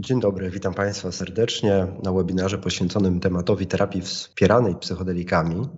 Dzień 0.00 0.20
dobry, 0.20 0.50
witam 0.50 0.74
Państwa 0.74 1.12
serdecznie 1.12 1.86
na 2.02 2.12
webinarze 2.12 2.58
poświęconym 2.58 3.20
tematowi 3.20 3.66
terapii 3.66 4.02
wspieranej 4.02 4.76
psychodelikami. 4.76 5.68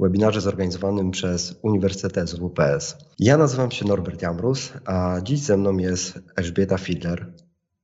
Webinarze 0.00 0.40
zorganizowanym 0.40 1.10
przez 1.10 1.58
Uniwersytet 1.62 2.30
WPS. 2.30 2.96
Ja 3.18 3.36
nazywam 3.36 3.70
się 3.70 3.84
Norbert 3.84 4.22
Jamrus, 4.22 4.72
a 4.84 5.16
dziś 5.22 5.40
ze 5.40 5.56
mną 5.56 5.76
jest 5.78 6.18
Elżbieta 6.36 6.78
Fidler, 6.78 7.32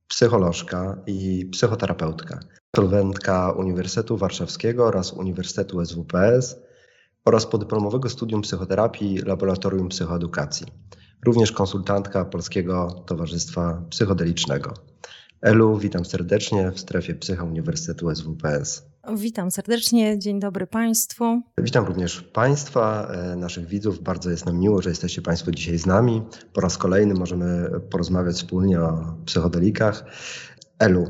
psycholożka 0.07 1.01
i 1.07 1.45
psychoterapeutka, 1.51 2.39
absolwentka 2.73 3.51
Uniwersytetu 3.51 4.17
Warszawskiego 4.17 4.85
oraz 4.85 5.13
Uniwersytetu 5.13 5.85
SWPS 5.85 6.55
oraz 7.25 7.45
podyplomowego 7.45 8.09
studium 8.09 8.41
psychoterapii 8.41 9.17
Laboratorium 9.17 9.89
Psychoedukacji. 9.89 10.67
Również 11.25 11.51
konsultantka 11.51 12.25
Polskiego 12.25 13.03
Towarzystwa 13.07 13.81
Psychodelicznego. 13.89 14.73
Elu, 15.45 15.77
witam 15.77 16.05
serdecznie 16.05 16.71
w 16.71 16.79
strefie 16.79 17.15
Psycha 17.15 17.43
Uniwersytetu 17.43 18.15
SWPS. 18.15 18.83
Witam 19.17 19.51
serdecznie, 19.51 20.19
dzień 20.19 20.39
dobry 20.39 20.67
Państwu. 20.67 21.41
Witam 21.57 21.85
również 21.85 22.21
Państwa, 22.21 23.11
e, 23.11 23.35
naszych 23.35 23.67
widzów. 23.67 24.03
Bardzo 24.03 24.29
jest 24.29 24.45
nam 24.45 24.59
miło, 24.59 24.81
że 24.81 24.89
jesteście 24.89 25.21
Państwo 25.21 25.51
dzisiaj 25.51 25.77
z 25.77 25.85
nami. 25.85 26.21
Po 26.53 26.61
raz 26.61 26.77
kolejny 26.77 27.13
możemy 27.13 27.69
porozmawiać 27.89 28.35
wspólnie 28.35 28.81
o 28.81 29.17
psychodelikach. 29.25 30.05
Elu, 30.79 31.07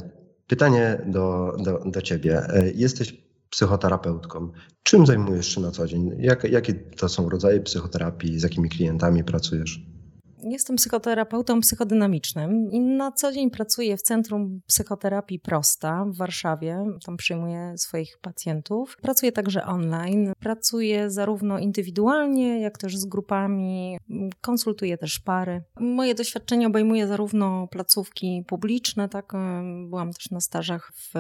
pytanie 0.48 1.02
do, 1.08 1.56
do, 1.60 1.80
do 1.86 2.02
Ciebie. 2.02 2.44
E, 2.50 2.72
jesteś 2.72 3.24
psychoterapeutką. 3.50 4.52
Czym 4.84 5.06
zajmujesz 5.06 5.56
się 5.56 5.62
na 5.62 5.72
co 5.72 5.88
dzień? 5.88 6.12
Jak, 6.20 6.44
jakie 6.44 6.74
to 6.74 7.10
są 7.10 7.30
rodzaje 7.30 7.62
psychoterapii? 7.62 8.40
Z 8.40 8.44
jakimi 8.44 8.70
klientami 8.70 9.24
pracujesz? 9.24 9.95
Jestem 10.48 10.76
psychoterapeutą 10.76 11.62
psychodynamicznym 11.62 12.72
i 12.72 12.80
na 12.80 13.12
co 13.12 13.32
dzień 13.32 13.50
pracuję 13.50 13.98
w 13.98 14.02
Centrum 14.02 14.62
Psychoterapii 14.68 15.40
Prosta 15.40 16.06
w 16.06 16.18
Warszawie. 16.18 16.86
Tam 17.06 17.18
przyjmuję 17.18 17.74
swoich 17.78 18.18
pacjentów. 18.22 18.98
Pracuję 19.02 19.32
także 19.32 19.66
online. 19.66 20.34
Pracuję 20.40 21.12
zarówno 21.12 21.60
indywidualnie, 21.60 22.62
jak 22.62 22.78
też 22.78 22.98
z 22.98 23.06
grupami. 23.06 23.98
Konsultuję 24.42 24.98
też 24.98 25.20
pary. 25.20 25.64
Moje 25.80 26.16
doświadczenie 26.16 26.68
obejmuje 26.68 27.08
zarówno 27.08 27.68
placówki 27.68 28.44
publiczne, 28.48 29.10
tak, 29.10 29.34
byłam 29.90 30.14
też 30.14 30.32
na 30.32 30.42
stażach 30.42 30.94
w, 30.96 31.12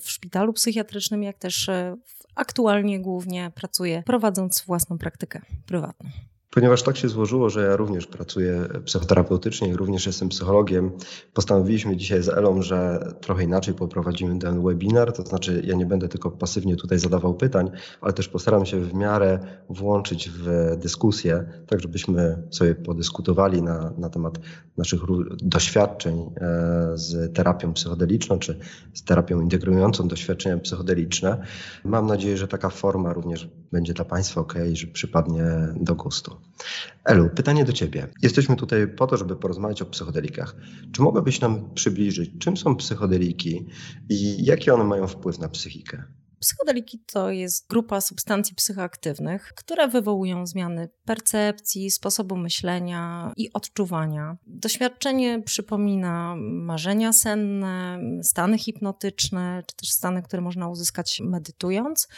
w 0.00 0.10
szpitalu 0.10 0.52
psychiatrycznym, 0.52 1.22
jak 1.22 1.38
też 1.38 1.70
w, 2.04 2.26
aktualnie 2.34 3.00
głównie 3.00 3.52
pracuję 3.54 4.02
prowadząc 4.06 4.64
własną 4.66 4.98
praktykę 4.98 5.40
prywatną. 5.66 6.10
Ponieważ 6.56 6.82
tak 6.82 6.96
się 6.96 7.08
złożyło, 7.08 7.50
że 7.50 7.66
ja 7.66 7.76
również 7.76 8.06
pracuję 8.06 8.68
psychoterapeutycznie 8.84 9.68
i 9.68 9.76
również 9.76 10.06
jestem 10.06 10.28
psychologiem, 10.28 10.90
postanowiliśmy 11.34 11.96
dzisiaj 11.96 12.22
z 12.22 12.28
Elą, 12.28 12.62
że 12.62 13.08
trochę 13.20 13.44
inaczej 13.44 13.74
poprowadzimy 13.74 14.38
ten 14.38 14.62
webinar. 14.62 15.12
To 15.12 15.22
znaczy, 15.22 15.62
ja 15.66 15.74
nie 15.74 15.86
będę 15.86 16.08
tylko 16.08 16.30
pasywnie 16.30 16.76
tutaj 16.76 16.98
zadawał 16.98 17.34
pytań, 17.34 17.70
ale 18.00 18.12
też 18.12 18.28
postaram 18.28 18.66
się 18.66 18.80
w 18.80 18.94
miarę 18.94 19.38
włączyć 19.70 20.30
w 20.30 20.76
dyskusję, 20.76 21.44
tak 21.66 21.80
żebyśmy 21.80 22.42
sobie 22.50 22.74
podyskutowali 22.74 23.62
na, 23.62 23.92
na 23.98 24.10
temat 24.10 24.38
naszych 24.76 25.00
doświadczeń 25.42 26.20
e, 26.20 26.92
z 26.94 27.34
terapią 27.34 27.72
psychodeliczną, 27.72 28.38
czy 28.38 28.58
z 28.94 29.04
terapią 29.04 29.40
integrującą 29.40 30.08
doświadczenia 30.08 30.58
psychodeliczne. 30.58 31.46
Mam 31.84 32.06
nadzieję, 32.06 32.36
że 32.36 32.48
taka 32.48 32.70
forma 32.70 33.12
również 33.12 33.48
będzie 33.72 33.94
dla 33.94 34.04
Państwa 34.04 34.40
ok, 34.40 34.54
że 34.72 34.86
przypadnie 34.86 35.44
do 35.80 35.94
gustu. 35.94 36.36
Elu, 37.04 37.30
pytanie 37.30 37.64
do 37.64 37.72
Ciebie. 37.72 38.08
Jesteśmy 38.22 38.56
tutaj 38.56 38.88
po 38.88 39.06
to, 39.06 39.16
żeby 39.16 39.36
porozmawiać 39.36 39.82
o 39.82 39.86
psychodelikach. 39.86 40.56
Czy 40.92 41.02
mogłabyś 41.02 41.40
nam 41.40 41.74
przybliżyć, 41.74 42.30
czym 42.38 42.56
są 42.56 42.76
psychodeliki 42.76 43.66
i 44.08 44.44
jaki 44.44 44.70
one 44.70 44.84
mają 44.84 45.06
wpływ 45.06 45.38
na 45.38 45.48
psychikę? 45.48 46.02
Psychodeliki 46.40 46.98
to 47.12 47.30
jest 47.30 47.68
grupa 47.68 48.00
substancji 48.00 48.54
psychoaktywnych, 48.54 49.52
które 49.56 49.88
wywołują 49.88 50.46
zmiany 50.46 50.88
percepcji, 51.04 51.90
sposobu 51.90 52.36
myślenia 52.36 53.32
i 53.36 53.52
odczuwania. 53.52 54.36
Doświadczenie 54.46 55.42
przypomina 55.42 56.34
marzenia 56.38 57.12
senne, 57.12 58.00
stany 58.22 58.58
hipnotyczne, 58.58 59.62
czy 59.66 59.76
też 59.76 59.90
stany, 59.90 60.22
które 60.22 60.42
można 60.42 60.68
uzyskać 60.68 61.20
medytując. 61.24 62.08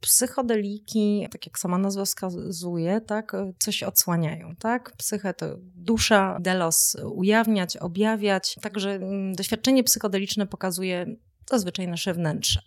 Psychodeliki, 0.00 1.28
tak 1.32 1.46
jak 1.46 1.58
sama 1.58 1.78
nazwa 1.78 2.04
wskazuje, 2.04 3.00
tak, 3.00 3.32
coś 3.58 3.82
odsłaniają, 3.82 4.56
tak? 4.56 4.92
Psychę 4.96 5.34
to 5.34 5.46
dusza, 5.60 6.38
delos 6.40 6.96
ujawniać, 7.14 7.76
objawiać. 7.76 8.56
Także 8.62 8.90
mm, 8.90 9.34
doświadczenie 9.34 9.84
psychodeliczne 9.84 10.46
pokazuje 10.46 11.06
zazwyczaj 11.50 11.88
nasze 11.88 12.14
wnętrze. 12.14 12.60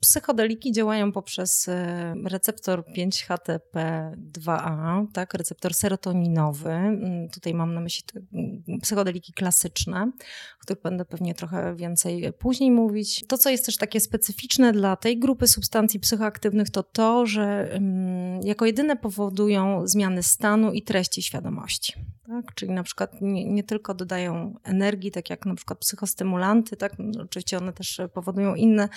Psychodeliki 0.00 0.72
działają 0.72 1.12
poprzez 1.12 1.68
e, 1.68 2.14
receptor 2.24 2.84
5-HTP2A, 2.96 5.06
tak, 5.12 5.34
receptor 5.34 5.74
serotoninowy. 5.74 6.70
Mm, 6.70 7.28
tutaj 7.28 7.54
mam 7.54 7.74
na 7.74 7.80
myśli 7.80 8.04
mm, 8.32 8.62
psychodeliki 8.80 9.32
klasyczne, 9.32 10.12
o 10.60 10.62
których 10.62 10.82
będę 10.82 11.04
pewnie 11.04 11.34
trochę 11.34 11.76
więcej 11.76 12.32
później 12.32 12.70
mówić. 12.70 13.26
To, 13.26 13.38
co 13.38 13.50
jest 13.50 13.66
też 13.66 13.76
takie 13.76 14.00
specyficzne 14.00 14.72
dla 14.72 14.96
tej 14.96 15.18
grupy 15.18 15.48
substancji 15.48 16.00
psychoaktywnych, 16.00 16.70
to 16.70 16.82
to, 16.82 17.26
że 17.26 17.72
mm, 17.72 18.40
jako 18.42 18.66
jedyne 18.66 18.96
powodują 18.96 19.86
zmiany 19.86 20.22
stanu 20.22 20.72
i 20.72 20.82
treści 20.82 21.22
świadomości. 21.22 21.92
Tak? 22.26 22.54
Czyli 22.54 22.72
na 22.72 22.82
przykład 22.82 23.20
nie, 23.20 23.44
nie, 23.44 23.64
tylko 23.64 23.94
dodają 23.94 24.54
energii, 24.64 25.10
tak 25.10 25.30
jak 25.30 25.46
na 25.46 25.54
przykład 25.54 25.78
psychostymulanty, 25.78 26.76
tak? 26.76 26.92
Oczywiście 27.22 27.58
one 27.58 27.72
też 27.72 28.00
powodują 28.14 28.54
inne 28.54 28.88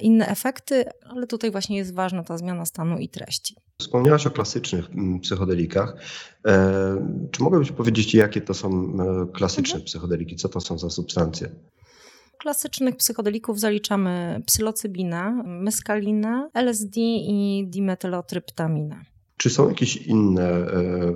inne 0.00 0.28
efekty, 0.28 0.84
ale 1.08 1.26
tutaj 1.26 1.50
właśnie 1.50 1.76
jest 1.76 1.94
ważna 1.94 2.24
ta 2.24 2.38
zmiana 2.38 2.64
stanu 2.64 2.98
i 2.98 3.08
treści. 3.08 3.56
Wspomniałaś 3.78 4.26
o 4.26 4.30
klasycznych 4.30 4.90
mm, 4.90 5.20
psychodelikach. 5.20 5.96
E, 6.46 7.28
czy 7.30 7.42
mogłabyś 7.42 7.72
powiedzieć, 7.72 8.14
jakie 8.14 8.40
to 8.40 8.54
są 8.54 8.68
e, 8.70 9.32
klasyczne 9.32 9.74
mhm. 9.74 9.84
psychodeliki? 9.84 10.36
Co 10.36 10.48
to 10.48 10.60
są 10.60 10.78
za 10.78 10.90
substancje? 10.90 11.48
Klasycznych 12.38 12.96
psychodelików 12.96 13.60
zaliczamy 13.60 14.42
psylocybinę, 14.46 15.42
meskalinę, 15.46 16.50
LSD 16.54 17.00
i 17.00 17.64
dimetylotryptaminę. 17.68 19.13
Czy 19.36 19.50
są 19.50 19.68
jakieś 19.68 19.96
inne 19.96 20.50
e, 20.50 21.14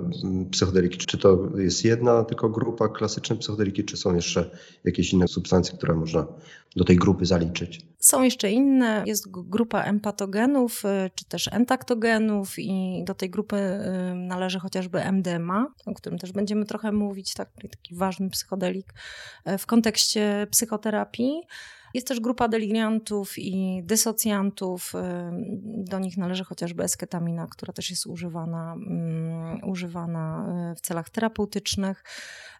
psychodeliki? 0.51 0.97
Czy 0.97 1.17
to 1.17 1.49
jest 1.57 1.85
jedna 1.85 2.23
tylko 2.23 2.49
grupa 2.49 2.89
klasyczne 2.89 3.35
psychodeliki, 3.35 3.83
czy 3.83 3.97
są 3.97 4.15
jeszcze 4.15 4.49
jakieś 4.83 5.13
inne 5.13 5.27
substancje, 5.27 5.77
które 5.77 5.93
można 5.95 6.27
do 6.75 6.83
tej 6.83 6.95
grupy 6.95 7.25
zaliczyć? 7.25 7.81
Są 7.99 8.23
jeszcze 8.23 8.51
inne. 8.51 9.03
Jest 9.05 9.31
grupa 9.31 9.83
empatogenów, 9.83 10.85
e, 10.85 11.09
czy 11.15 11.25
też 11.25 11.49
entaktogenów 11.51 12.59
i 12.59 13.03
do 13.05 13.15
tej 13.15 13.29
grupy 13.29 13.55
e, 13.55 14.13
należy 14.15 14.59
chociażby 14.59 14.99
MDMA, 15.11 15.73
o 15.85 15.93
którym 15.93 16.19
też 16.19 16.31
będziemy 16.31 16.65
trochę 16.65 16.91
mówić, 16.91 17.33
tak, 17.33 17.49
taki 17.71 17.95
ważny 17.95 18.29
psychodelik 18.29 18.93
w 19.59 19.65
kontekście 19.65 20.47
psychoterapii. 20.51 21.41
Jest 21.93 22.07
też 22.07 22.19
grupa 22.19 22.47
deliriantów 22.47 23.37
i 23.37 23.81
dysocjantów. 23.83 24.93
Do 25.65 25.99
nich 25.99 26.17
należy 26.17 26.43
chociażby 26.43 26.83
esketamina, 26.83 27.47
która 27.47 27.73
też 27.73 27.89
jest 27.89 28.07
używana, 28.07 28.73
mm, 28.73 29.69
używana 29.69 30.45
y, 30.71 30.75
w 30.75 30.81
celach 30.81 31.09
terapeutycznych. 31.09 32.03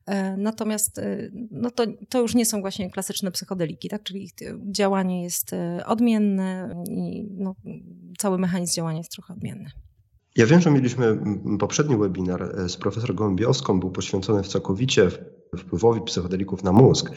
E, 0.06 0.38
natomiast 0.38 0.98
y, 0.98 1.32
no 1.52 1.72
to, 1.72 1.84
to 2.10 2.22
już 2.22 2.36
nie 2.36 2.46
są 2.46 2.62
właśnie 2.62 2.92
klasyczne 2.92 3.32
psychodeliki, 3.32 3.90
tak? 3.90 4.04
czyli 4.04 4.24
ich 4.24 4.32
działanie 4.72 5.24
jest 5.24 5.54
y, 5.54 5.86
odmienne 5.86 6.76
i 6.90 7.28
no, 7.32 7.56
cały 8.18 8.38
mechanizm 8.38 8.74
działania 8.74 8.98
jest 8.98 9.12
trochę 9.12 9.34
odmienny. 9.34 9.70
Ja 10.36 10.46
wiem, 10.46 10.62
że 10.62 10.72
mieliśmy 10.72 11.20
poprzedni 11.60 11.98
webinar 11.98 12.44
e, 12.44 12.70
z 12.70 12.78
profesor 12.78 13.16
Gołębiowską, 13.16 13.80
był 13.80 13.92
poświęcony 13.92 14.44
całkowicie 14.44 15.10
wpływowi 15.58 16.02
psychodelików 16.02 16.64
na 16.64 16.72
mózg, 16.72 17.12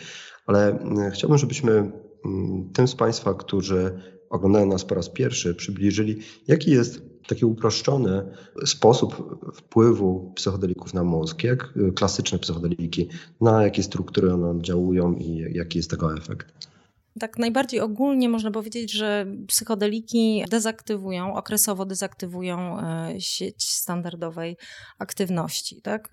ale 0.47 0.79
chciałbym, 1.13 1.39
żebyśmy 1.39 1.93
tym 2.73 2.89
z 2.89 2.95
Państwa, 2.95 3.35
którzy 3.35 4.01
oglądają 4.31 4.67
nas 4.67 4.85
po 4.85 4.95
raz 4.95 5.09
pierwszy, 5.09 5.55
przybliżyli, 5.55 6.19
jaki 6.49 6.71
jest 6.71 7.03
taki 7.29 7.45
uproszczony 7.45 8.23
sposób 8.65 9.41
wpływu 9.55 10.33
psychodelików 10.35 10.95
na 10.95 11.05
mózg, 11.05 11.45
jak 11.45 11.75
klasyczne 11.95 12.39
psychodeliki, 12.39 13.09
na 13.41 13.63
jakie 13.63 13.83
struktury 13.83 14.35
one 14.35 14.51
oddziałują 14.51 15.15
i 15.15 15.47
jaki 15.53 15.79
jest 15.79 15.91
tego 15.91 16.15
efekt. 16.15 16.72
Tak 17.21 17.39
najbardziej 17.39 17.81
ogólnie 17.81 18.29
można 18.29 18.51
powiedzieć, 18.51 18.93
że 18.93 19.27
psychodeliki 19.47 20.45
dezaktywują, 20.51 21.35
okresowo 21.35 21.85
dezaktywują 21.85 22.81
e, 22.81 23.21
sieć 23.21 23.71
standardowej 23.71 24.57
aktywności. 24.99 25.83
Tak? 25.83 26.09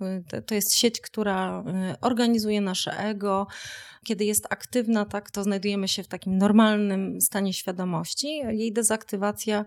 To 0.46 0.56
jest 0.56 0.76
sieć, 0.76 1.02
która 1.02 1.64
e, 1.68 1.96
organizuje 2.02 2.62
nasze 2.62 2.98
ego. 2.98 3.48
Kiedy 4.04 4.26
jest 4.26 4.48
aktywna, 4.50 5.06
tak, 5.06 5.32
to 5.32 5.44
znajdujemy 5.44 5.88
się 5.88 6.04
w 6.04 6.08
takim 6.08 6.38
normalnym 6.38 7.22
stanie 7.22 7.54
świadomości. 7.54 8.28
Jej 8.38 8.74
dezaktywacja 8.74 9.66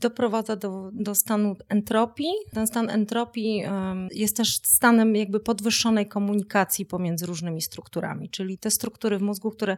doprowadza 0.00 0.56
do, 0.56 0.90
do 0.92 1.14
stanu 1.14 1.56
entropii. 1.68 2.32
Ten 2.52 2.66
stan 2.66 2.90
entropii 2.90 3.62
jest 4.10 4.36
też 4.36 4.60
stanem 4.62 5.16
jakby 5.16 5.40
podwyższonej 5.40 6.08
komunikacji 6.08 6.86
pomiędzy 6.86 7.26
różnymi 7.26 7.62
strukturami, 7.62 8.30
czyli 8.30 8.58
te 8.58 8.70
struktury 8.70 9.18
w 9.18 9.22
mózgu, 9.22 9.50
które 9.50 9.76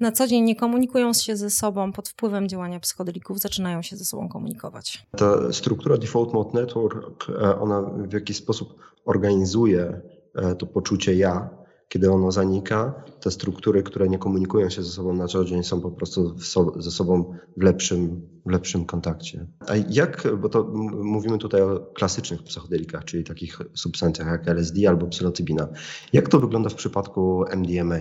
na 0.00 0.12
co 0.12 0.26
dzień 0.26 0.44
nie 0.44 0.56
komunikują 0.56 1.12
się 1.12 1.36
ze 1.36 1.50
sobą 1.50 1.92
pod 1.92 2.08
wpływem 2.08 2.48
działania 2.48 2.80
psychodelików, 2.80 3.40
zaczynają 3.40 3.82
się 3.82 3.96
ze 3.96 4.04
sobą 4.04 4.28
komunikować. 4.28 5.06
Ta 5.16 5.52
struktura 5.52 5.98
Default 5.98 6.32
Mode 6.32 6.60
Network, 6.60 7.26
e, 7.28 7.60
ona 7.60 7.82
w 7.82 8.12
jakiś 8.12 8.36
sposób 8.36 8.74
organizuje 9.04 10.00
e, 10.34 10.54
to 10.54 10.66
poczucie 10.66 11.14
ja, 11.14 11.50
kiedy 11.92 12.10
ono 12.10 12.32
zanika, 12.32 13.04
te 13.20 13.30
struktury, 13.30 13.82
które 13.82 14.08
nie 14.08 14.18
komunikują 14.18 14.70
się 14.70 14.82
ze 14.82 14.90
sobą 14.90 15.14
na 15.14 15.26
co 15.26 15.44
dzień, 15.44 15.64
są 15.64 15.80
po 15.80 15.90
prostu 15.90 16.34
ze 16.76 16.90
sobą 16.90 17.34
w 17.56 17.62
lepszym, 17.62 18.28
w 18.46 18.50
lepszym 18.50 18.84
kontakcie. 18.84 19.46
A 19.68 19.76
jak, 19.90 20.28
bo 20.40 20.48
to 20.48 20.64
mówimy 21.02 21.38
tutaj 21.38 21.62
o 21.62 21.80
klasycznych 21.94 22.42
psychodelikach, 22.42 23.04
czyli 23.04 23.24
takich 23.24 23.58
substancjach 23.74 24.28
jak 24.28 24.48
LSD 24.48 24.88
albo 24.88 25.06
psylocybina. 25.06 25.68
Jak 26.12 26.28
to 26.28 26.40
wygląda 26.40 26.70
w 26.70 26.74
przypadku 26.74 27.44
MDMA? 27.50 27.98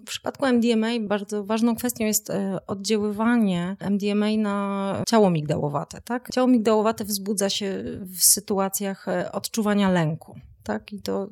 W 0.00 0.04
przypadku 0.04 0.46
MDMA 0.46 0.88
bardzo 1.00 1.44
ważną 1.44 1.76
kwestią 1.76 2.04
jest 2.04 2.30
e, 2.30 2.58
oddziaływanie 2.66 3.76
MDMA 3.90 4.30
na 4.38 5.02
ciało 5.08 5.30
migdałowate. 5.30 6.00
Tak? 6.00 6.28
Ciało 6.32 6.48
migdałowate 6.48 7.04
wzbudza 7.04 7.50
się 7.50 7.84
w 8.02 8.22
sytuacjach 8.22 9.08
e, 9.08 9.32
odczuwania 9.32 9.90
lęku 9.90 10.34
tak? 10.68 10.92
I 10.92 11.02
to 11.02 11.28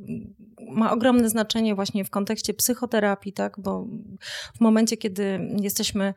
ma 0.69 0.93
ogromne 0.93 1.29
znaczenie 1.29 1.75
właśnie 1.75 2.05
w 2.05 2.11
kontekście 2.11 2.55
psychoterapii, 2.55 3.33
tak? 3.33 3.61
Bo 3.61 3.87
w 4.57 4.61
momencie, 4.61 4.97
kiedy 4.97 5.51
jesteśmy 5.61 6.15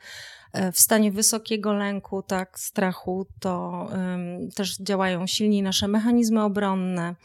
e, 0.53 0.71
w 0.71 0.79
stanie 0.79 1.11
wysokiego 1.11 1.73
lęku, 1.73 2.23
tak, 2.23 2.59
strachu, 2.59 3.25
to 3.39 3.87
um, 3.91 4.51
też 4.51 4.77
działają 4.77 5.27
silniej 5.27 5.61
nasze 5.61 5.87
mechanizmy 5.87 6.43
obronne. 6.43 7.15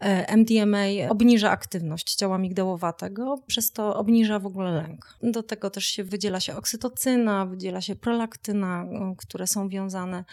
E, 0.00 0.36
MDMA 0.36 0.84
obniża 1.08 1.50
aktywność 1.50 2.14
ciała 2.14 2.38
migdałowatego, 2.38 3.42
przez 3.46 3.72
to 3.72 3.96
obniża 3.96 4.38
w 4.38 4.46
ogóle 4.46 4.70
lęk. 4.70 5.18
Do 5.22 5.42
tego 5.42 5.70
też 5.70 5.84
się 5.84 6.04
wydziela 6.04 6.40
się 6.40 6.56
oksytocyna, 6.56 7.46
wydziela 7.46 7.80
się 7.80 7.96
prolaktyna, 7.96 8.86
które 9.18 9.46
są 9.46 9.68
wiązane 9.68 10.24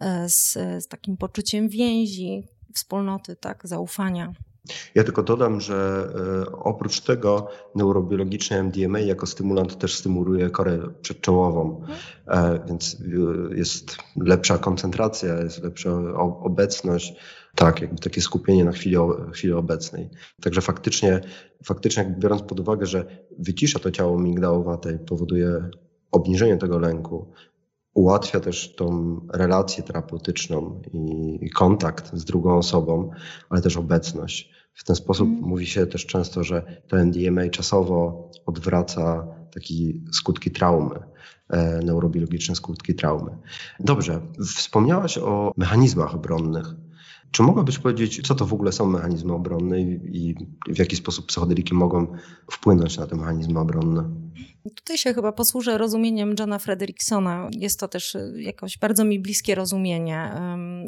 e, 0.00 0.28
z, 0.28 0.52
z 0.84 0.88
takim 0.88 1.16
poczuciem 1.16 1.68
więzi, 1.68 2.57
wspólnoty, 2.74 3.36
tak, 3.36 3.60
zaufania. 3.64 4.32
Ja 4.94 5.04
tylko 5.04 5.22
dodam, 5.22 5.60
że 5.60 6.08
e, 6.46 6.52
oprócz 6.52 7.00
tego 7.00 7.48
neurobiologiczny 7.74 8.62
MDMA 8.62 9.00
jako 9.00 9.26
stymulant 9.26 9.78
też 9.78 9.94
stymuluje 9.94 10.50
korę 10.50 10.78
przedczołową, 11.02 11.82
e, 12.26 12.60
więc 12.68 12.96
e, 13.50 13.56
jest 13.56 13.96
lepsza 14.16 14.58
koncentracja, 14.58 15.34
jest 15.34 15.62
lepsza 15.62 15.90
obecność, 16.40 17.14
tak, 17.54 17.80
jakby 17.80 17.98
takie 17.98 18.20
skupienie 18.20 18.64
na 18.64 18.72
chwili, 18.72 18.96
chwili 19.32 19.52
obecnej. 19.52 20.10
Także 20.42 20.60
faktycznie, 20.60 21.20
faktycznie 21.64 22.14
biorąc 22.18 22.42
pod 22.42 22.60
uwagę, 22.60 22.86
że 22.86 23.04
wycisza 23.38 23.78
to 23.78 23.90
ciało 23.90 24.18
migdałowate 24.18 24.92
i 24.92 24.98
powoduje 24.98 25.70
obniżenie 26.10 26.56
tego 26.56 26.78
lęku, 26.78 27.32
ułatwia 27.98 28.40
też 28.40 28.74
tą 28.74 29.20
relację 29.32 29.82
terapeutyczną 29.82 30.82
i 31.40 31.50
kontakt 31.50 32.10
z 32.14 32.24
drugą 32.24 32.56
osobą, 32.58 33.10
ale 33.50 33.62
też 33.62 33.76
obecność. 33.76 34.50
W 34.74 34.84
ten 34.84 34.96
sposób 34.96 35.28
mm. 35.28 35.40
mówi 35.40 35.66
się 35.66 35.86
też 35.86 36.06
często, 36.06 36.44
że 36.44 36.82
to 36.88 36.96
NDMA 36.96 37.48
czasowo 37.48 38.30
odwraca 38.46 39.26
takie 39.54 39.74
skutki 40.12 40.50
traumy, 40.50 41.00
e, 41.48 41.78
neurobiologiczne 41.84 42.54
skutki 42.54 42.94
traumy. 42.94 43.30
Dobrze, 43.80 44.20
wspomniałaś 44.56 45.18
o 45.18 45.52
mechanizmach 45.56 46.14
obronnych. 46.14 46.74
Czy 47.30 47.42
mogłabyś 47.42 47.78
powiedzieć, 47.78 48.26
co 48.26 48.34
to 48.34 48.46
w 48.46 48.52
ogóle 48.52 48.72
są 48.72 48.86
mechanizmy 48.86 49.32
obronne 49.32 49.80
i 49.80 50.34
w 50.68 50.78
jaki 50.78 50.96
sposób 50.96 51.26
psychodeliki 51.26 51.74
mogą 51.74 52.06
wpłynąć 52.50 52.98
na 52.98 53.06
te 53.06 53.16
mechanizmy 53.16 53.60
obronne? 53.60 54.10
Tutaj 54.76 54.98
się 54.98 55.14
chyba 55.14 55.32
posłużę 55.32 55.78
rozumieniem 55.78 56.34
Johna 56.38 56.58
Fredericksona. 56.58 57.48
Jest 57.52 57.80
to 57.80 57.88
też 57.88 58.16
jakoś 58.36 58.78
bardzo 58.78 59.04
mi 59.04 59.20
bliskie 59.20 59.54
rozumienie, 59.54 60.32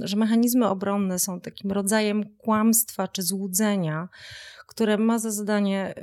że 0.03 0.17
mechanizmy 0.17 0.69
obronne 0.69 1.19
są 1.19 1.41
takim 1.41 1.73
rodzajem 1.73 2.25
kłamstwa 2.39 3.09
czy 3.09 3.23
złudzenia, 3.23 4.09
które 4.71 4.99
ma 4.99 5.19
za 5.19 5.31
zadanie 5.31 5.95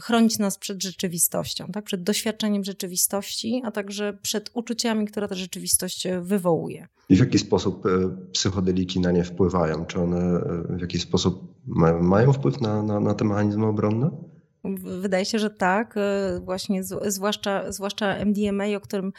chronić 0.00 0.38
nas 0.38 0.58
przed 0.58 0.82
rzeczywistością, 0.82 1.66
tak? 1.72 1.84
przed 1.84 2.02
doświadczeniem 2.02 2.64
rzeczywistości, 2.64 3.62
a 3.64 3.70
także 3.70 4.18
przed 4.22 4.50
uczuciami, 4.54 5.06
które 5.06 5.28
ta 5.28 5.34
rzeczywistość 5.34 6.06
e, 6.06 6.20
wywołuje. 6.20 6.88
I 7.08 7.16
w 7.16 7.18
jaki 7.18 7.38
sposób 7.38 7.86
e, 7.86 7.90
psychodeliki 8.32 9.00
na 9.00 9.12
nie 9.12 9.24
wpływają? 9.24 9.86
Czy 9.86 10.00
one 10.00 10.40
w 10.68 10.80
jakiś 10.80 11.02
sposób 11.02 11.54
mają 12.02 12.32
wpływ 12.32 12.60
na, 12.60 12.82
na, 12.82 13.00
na 13.00 13.14
te 13.14 13.24
mechanizmy 13.24 13.66
obronne? 13.66 14.10
Wydaje 14.74 15.24
się, 15.24 15.38
że 15.38 15.50
tak. 15.50 15.96
E, 15.96 16.40
właśnie 16.40 16.84
zwłaszcza, 16.84 17.72
zwłaszcza 17.72 18.16
MDMA, 18.24 18.64
o 18.76 18.80
którym 18.80 19.12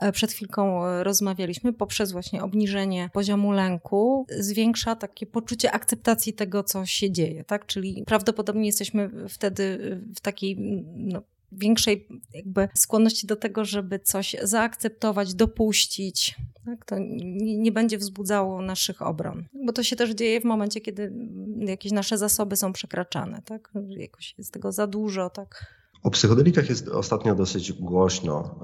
e, 0.00 0.12
przed 0.12 0.32
chwilką 0.32 0.86
e, 0.86 1.04
rozmawialiśmy, 1.04 1.72
poprzez 1.72 2.12
właśnie 2.12 2.42
obniżenie 2.42 3.10
poziomu 3.12 3.52
lęku, 3.52 4.26
zwiększa 4.38 4.96
takie 4.96 5.26
poczucie 5.26 5.72
akceptacji 5.72 6.32
tego, 6.32 6.62
co 6.62 6.86
się 6.86 7.10
dzieje. 7.10 7.44
Tak? 7.44 7.66
Czyli 7.66 8.02
prawdopodobnie 8.06 8.66
jesteśmy 8.66 9.10
wtedy 9.28 9.78
w 10.16 10.20
takiej 10.20 10.56
no, 10.94 11.22
większej 11.52 12.08
jakby 12.34 12.68
skłonności 12.74 13.26
do 13.26 13.36
tego, 13.36 13.64
żeby 13.64 13.98
coś 13.98 14.36
zaakceptować, 14.42 15.34
dopuścić. 15.34 16.36
Tak? 16.64 16.84
To 16.84 16.96
nie, 16.98 17.58
nie, 17.58 17.72
będzie 17.72 17.98
wzbudzało 17.98 18.62
naszych 18.62 19.02
obron. 19.02 19.44
Bo 19.66 19.72
to 19.72 19.82
się 19.82 19.96
też 19.96 20.10
dzieje 20.10 20.40
w 20.40 20.44
momencie, 20.44 20.80
kiedy 20.80 21.12
jakieś 21.58 21.92
nasze 21.92 22.18
zasoby 22.18 22.56
są 22.56 22.72
przekraczane. 22.72 23.42
Tak? 23.44 23.72
Jakoś 23.88 24.34
jest 24.38 24.52
tego 24.52 24.72
za 24.72 24.86
dużo. 24.86 25.30
Tak? 25.30 25.66
O 26.02 26.10
psychodelikach 26.10 26.68
jest 26.68 26.88
ostatnio 26.88 27.34
dosyć 27.34 27.72
głośno. 27.72 28.60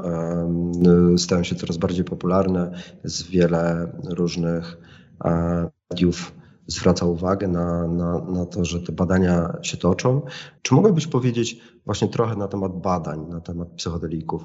Stają 1.18 1.42
się 1.42 1.54
coraz 1.54 1.76
bardziej 1.76 2.04
popularne. 2.04 2.82
Jest 3.04 3.26
wiele 3.26 3.92
różnych 4.04 4.76
mediów 5.90 6.32
zwraca 6.66 7.06
uwagę 7.06 7.48
na, 7.48 7.88
na, 7.88 8.20
na 8.24 8.46
to, 8.46 8.64
że 8.64 8.80
te 8.80 8.92
badania 8.92 9.56
się 9.62 9.76
toczą. 9.76 10.22
Czy 10.62 10.74
mogłabyś 10.74 11.06
powiedzieć 11.06 11.60
właśnie 11.84 12.08
trochę 12.08 12.36
na 12.36 12.48
temat 12.48 12.80
badań, 12.80 13.26
na 13.28 13.40
temat 13.40 13.68
psychodelików? 13.68 14.44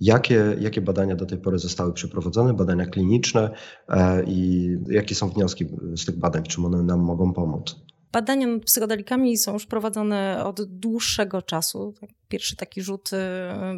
Jakie, 0.00 0.56
jakie 0.60 0.80
badania 0.80 1.16
do 1.16 1.26
tej 1.26 1.38
pory 1.38 1.58
zostały 1.58 1.92
przeprowadzone, 1.92 2.54
badania 2.54 2.86
kliniczne 2.86 3.50
e, 3.88 4.24
i 4.24 4.68
jakie 4.88 5.14
są 5.14 5.28
wnioski 5.28 5.66
z 5.96 6.04
tych 6.04 6.18
badań? 6.18 6.42
Czym 6.42 6.64
one 6.64 6.82
nam 6.82 7.00
mogą 7.00 7.32
pomóc? 7.32 7.76
Badania 8.12 8.46
nad 8.46 8.64
psychodelikami 8.64 9.36
są 9.38 9.52
już 9.52 9.66
prowadzone 9.66 10.44
od 10.44 10.62
dłuższego 10.62 11.42
czasu. 11.42 11.94
Tak, 12.00 12.10
pierwszy 12.28 12.56
taki 12.56 12.82
rzut 12.82 13.10
y, 13.12 13.16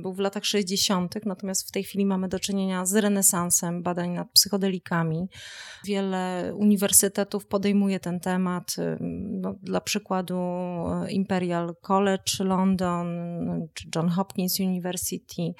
był 0.02 0.12
w 0.12 0.18
latach 0.18 0.44
60., 0.44 1.14
natomiast 1.26 1.68
w 1.68 1.70
tej 1.70 1.84
chwili 1.84 2.06
mamy 2.06 2.28
do 2.28 2.38
czynienia 2.38 2.86
z 2.86 2.94
renesansem 2.94 3.82
badań 3.82 4.10
nad 4.10 4.30
psychodelikami. 4.32 5.28
Wiele 5.84 6.52
uniwersytetów 6.54 7.46
podejmuje 7.46 8.00
ten 8.00 8.20
temat. 8.20 8.76
Y, 8.78 8.96
no, 9.40 9.54
dla 9.62 9.80
przykładu 9.80 10.38
y, 11.06 11.10
Imperial 11.10 11.74
College 11.80 12.32
London 12.44 13.08
czy 13.74 13.88
John 13.94 14.08
Hopkins 14.08 14.60
University 14.60 15.54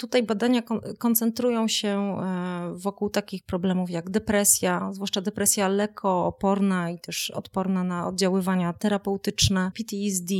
Tutaj 0.00 0.22
badania 0.22 0.62
koncentrują 0.98 1.68
się 1.68 1.88
e, 1.88 2.74
wokół 2.74 3.10
takich 3.10 3.44
problemów 3.44 3.90
jak 3.90 4.10
depresja, 4.10 4.92
zwłaszcza 4.92 5.20
depresja 5.20 5.68
lekko 5.68 6.26
oporna 6.26 6.90
i 6.90 6.98
też 7.00 7.30
odporna 7.30 7.84
na 7.84 8.06
oddziaływania 8.06 8.72
terapeutyczne, 8.72 9.72
PTSD, 9.74 10.34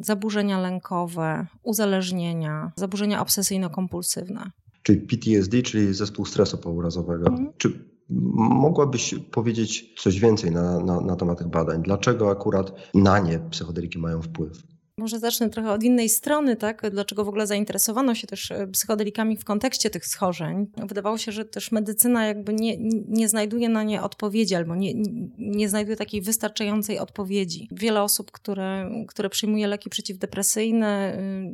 zaburzenia 0.00 0.60
lękowe, 0.60 1.46
uzależnienia, 1.62 2.72
zaburzenia 2.76 3.24
obsesyjno-kompulsywne. 3.24 4.50
Czyli 4.82 5.00
PTSD, 5.00 5.62
czyli 5.62 5.94
zespół 5.94 6.26
stresu 6.26 6.58
pourazowego. 6.58 7.26
Mhm. 7.26 7.52
Czy 7.56 7.92
mogłabyś 8.38 9.14
powiedzieć 9.30 9.94
coś 9.98 10.20
więcej 10.20 10.50
na, 10.50 10.78
na, 10.80 11.00
na 11.00 11.16
temat 11.16 11.38
tych 11.38 11.48
badań? 11.48 11.82
Dlaczego 11.82 12.30
akurat 12.30 12.72
na 12.94 13.18
nie 13.18 13.38
psychodeliki 13.38 13.98
mają 13.98 14.22
wpływ? 14.22 14.71
Może 15.02 15.18
zacznę 15.18 15.50
trochę 15.50 15.70
od 15.70 15.82
innej 15.82 16.08
strony, 16.08 16.56
tak? 16.56 16.90
Dlaczego 16.90 17.24
w 17.24 17.28
ogóle 17.28 17.46
zainteresowano 17.46 18.14
się 18.14 18.26
też 18.26 18.50
e, 18.50 18.66
psychodelikami 18.66 19.36
w 19.36 19.44
kontekście 19.44 19.90
tych 19.90 20.06
schorzeń? 20.06 20.66
Wydawało 20.76 21.18
się, 21.18 21.32
że 21.32 21.44
też 21.44 21.72
medycyna 21.72 22.26
jakby 22.26 22.54
nie, 22.54 22.76
nie 23.08 23.28
znajduje 23.28 23.68
na 23.68 23.82
nie 23.82 24.02
odpowiedzi 24.02 24.54
albo 24.54 24.76
nie, 24.76 24.92
nie 25.38 25.68
znajduje 25.68 25.96
takiej 25.96 26.22
wystarczającej 26.22 26.98
odpowiedzi. 26.98 27.68
Wiele 27.72 28.02
osób, 28.02 28.30
które, 28.30 28.90
które 29.08 29.30
przyjmuje 29.30 29.66
leki 29.66 29.90
przeciwdepresyjne, 29.90 31.18
y, 31.18 31.50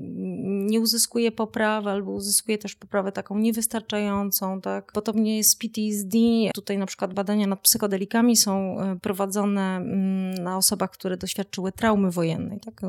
nie 0.69 0.81
uzyskuje 0.81 1.33
poprawy 1.33 1.91
albo 1.91 2.11
uzyskuje 2.11 2.59
też 2.59 2.75
poprawę 2.75 3.13
taką 3.13 3.39
niewystarczającą, 3.39 4.61
tak? 4.61 4.93
Podobnie 4.93 5.37
jest 5.37 5.51
z 5.51 5.57
PTSD. 5.57 6.19
Tutaj 6.55 6.79
na 6.79 6.87
przykład 6.87 7.15
badania 7.15 7.47
nad 7.47 7.61
psychodelikami 7.61 8.37
są 8.37 8.81
e, 8.81 8.99
prowadzone 9.03 9.77
mm, 9.77 10.35
na 10.35 10.57
osobach, 10.57 10.91
które 10.91 11.17
doświadczyły 11.17 11.73
traumy 11.73 12.11
wojennej, 12.11 12.61
tak? 12.61 12.83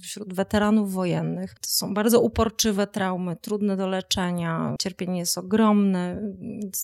Wśród 0.00 0.34
weteranów 0.34 0.92
wojennych. 0.92 1.54
To 1.54 1.70
są 1.70 1.94
bardzo 1.94 2.20
uporczywe 2.20 2.86
traumy, 2.86 3.36
trudne 3.36 3.76
do 3.76 3.88
leczenia, 3.88 4.74
cierpienie 4.80 5.18
jest 5.18 5.38
ogromne, 5.38 6.22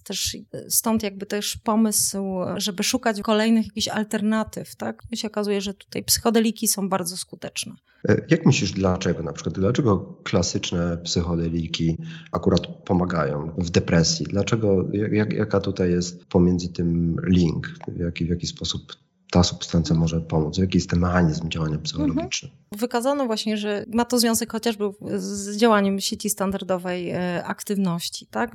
też 0.05 0.37
stąd 0.69 1.03
jakby 1.03 1.27
też 1.27 1.57
pomysł, 1.57 2.27
żeby 2.57 2.83
szukać 2.83 3.21
kolejnych 3.23 3.67
jakichś 3.67 3.89
alternatyw, 3.89 4.77
tak? 4.77 5.03
I 5.11 5.17
się 5.17 5.29
okazuje, 5.29 5.61
że 5.61 5.75
tutaj 5.75 6.05
psychodeliki 6.05 6.69
są 6.69 6.89
bardzo 6.89 7.17
skuteczne. 7.17 7.73
E, 8.09 8.23
jak 8.31 8.47
myślisz, 8.47 8.73
dlaczego 8.73 9.23
na 9.23 9.33
przykład, 9.33 9.55
dlaczego 9.55 9.99
klasyczne 10.23 10.97
psychodeliki 10.97 11.97
akurat 12.33 12.67
pomagają 12.67 13.55
w 13.59 13.71
depresji? 13.71 14.27
Dlaczego, 14.27 14.89
jak, 14.93 15.33
jaka 15.33 15.61
tutaj 15.61 15.91
jest 15.91 16.25
pomiędzy 16.25 16.73
tym 16.73 17.17
link? 17.27 17.69
W 17.89 18.01
jaki, 18.01 18.25
w 18.25 18.29
jaki 18.29 18.47
sposób 18.47 18.93
ta 19.37 19.43
substancja 19.43 19.97
może 19.97 20.21
pomóc? 20.21 20.59
Jaki 20.59 20.79
jest 20.79 20.91
ten 20.91 20.99
mechanizm 20.99 21.49
działania 21.49 21.79
psychologicznego? 21.79 22.55
Mhm. 22.55 22.81
Wykazano 22.81 23.27
właśnie, 23.27 23.57
że 23.57 23.85
ma 23.93 24.05
to 24.05 24.19
związek 24.19 24.53
chociażby 24.53 24.85
z 25.17 25.57
działaniem 25.57 26.01
sieci 26.01 26.31
standardowej 26.31 27.11
e, 27.11 27.45
aktywności. 27.45 28.27
Tak? 28.27 28.53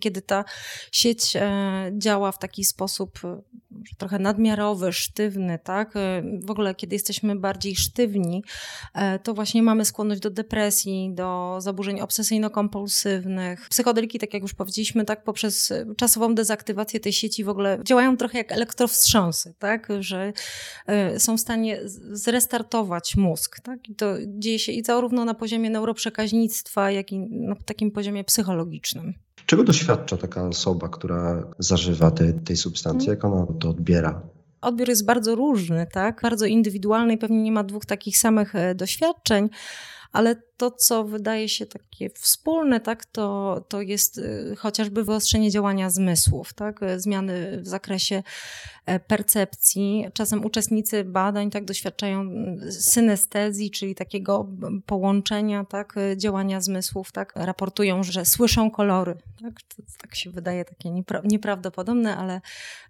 Kiedy 0.00 0.22
ta 0.22 0.44
sieć 0.92 1.36
e, 1.36 1.92
działa 1.98 2.32
w 2.32 2.38
taki 2.38 2.64
sposób 2.64 3.20
e, 3.92 3.96
trochę 3.98 4.18
nadmiarowy, 4.18 4.92
sztywny, 4.92 5.58
tak? 5.64 5.94
w 6.44 6.50
ogóle 6.50 6.74
kiedy 6.74 6.94
jesteśmy 6.94 7.36
bardziej 7.36 7.76
sztywni, 7.76 8.44
to 9.22 9.34
właśnie 9.34 9.62
mamy 9.62 9.84
skłonność 9.84 10.20
do 10.20 10.30
depresji, 10.30 11.10
do 11.14 11.58
zaburzeń 11.60 12.00
obsesyjno-kompulsywnych. 12.00 13.68
Psychodeliki, 13.70 14.18
tak 14.18 14.34
jak 14.34 14.42
już 14.42 14.54
powiedzieliśmy, 14.54 15.04
tak 15.04 15.24
poprzez 15.24 15.72
czasową 15.96 16.34
dezaktywację 16.34 17.00
tej 17.00 17.12
sieci 17.12 17.44
w 17.44 17.48
ogóle 17.48 17.78
działają 17.84 18.16
trochę 18.16 18.38
jak 18.38 18.52
elektrowstrząsy, 18.52 19.54
tak? 19.58 19.88
że 20.00 20.32
są 21.18 21.36
w 21.36 21.40
stanie 21.40 21.80
zrestartować 22.12 23.16
mózg. 23.16 23.60
Tak? 23.60 23.88
I 23.88 23.94
to 23.94 24.14
dzieje 24.26 24.58
się 24.58 24.72
i 24.72 24.84
zarówno 24.84 25.24
na 25.24 25.34
poziomie 25.34 25.70
neuroprzekaźnictwa, 25.70 26.90
jak 26.90 27.12
i 27.12 27.18
na 27.18 27.54
takim 27.54 27.90
poziomie 27.90 28.24
psychologicznym. 28.24 29.14
Czego 29.46 29.64
doświadcza 29.64 30.16
taka 30.16 30.48
osoba, 30.48 30.88
która 30.88 31.42
zażywa 31.58 32.10
te, 32.10 32.32
tej 32.32 32.56
substancji? 32.56 33.08
Jak 33.08 33.24
ona 33.24 33.46
to 33.60 33.70
odbiera? 33.70 34.22
Odbiór 34.60 34.88
jest 34.88 35.04
bardzo 35.04 35.34
różny, 35.34 35.86
tak? 35.92 36.20
bardzo 36.22 36.46
indywidualny 36.46 37.14
i 37.14 37.18
pewnie 37.18 37.42
nie 37.42 37.52
ma 37.52 37.64
dwóch 37.64 37.86
takich 37.86 38.18
samych 38.18 38.54
e, 38.54 38.74
doświadczeń 38.74 39.48
ale 40.12 40.42
to, 40.60 40.70
co 40.70 41.04
wydaje 41.04 41.48
się 41.48 41.66
takie 41.66 42.10
wspólne, 42.10 42.80
tak, 42.80 43.04
to, 43.04 43.60
to 43.68 43.80
jest 43.80 44.18
y, 44.18 44.54
chociażby 44.58 45.04
wyostrzenie 45.04 45.50
działania 45.50 45.90
zmysłów, 45.90 46.52
tak, 46.52 46.80
zmiany 46.96 47.60
w 47.62 47.68
zakresie 47.68 48.22
e, 48.86 49.00
percepcji. 49.00 50.06
Czasem 50.12 50.44
uczestnicy 50.44 51.04
badań 51.04 51.50
tak 51.50 51.64
doświadczają 51.64 52.26
synestezji, 52.70 53.70
czyli 53.70 53.94
takiego 53.94 54.48
połączenia 54.86 55.64
tak, 55.64 55.94
działania 56.16 56.60
zmysłów, 56.60 57.12
tak, 57.12 57.32
raportują, 57.36 58.02
że 58.02 58.24
słyszą 58.24 58.70
kolory. 58.70 59.16
Tak, 59.42 59.62
to, 59.62 59.82
tak 59.98 60.14
się 60.14 60.30
wydaje 60.30 60.64
takie 60.64 60.90
niepra 60.90 61.22
nieprawdopodobne, 61.24 62.16
ale 62.16 62.40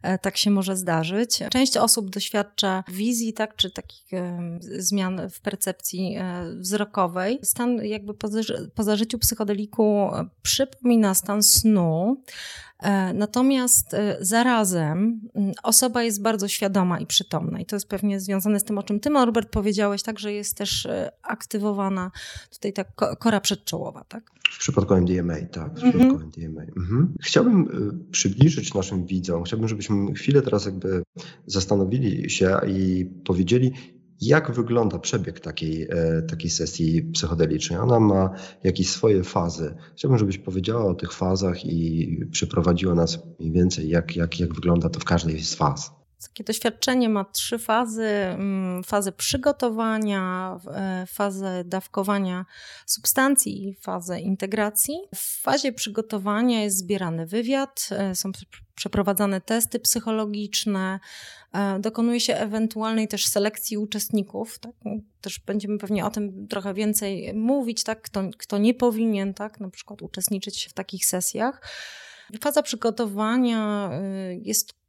e, 0.03 0.19
tak 0.19 0.37
się 0.37 0.51
może 0.51 0.77
zdarzyć. 0.77 1.39
Część 1.51 1.77
osób 1.77 2.11
doświadcza 2.11 2.85
wizji, 2.89 3.33
tak, 3.33 3.57
czy 3.57 3.71
takich 3.71 4.11
zmian 4.61 5.31
w 5.31 5.41
percepcji 5.41 6.17
e, 6.19 6.45
wzrokowej, 6.55 7.39
Stan 7.61 7.85
jakby 7.85 8.15
po, 8.15 8.29
po 8.75 8.83
zażyciu 8.83 9.19
psychodeliku 9.19 10.11
przypomina 10.43 11.15
stan 11.15 11.43
snu, 11.43 12.23
e, 12.79 13.15
Natomiast 13.15 13.95
e, 13.95 14.17
zarazem 14.21 15.21
osoba 15.63 16.03
jest 16.03 16.23
bardzo 16.23 16.49
świadoma 16.49 17.01
i 17.01 17.07
przytomna, 17.07 17.61
i 17.61 17.67
to 17.67 17.77
jest 17.77 17.89
pewnie 17.89 18.21
związane 18.21 18.61
z 18.61 18.65
tym, 18.65 18.79
o 18.79 18.83
czym 18.83 19.01
ty, 19.01 19.11
Norbert, 19.11 19.51
powiedziałeś, 19.51 20.03
tak, 20.03 20.19
że 20.19 20.33
jest 20.33 20.57
też 20.57 20.87
e, 20.87 21.13
aktywowana 21.23 22.11
tutaj 22.51 22.73
ta 22.73 22.85
kora 23.19 23.41
przedczołowa, 23.41 24.05
tak? 24.09 24.31
W 24.51 24.59
przypadku 24.59 24.95
MDMA, 24.95 25.35
tak, 25.53 25.71
w 25.71 25.75
przypadku 25.75 26.01
mm 26.01 26.19
-hmm. 26.19 26.25
MDMA. 26.25 26.63
Mhm. 26.63 27.15
Chciałbym 27.21 27.69
przybliżyć 28.11 28.75
naszym 28.75 29.07
widzom, 29.07 29.45
chciałbym, 29.45 29.69
żebyśmy 29.69 30.15
chwilę 30.15 30.43
teraz 30.43 30.67
jakby 30.67 31.03
zastanowili 31.47 32.31
się 32.31 32.61
i 32.67 33.07
powiedzieli, 33.25 33.73
jak 34.21 34.51
wygląda 34.51 34.99
przebieg 34.99 35.41
takiej, 35.41 35.89
e, 35.91 36.23
takiej 36.23 36.51
sesji 36.51 37.03
psychodelicznej? 37.03 37.79
Ona 37.79 38.01
ma 38.01 38.31
jakieś 38.65 38.91
swoje 38.91 39.25
fazy. 39.25 39.75
Chciałbym, 39.97 40.19
żebyś 40.19 40.39
powiedziała 40.39 40.85
o 40.85 40.95
tych 40.95 41.13
fazach 41.13 41.65
i 41.65 42.09
przyprowadziła 42.31 42.95
nas 42.95 43.19
mniej 43.39 43.53
więcej, 43.53 43.89
jak, 43.89 44.17
jak, 44.17 44.41
jak 44.41 44.55
wygląda 44.55 44.89
to 44.89 45.01
w 45.01 45.05
każdej 45.05 45.41
z 45.41 45.55
faz. 45.55 46.00
Takie 46.29 46.45
doświadczenie 46.45 47.09
ma 47.09 47.25
trzy 47.25 47.59
fazy: 47.59 48.07
mm, 48.07 48.85
fazę 48.85 49.13
przygotowania, 49.13 50.57
e, 50.75 51.07
fazę 51.07 51.65
dawkowania 51.65 52.47
substancji 52.87 53.69
i 53.69 53.75
fazę 53.75 54.21
integracji. 54.21 54.95
W 55.15 55.43
fazie 55.43 55.73
przygotowania 55.73 56.63
jest 56.63 56.79
zbierany 56.79 57.27
wywiad, 57.27 57.89
e, 57.93 58.15
są 58.15 58.33
przeprowadzane 58.75 59.41
testy 59.41 59.81
psychologiczne, 59.81 61.01
e, 61.53 61.79
dokonuje 61.79 62.21
się 62.21 62.37
ewentualnej 62.37 63.09
też 63.09 63.27
selekcji 63.27 63.79
uczestników. 63.79 64.59
Tak? 64.59 64.73
Też 65.21 65.41
będziemy 65.47 65.79
pewnie 65.79 66.07
o 66.07 66.11
tym 66.11 66.49
trochę 66.49 66.75
więcej 66.75 67.35
mówić, 67.35 67.85
tak? 67.85 68.03
kto, 68.03 68.23
kto 68.39 68.59
nie 68.59 68.75
powinien 68.75 69.35
tak? 69.35 69.61
na 69.61 69.71
przykład 69.71 70.03
uczestniczyć 70.03 70.69
w 70.69 70.73
takich 70.73 71.07
sesjach. 71.07 71.63
Faza 72.41 72.63
przygotowania 72.63 73.91
jest 74.43 74.80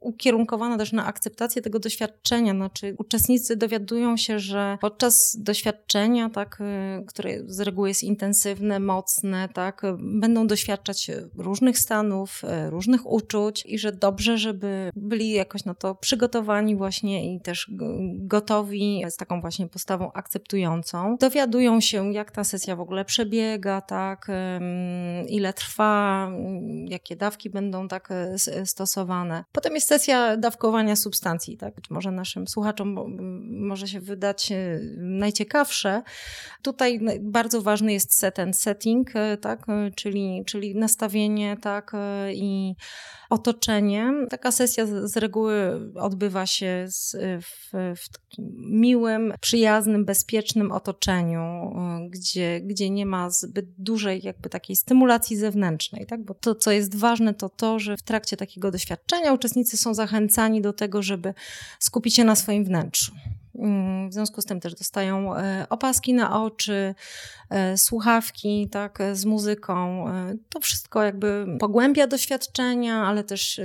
ukierunkowana 0.00 0.78
też 0.78 0.92
na 0.92 1.06
akceptację 1.06 1.62
tego 1.62 1.78
doświadczenia. 1.78 2.54
Znaczy, 2.54 2.94
uczestnicy 2.98 3.56
dowiadują 3.56 4.16
się, 4.16 4.38
że 4.38 4.78
podczas 4.80 5.36
doświadczenia, 5.38 6.30
tak, 6.30 6.60
y, 6.60 7.04
które 7.06 7.30
z 7.46 7.60
reguły 7.60 7.88
jest 7.88 8.02
intensywne, 8.02 8.80
mocne, 8.80 9.48
tak, 9.48 9.82
będą 9.98 10.46
doświadczać 10.46 11.10
różnych 11.36 11.78
stanów, 11.78 12.42
y, 12.44 12.70
różnych 12.70 13.06
uczuć 13.06 13.64
i 13.66 13.78
że 13.78 13.92
dobrze, 13.92 14.38
żeby 14.38 14.90
byli 14.96 15.30
jakoś 15.30 15.64
na 15.64 15.74
to 15.74 15.94
przygotowani 15.94 16.76
właśnie 16.76 17.34
i 17.34 17.40
też 17.40 17.70
gotowi 18.14 19.04
z 19.08 19.16
taką 19.16 19.40
właśnie 19.40 19.68
postawą 19.68 20.12
akceptującą. 20.12 21.16
Dowiadują 21.20 21.80
się, 21.80 22.12
jak 22.12 22.30
ta 22.30 22.44
sesja 22.44 22.76
w 22.76 22.80
ogóle 22.80 23.04
przebiega, 23.04 23.80
tak, 23.80 24.26
ile 25.28 25.52
trwa, 25.52 26.30
jakie 26.88 27.16
dawki 27.16 27.50
będą 27.50 27.88
tak 27.88 28.08
y, 28.10 28.66
stosowane. 28.66 29.44
Potem 29.52 29.67
Potem 29.68 29.76
jest 29.76 29.88
sesja 29.88 30.36
dawkowania 30.36 30.96
substancji, 30.96 31.56
tak? 31.56 31.74
Być 31.74 31.90
może 31.90 32.10
naszym 32.10 32.48
słuchaczom 32.48 33.16
może 33.68 33.88
się 33.88 34.00
wydać 34.00 34.52
e, 34.52 34.80
najciekawsze. 34.96 36.02
Tutaj 36.62 37.00
bardzo 37.20 37.62
ważny 37.62 37.92
jest 37.92 38.18
set 38.18 38.38
and 38.38 38.60
setting, 38.60 39.16
e, 39.16 39.36
tak? 39.36 39.68
E, 39.68 39.90
czyli, 39.90 40.42
czyli 40.46 40.74
nastawienie, 40.74 41.56
tak? 41.62 41.92
I 42.34 42.74
otoczenie. 43.30 44.12
Taka 44.30 44.52
sesja 44.52 44.86
z, 44.86 45.12
z 45.12 45.16
reguły 45.16 45.80
odbywa 45.94 46.46
się 46.46 46.84
z, 46.88 47.16
w, 47.44 47.70
w, 47.96 48.08
takim 48.08 48.54
miłym, 48.70 49.34
przyjaznym, 49.40 50.04
bezpiecznym 50.04 50.72
otoczeniu, 50.72 51.74
gdzie, 52.10 52.60
gdzie 52.60 52.90
nie 52.90 53.06
ma 53.06 53.30
zbyt 53.30 53.66
dużej 53.78 54.20
jakby 54.24 54.48
takiej 54.48 54.76
stymulacji 54.76 55.36
zewnętrznej, 55.36 56.06
tak? 56.06 56.24
Bo 56.24 56.34
to, 56.34 56.54
co 56.54 56.70
jest 56.70 56.96
ważne, 56.96 57.34
to 57.34 57.48
to, 57.48 57.78
że 57.78 57.96
w 57.96 58.02
trakcie 58.02 58.36
takiego 58.36 58.70
doświadczenia 58.70 59.32
uczestnicy 59.32 59.57
są 59.64 59.94
zachęcani 59.94 60.60
do 60.60 60.72
tego, 60.72 61.02
żeby 61.02 61.34
skupić 61.78 62.16
się 62.16 62.24
na 62.24 62.36
swoim 62.36 62.64
wnętrzu. 62.64 63.12
Mm, 63.58 64.10
w 64.10 64.12
związku 64.12 64.42
z 64.42 64.44
tym 64.44 64.60
też 64.60 64.74
dostają 64.74 65.36
e, 65.36 65.66
opaski 65.70 66.14
na 66.14 66.42
oczy, 66.44 66.94
e, 67.50 67.78
słuchawki 67.78 68.68
tak, 68.70 68.98
z 69.12 69.24
muzyką. 69.24 70.08
E, 70.08 70.34
to 70.48 70.60
wszystko 70.60 71.02
jakby 71.02 71.46
pogłębia 71.60 72.06
doświadczenia, 72.06 72.94
ale 72.94 73.24
też 73.24 73.60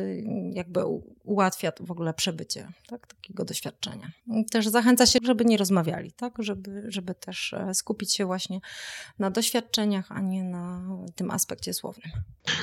jakby 0.52 0.82
ułatwia 1.24 1.72
w 1.80 1.92
ogóle 1.92 2.13
przebycie 2.13 2.68
tak, 2.88 3.08
takiego 3.08 3.46
doświadczenia. 3.46 4.12
Też 4.51 4.68
zachęca 4.68 5.06
się, 5.06 5.20
żeby 5.24 5.46
nie 5.46 5.58
rozmawiali, 5.58 6.12
tak, 6.12 6.34
żeby, 6.39 6.84
żeby 6.88 7.15
też 7.15 7.56
skupić 7.74 8.13
się 8.13 8.25
właśnie 8.25 8.60
na 9.20 9.32
doświadczeniach, 9.32 10.12
a 10.12 10.22
nie 10.22 10.44
na 10.44 10.82
tym 11.15 11.32
aspekcie 11.32 11.74
słownym. 11.74 12.12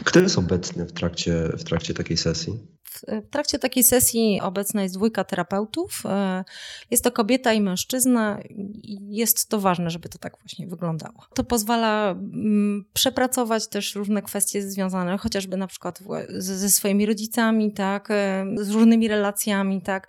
Kto 0.05 0.21
jest 0.21 0.39
obecny 0.39 0.87
w 0.87 0.93
trakcie, 0.93 1.49
w 1.59 1.65
trakcie 1.65 1.95
takiej 1.95 2.17
sesji? 2.17 2.81
W 3.09 3.31
trakcie 3.31 3.59
takiej 3.59 3.85
sesji 3.85 4.41
obecna 4.43 4.83
jest 4.83 4.95
dwójka 4.95 5.25
terapeutów. 5.25 6.03
E, 6.05 6.45
jest 6.91 7.05
to 7.05 7.13
kobieta 7.13 7.53
i 7.53 7.61
mężczyzna. 7.61 8.41
Jest 9.09 9.49
to 9.49 9.61
ważne, 9.61 9.91
żeby 9.91 10.09
to 10.09 10.19
tak 10.19 10.39
właśnie 10.39 10.67
wyglądało. 10.67 11.27
To 11.35 11.45
pozwala 11.45 12.11
mm, 12.11 12.85
przepracować 12.93 13.69
też 13.69 13.95
różne 13.95 14.23
kwestie 14.23 14.71
związane 14.71 15.19
chociażby 15.19 15.57
na 15.57 15.67
przykład 15.67 16.03
ze 16.29 16.71
swoimi 16.71 17.07
rodzicami, 17.07 17.73
tak, 17.73 18.11
e, 18.11 18.45
z 18.57 18.71
różnymi 18.71 19.09
relacjami, 19.09 19.83
tak. 19.83 20.09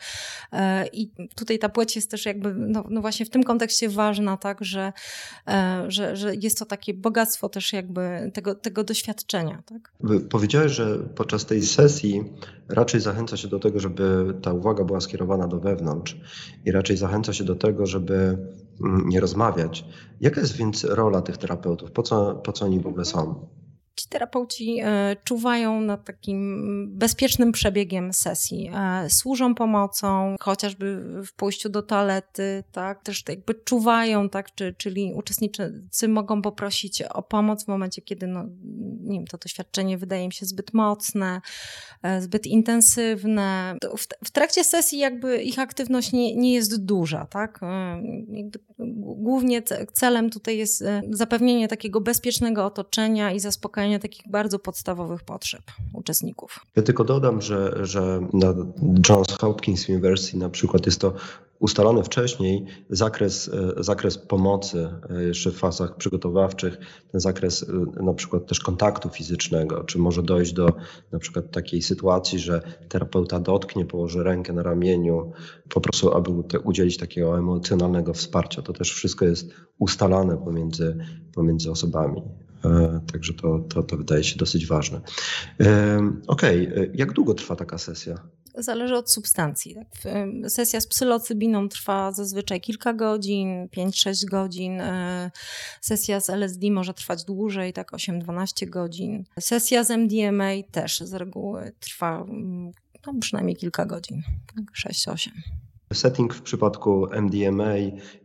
E, 0.53 0.87
I 0.87 1.11
tutaj 1.35 1.59
ta 1.59 1.69
płeć 1.69 1.95
jest 1.95 2.11
też 2.11 2.25
jakby, 2.25 2.53
no, 2.53 2.83
no 2.89 3.01
właśnie 3.01 3.25
w 3.25 3.29
tym 3.29 3.43
kontekście 3.43 3.89
ważna, 3.89 4.37
tak, 4.37 4.65
że, 4.65 4.93
że, 5.87 6.15
że 6.15 6.35
jest 6.35 6.59
to 6.59 6.65
takie 6.65 6.93
bogactwo 6.93 7.49
też 7.49 7.73
jakby 7.73 8.31
tego, 8.33 8.55
tego 8.55 8.83
doświadczenia, 8.83 9.63
tak. 9.65 9.93
Powiedziałeś, 10.29 10.71
że 10.71 10.97
podczas 11.15 11.45
tej 11.45 11.61
sesji 11.61 12.23
raczej 12.69 13.01
zachęca 13.01 13.37
się 13.37 13.47
do 13.47 13.59
tego, 13.59 13.79
żeby 13.79 14.33
ta 14.41 14.53
uwaga 14.53 14.83
była 14.83 15.01
skierowana 15.01 15.47
do 15.47 15.59
wewnątrz 15.59 16.17
i 16.65 16.71
raczej 16.71 16.97
zachęca 16.97 17.33
się 17.33 17.43
do 17.43 17.55
tego, 17.55 17.85
żeby 17.85 18.37
mm, 18.83 19.09
nie 19.09 19.19
rozmawiać. 19.19 19.85
Jaka 20.21 20.41
jest 20.41 20.57
więc 20.57 20.83
rola 20.83 21.21
tych 21.21 21.37
terapeutów? 21.37 21.91
Po 21.91 22.03
co, 22.03 22.35
po 22.35 22.51
co 22.51 22.65
oni 22.65 22.79
w 22.79 22.87
ogóle 22.87 23.05
są? 23.05 23.47
Ci 24.01 24.09
terapeuci 24.09 24.79
e, 24.79 25.15
czuwają 25.23 25.81
nad 25.81 26.05
takim 26.05 26.87
bezpiecznym 26.97 27.51
przebiegiem 27.51 28.13
sesji. 28.13 28.71
E, 28.75 29.09
służą 29.09 29.55
pomocą, 29.55 30.35
chociażby 30.39 31.03
w 31.25 31.33
pójściu 31.33 31.69
do 31.69 31.81
toalety, 31.81 32.63
tak? 32.71 33.03
Też 33.03 33.23
jakby 33.29 33.53
czuwają, 33.55 34.29
tak? 34.29 34.55
Czy, 34.55 34.75
czyli 34.77 35.13
uczestnicy 35.15 36.07
mogą 36.07 36.41
poprosić 36.41 37.01
o 37.01 37.21
pomoc 37.21 37.63
w 37.65 37.67
momencie, 37.67 38.01
kiedy 38.01 38.27
no, 38.27 38.43
nie 39.01 39.17
wiem, 39.17 39.27
to 39.27 39.37
doświadczenie 39.37 39.97
wydaje 39.97 40.25
im 40.25 40.31
się 40.31 40.45
zbyt 40.45 40.73
mocne, 40.73 41.41
e, 42.03 42.21
zbyt 42.21 42.47
intensywne. 42.47 43.75
W, 44.25 44.31
trakcie 44.31 44.63
sesji 44.63 44.99
jakby 44.99 45.41
ich 45.41 45.59
aktywność 45.59 46.11
nie, 46.11 46.35
nie 46.35 46.53
jest 46.53 46.85
duża, 46.85 47.25
tak? 47.25 47.59
Głównie 48.97 49.61
celem 49.93 50.29
tutaj 50.29 50.57
jest 50.57 50.83
zapewnienie 51.09 51.67
takiego 51.67 52.01
bezpiecznego 52.01 52.65
otoczenia 52.65 53.31
i 53.31 53.39
zaspokajania 53.39 53.90
takich 53.99 54.31
bardzo 54.31 54.59
podstawowych 54.59 55.23
potrzeb 55.23 55.61
uczestników. 55.93 56.59
Ja 56.75 56.83
tylko 56.83 57.03
dodam, 57.03 57.41
że, 57.41 57.85
że 57.85 58.27
na 58.33 58.53
Johns 59.09 59.37
Hopkins 59.39 59.89
University 59.89 60.37
na 60.37 60.49
przykład 60.49 60.85
jest 60.85 61.01
to 61.01 61.13
ustalony 61.61 62.03
wcześniej 62.03 62.65
zakres, 62.89 63.49
e, 63.77 63.83
zakres 63.83 64.17
pomocy 64.17 64.89
e, 65.09 65.23
jeszcze 65.23 65.51
w 65.51 65.57
fazach 65.57 65.97
przygotowawczych, 65.97 66.77
ten 67.11 67.21
zakres 67.21 67.63
e, 67.63 68.03
na 68.03 68.13
przykład 68.13 68.47
też 68.47 68.59
kontaktu 68.59 69.09
fizycznego, 69.09 69.83
czy 69.83 69.99
może 69.99 70.23
dojść 70.23 70.53
do 70.53 70.69
na 71.11 71.19
przykład 71.19 71.51
takiej 71.51 71.81
sytuacji, 71.81 72.39
że 72.39 72.61
terapeuta 72.89 73.39
dotknie, 73.39 73.85
położy 73.85 74.23
rękę 74.23 74.53
na 74.53 74.63
ramieniu, 74.63 75.31
po 75.69 75.81
prostu 75.81 76.13
aby 76.13 76.31
udzielić 76.63 76.97
takiego 76.97 77.37
emocjonalnego 77.37 78.13
wsparcia. 78.13 78.61
To 78.61 78.73
też 78.73 78.93
wszystko 78.93 79.25
jest 79.25 79.49
ustalane 79.79 80.37
pomiędzy, 80.37 80.97
pomiędzy 81.35 81.71
osobami. 81.71 82.21
Także 83.11 83.33
to, 83.33 83.59
to, 83.59 83.83
to 83.83 83.97
wydaje 83.97 84.23
się 84.23 84.37
dosyć 84.37 84.67
ważne. 84.67 85.01
Okej, 86.27 86.71
okay. 86.71 86.91
jak 86.93 87.13
długo 87.13 87.33
trwa 87.33 87.55
taka 87.55 87.77
sesja? 87.77 88.15
Zależy 88.55 88.95
od 88.95 89.11
substancji. 89.11 89.75
Tak? 89.75 90.13
Sesja 90.51 90.81
z 90.81 90.87
psylocybiną 90.87 91.69
trwa 91.69 92.11
zazwyczaj 92.11 92.61
kilka 92.61 92.93
godzin, 92.93 93.67
5-6 93.77 94.25
godzin. 94.25 94.81
E, 94.81 95.31
sesja 95.81 96.19
z 96.19 96.29
LSD 96.29 96.71
może 96.71 96.93
trwać 96.93 97.23
dłużej, 97.23 97.73
tak 97.73 97.91
8-12 97.91 98.69
godzin. 98.69 99.23
Sesja 99.39 99.83
z 99.83 99.91
MDMA 99.91 100.51
też 100.71 100.99
z 100.99 101.13
reguły 101.13 101.71
trwa 101.79 102.25
no, 103.07 103.13
przynajmniej 103.21 103.55
kilka 103.55 103.85
godzin, 103.85 104.21
6-8. 104.85 105.29
Setting 105.93 106.33
w 106.33 106.41
przypadku 106.41 107.07
MDMA 107.11 107.73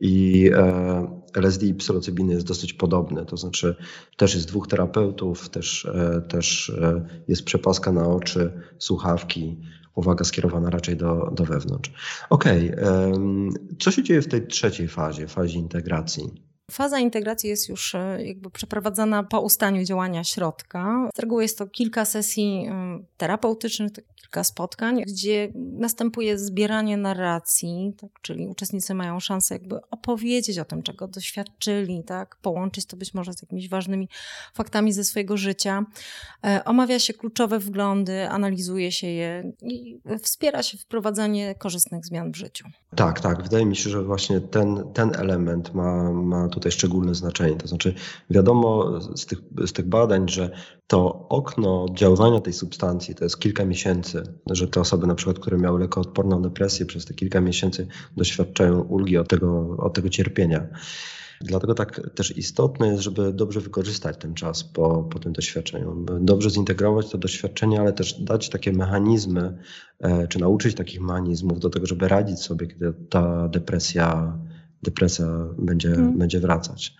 i 0.01 0.51
e, 0.55 1.21
LSD 1.35 1.67
i 1.67 1.75
psylocybiny 1.75 2.33
jest 2.33 2.47
dosyć 2.47 2.73
podobny, 2.73 3.27
to 3.27 3.37
znaczy 3.37 3.77
też 4.17 4.35
jest 4.35 4.49
dwóch 4.49 4.69
terapeutów, 4.69 5.49
też, 5.49 5.85
e, 5.85 6.23
też 6.29 6.73
jest 7.29 7.45
przepaska 7.45 7.93
na 7.93 8.09
oczy, 8.09 8.53
słuchawki, 8.79 9.61
uwaga 9.95 10.25
skierowana 10.25 10.71
raczej 10.71 10.97
do, 10.97 11.31
do 11.35 11.45
wewnątrz. 11.45 11.93
Okej, 12.31 12.73
okay. 12.73 13.13
co 13.79 13.91
się 13.91 14.03
dzieje 14.03 14.23
w 14.23 14.29
tej 14.29 14.47
trzeciej 14.47 14.89
fazie, 14.89 15.29
fazie 15.29 15.59
integracji? 15.59 16.46
Faza 16.71 16.99
integracji 16.99 17.51
jest 17.51 17.69
już 17.69 17.95
e, 17.95 18.27
jakby 18.27 18.51
przeprowadzana 18.51 19.23
po 19.23 19.41
ustaniu 19.41 19.85
działania 19.85 20.25
środka. 20.25 21.09
Z 21.17 21.19
reguły 21.19 21.43
jest 21.43 21.59
to 21.59 21.67
kilka 21.67 22.05
sesji 22.05 22.71
terapeutycznych, 23.17 23.91
kilka 24.27 24.45
spotkań, 24.45 25.03
gdzie 25.07 25.53
następuje 25.55 26.39
zbieranie 26.39 26.97
narracji, 26.97 27.95
tak, 28.01 28.11
czyli 28.23 28.47
uczestnicy 28.47 28.95
mają 28.95 29.21
szansę 29.21 29.55
jakby 29.55 29.81
opowiedzieć 29.91 30.59
o 30.59 30.65
tym, 30.65 30.83
czego 30.83 31.09
doświadczyli, 31.09 32.05
tak, 32.05 32.37
połączyć 32.43 32.87
to 32.87 32.97
być 32.97 33.15
może 33.15 33.33
z 33.33 33.43
jakimiś 33.43 33.69
ważnymi 33.69 34.09
faktami 34.55 34.93
ze 34.93 35.05
swojego 35.05 35.37
życia. 35.37 35.85
E, 36.45 36.65
omawia 36.65 36.99
się 36.99 37.15
kluczowe 37.15 37.59
wglądy, 37.59 38.29
analizuje 38.29 38.93
się 38.93 39.07
je 39.07 39.53
i 39.63 40.01
wspiera 40.23 40.63
się 40.63 40.79
wprowadzanie 40.79 41.55
korzystnych 41.55 42.07
zmian 42.07 42.33
w 42.33 42.37
życiu. 42.37 42.69
Tak, 42.97 43.21
tak. 43.21 43.43
Wydaje 43.43 43.67
mi 43.67 43.77
się, 43.77 43.91
że 43.91 44.03
właśnie 44.03 44.41
ten, 44.41 44.93
ten 44.95 45.17
element 45.17 45.75
ma, 45.75 46.13
ma 46.13 46.49
tutaj 46.57 46.73
szczególne 46.73 47.15
znaczenie. 47.15 47.57
To 47.57 47.69
znaczy, 47.69 47.95
wiadomo 48.31 49.01
z 49.01 49.27
tych, 49.27 49.39
z 49.67 49.73
tych 49.73 49.89
badań, 49.89 50.29
że 50.29 50.51
to 50.87 51.29
okno 51.29 51.85
oddziaływania 51.85 52.41
tej 52.41 52.53
substancji 52.53 53.15
to 53.15 53.25
jest 53.25 53.39
kilka 53.39 53.65
miesięcy, 53.65 54.23
że 54.51 54.69
te 54.69 54.81
osoby 54.81 55.07
na 55.07 55.15
przykład, 55.15 55.39
które 55.39 55.59
miały 55.59 55.81
lekoodporną 55.81 56.43
depresję 56.43 56.87
przez 56.87 57.05
te 57.05 57.15
kilka 57.15 57.41
miesięcy 57.41 57.87
doświadczają 58.17 58.81
ulgi 58.81 59.19
od 59.19 59.29
tego, 59.29 59.77
od 59.79 59.95
tego 59.95 60.09
cierpienia. 60.09 60.67
Dlatego 61.41 61.75
tak 61.75 62.01
też 62.15 62.37
istotne 62.37 62.89
jest, 62.89 63.03
żeby 63.03 63.33
dobrze 63.33 63.61
wykorzystać 63.61 64.17
ten 64.19 64.35
czas 64.35 64.65
po, 64.65 65.03
po 65.03 65.19
tym 65.19 65.33
doświadczeniu, 65.33 66.05
dobrze 66.21 66.51
zintegrować 66.51 67.11
to 67.11 67.19
doświadczenie, 67.19 67.81
ale 67.81 67.93
też 67.93 68.23
dać 68.23 68.49
takie 68.49 68.73
mechanizmy, 68.73 69.59
e, 70.01 70.29
czy 70.29 70.39
nauczyć 70.39 70.75
takich 70.75 71.01
mechanizmów 71.01 71.61
do 71.61 71.71
tego, 71.71 71.87
żeby 71.87 72.09
radzić 72.09 72.41
sobie, 72.41 72.67
kiedy 72.67 72.95
ta 73.11 73.49
depresja, 73.49 74.39
depresja 74.87 75.27
będzie, 75.59 75.91
hmm. 75.91 76.19
będzie 76.19 76.41
wracać. 76.41 76.95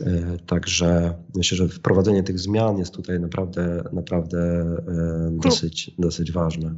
E, 0.00 0.38
także 0.46 1.14
myślę, 1.34 1.56
że 1.56 1.68
wprowadzenie 1.68 2.22
tych 2.22 2.38
zmian 2.38 2.78
jest 2.78 2.94
tutaj 2.94 3.20
naprawdę, 3.20 3.84
naprawdę 3.92 4.38
e, 4.38 5.38
dosyć, 5.42 5.90
dosyć 5.98 6.32
ważne. 6.32 6.74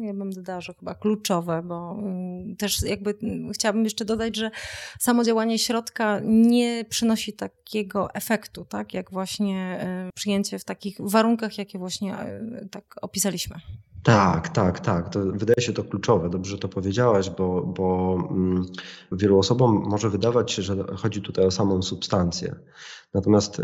Ja 0.00 0.14
bym 0.14 0.30
dodała, 0.30 0.60
że 0.60 0.74
chyba 0.74 0.94
kluczowe, 0.94 1.62
bo 1.64 1.96
mm, 1.98 2.56
też 2.56 2.82
jakby 2.82 3.14
mm, 3.22 3.52
chciałabym 3.52 3.84
jeszcze 3.84 4.04
dodać, 4.04 4.36
że 4.36 4.50
samo 4.98 5.24
działanie 5.24 5.58
środka 5.58 6.20
nie 6.24 6.84
przynosi 6.88 7.32
takiego 7.32 8.14
efektu, 8.14 8.64
tak, 8.64 8.94
jak 8.94 9.10
właśnie 9.10 9.78
e, 9.80 10.10
przyjęcie 10.14 10.58
w 10.58 10.64
takich 10.64 10.96
warunkach, 11.00 11.58
jakie 11.58 11.78
właśnie 11.78 12.16
tak 12.70 12.96
opisaliśmy. 13.02 13.56
Tak, 14.04 14.48
tak, 14.48 14.80
tak. 14.80 15.08
To 15.08 15.20
wydaje 15.20 15.60
się 15.60 15.72
to 15.72 15.84
kluczowe. 15.84 16.30
Dobrze 16.30 16.58
to 16.58 16.68
powiedziałaś, 16.68 17.30
bo, 17.30 17.62
bo 17.62 18.18
mm, 18.30 18.66
wielu 19.12 19.38
osobom 19.38 19.82
może 19.86 20.10
wydawać 20.10 20.52
się, 20.52 20.62
że 20.62 20.76
chodzi 20.96 21.22
tutaj 21.22 21.46
o 21.46 21.50
samą 21.50 21.82
substancję. 21.82 22.54
Natomiast 23.14 23.62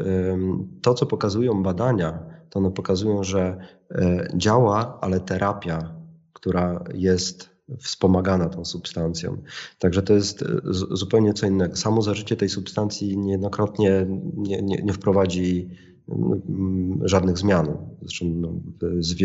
to, 0.82 0.94
co 0.94 1.06
pokazują 1.06 1.62
badania, 1.62 2.18
to 2.50 2.58
one 2.58 2.70
pokazują, 2.70 3.24
że 3.24 3.56
e, 3.90 4.28
działa, 4.34 4.98
ale 5.00 5.20
terapia, 5.20 5.94
która 6.32 6.84
jest 6.94 7.50
wspomagana 7.78 8.48
tą 8.48 8.64
substancją. 8.64 9.42
Także 9.78 10.02
to 10.02 10.12
jest 10.12 10.42
e, 10.42 10.46
zupełnie 10.90 11.32
co 11.32 11.46
innego. 11.46 11.76
Samo 11.76 12.02
zażycie 12.02 12.36
tej 12.36 12.48
substancji 12.48 13.18
niejednokrotnie 13.18 14.06
nie, 14.36 14.62
nie, 14.62 14.82
nie 14.82 14.92
wprowadzi 14.92 15.70
żadnych 17.04 17.38
zmian. 17.38 17.76
Zresztą 18.02 18.26
no, 18.28 18.52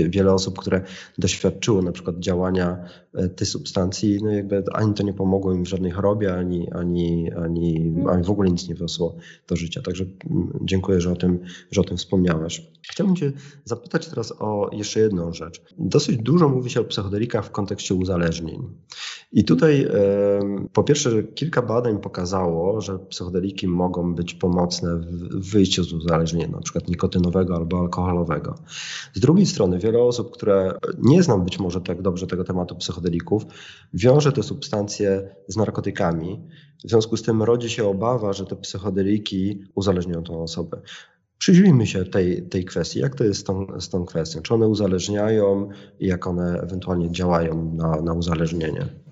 wiele 0.09 0.33
osób, 0.33 0.59
które 0.59 0.81
doświadczyło 1.17 1.81
na 1.81 1.91
przykład 1.91 2.19
działania 2.19 2.85
e, 3.13 3.29
tej 3.29 3.47
substancji, 3.47 4.19
no 4.23 4.31
jakby 4.31 4.63
ani 4.73 4.93
to 4.93 5.03
nie 5.03 5.13
pomogło 5.13 5.53
im 5.53 5.65
w 5.65 5.67
żadnej 5.67 5.91
chorobie, 5.91 6.33
ani, 6.33 6.71
ani, 6.71 7.31
ani, 7.33 7.93
ani 8.09 8.23
w 8.23 8.29
ogóle 8.29 8.51
nic 8.51 8.69
nie 8.69 8.75
wniosło 8.75 9.15
do 9.47 9.55
życia. 9.55 9.81
Także 9.81 10.05
mm, 10.29 10.59
dziękuję, 10.61 11.01
że 11.01 11.11
o 11.11 11.15
tym, 11.15 11.39
że 11.71 11.81
o 11.81 11.83
tym 11.83 11.97
wspomniałaś. 11.97 12.67
Chciałbym 12.91 13.15
Cię 13.15 13.31
zapytać 13.65 14.07
teraz 14.07 14.33
o 14.39 14.69
jeszcze 14.73 14.99
jedną 14.99 15.33
rzecz. 15.33 15.61
Dosyć 15.77 16.17
dużo 16.17 16.49
mówi 16.49 16.69
się 16.69 16.81
o 16.81 16.83
psychodelikach 16.83 17.45
w 17.45 17.51
kontekście 17.51 17.95
uzależnień. 17.95 18.63
I 19.31 19.43
tutaj 19.43 19.87
po 20.73 20.83
pierwsze 20.83 21.23
kilka 21.23 21.61
badań 21.61 21.99
pokazało, 21.99 22.81
że 22.81 22.99
psychodeliki 22.99 23.67
mogą 23.67 24.15
być 24.15 24.33
pomocne 24.33 24.97
w 25.31 25.51
wyjściu 25.51 25.83
z 25.83 25.93
uzależnienia, 25.93 26.47
na 26.47 26.61
przykład 26.61 26.74
nikotynowego 26.87 27.55
albo 27.55 27.79
alkoholowego. 27.79 28.55
Z 29.13 29.19
drugiej 29.19 29.45
strony 29.45 29.79
wiele 29.79 30.03
osób, 30.03 30.31
które 30.31 30.73
nie 30.97 31.23
znam 31.23 31.43
być 31.43 31.59
może 31.59 31.81
tak 31.81 32.01
dobrze 32.01 32.27
tego 32.27 32.43
tematu 32.43 32.75
psychodelików, 32.75 33.43
wiąże 33.93 34.31
te 34.31 34.43
substancje 34.43 35.35
z 35.47 35.57
narkotykami. 35.57 36.41
W 36.85 36.89
związku 36.89 37.17
z 37.17 37.23
tym 37.23 37.43
rodzi 37.43 37.69
się 37.69 37.87
obawa, 37.87 38.33
że 38.33 38.45
te 38.45 38.55
psychodeliki 38.55 39.63
uzależnią 39.75 40.23
tą 40.23 40.43
osobę. 40.43 40.81
Przyjrzyjmy 41.37 41.87
się 41.87 42.05
tej, 42.05 42.49
tej 42.49 42.65
kwestii. 42.65 42.99
Jak 42.99 43.15
to 43.15 43.23
jest 43.23 43.39
z 43.39 43.43
tą, 43.43 43.79
z 43.79 43.89
tą 43.89 44.05
kwestią? 44.05 44.41
Czy 44.41 44.53
one 44.53 44.67
uzależniają 44.67 45.69
i 45.99 46.07
jak 46.07 46.27
one 46.27 46.61
ewentualnie 46.61 47.11
działają 47.11 47.71
na, 47.75 48.01
na 48.01 48.13
uzależnienie? 48.13 49.04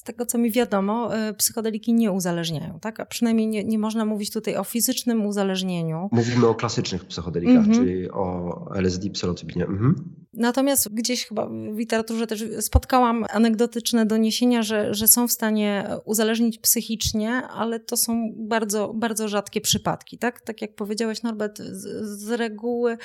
Z 0.00 0.02
tego 0.02 0.26
co 0.26 0.38
mi 0.38 0.50
wiadomo, 0.50 1.16
e, 1.16 1.34
psychodeliki 1.34 1.94
nie 1.94 2.12
uzależniają, 2.12 2.78
tak? 2.80 3.00
A 3.00 3.06
przynajmniej 3.06 3.46
nie, 3.46 3.64
nie 3.64 3.78
można 3.78 4.04
mówić 4.04 4.30
tutaj 4.30 4.56
o 4.56 4.64
fizycznym 4.64 5.26
uzależnieniu. 5.26 6.08
Mówimy 6.12 6.46
o 6.46 6.54
klasycznych 6.54 7.04
psychodelikach, 7.04 7.56
mhm. 7.56 7.76
czyli 7.76 8.10
o 8.10 8.54
LSD, 8.74 9.10
psylocybinie. 9.10 9.66
Mhm. 9.66 9.94
Natomiast 10.32 10.94
gdzieś 10.94 11.26
chyba 11.26 11.46
w 11.46 11.78
literaturze 11.78 12.26
też 12.26 12.44
spotkałam 12.60 13.24
anegdotyczne 13.30 14.06
doniesienia, 14.06 14.62
że, 14.62 14.94
że 14.94 15.08
są 15.08 15.28
w 15.28 15.32
stanie 15.32 15.88
uzależnić 16.04 16.58
psychicznie, 16.58 17.30
ale 17.32 17.80
to 17.80 17.96
są 17.96 18.32
bardzo, 18.36 18.94
bardzo 18.94 19.28
rzadkie 19.28 19.60
przypadki. 19.60 20.18
Tak, 20.18 20.40
tak 20.40 20.62
jak 20.62 20.74
powiedziałeś 20.74 21.22
Norbert, 21.22 21.58
z, 21.58 22.06
z 22.20 22.30
reguły 22.30 22.98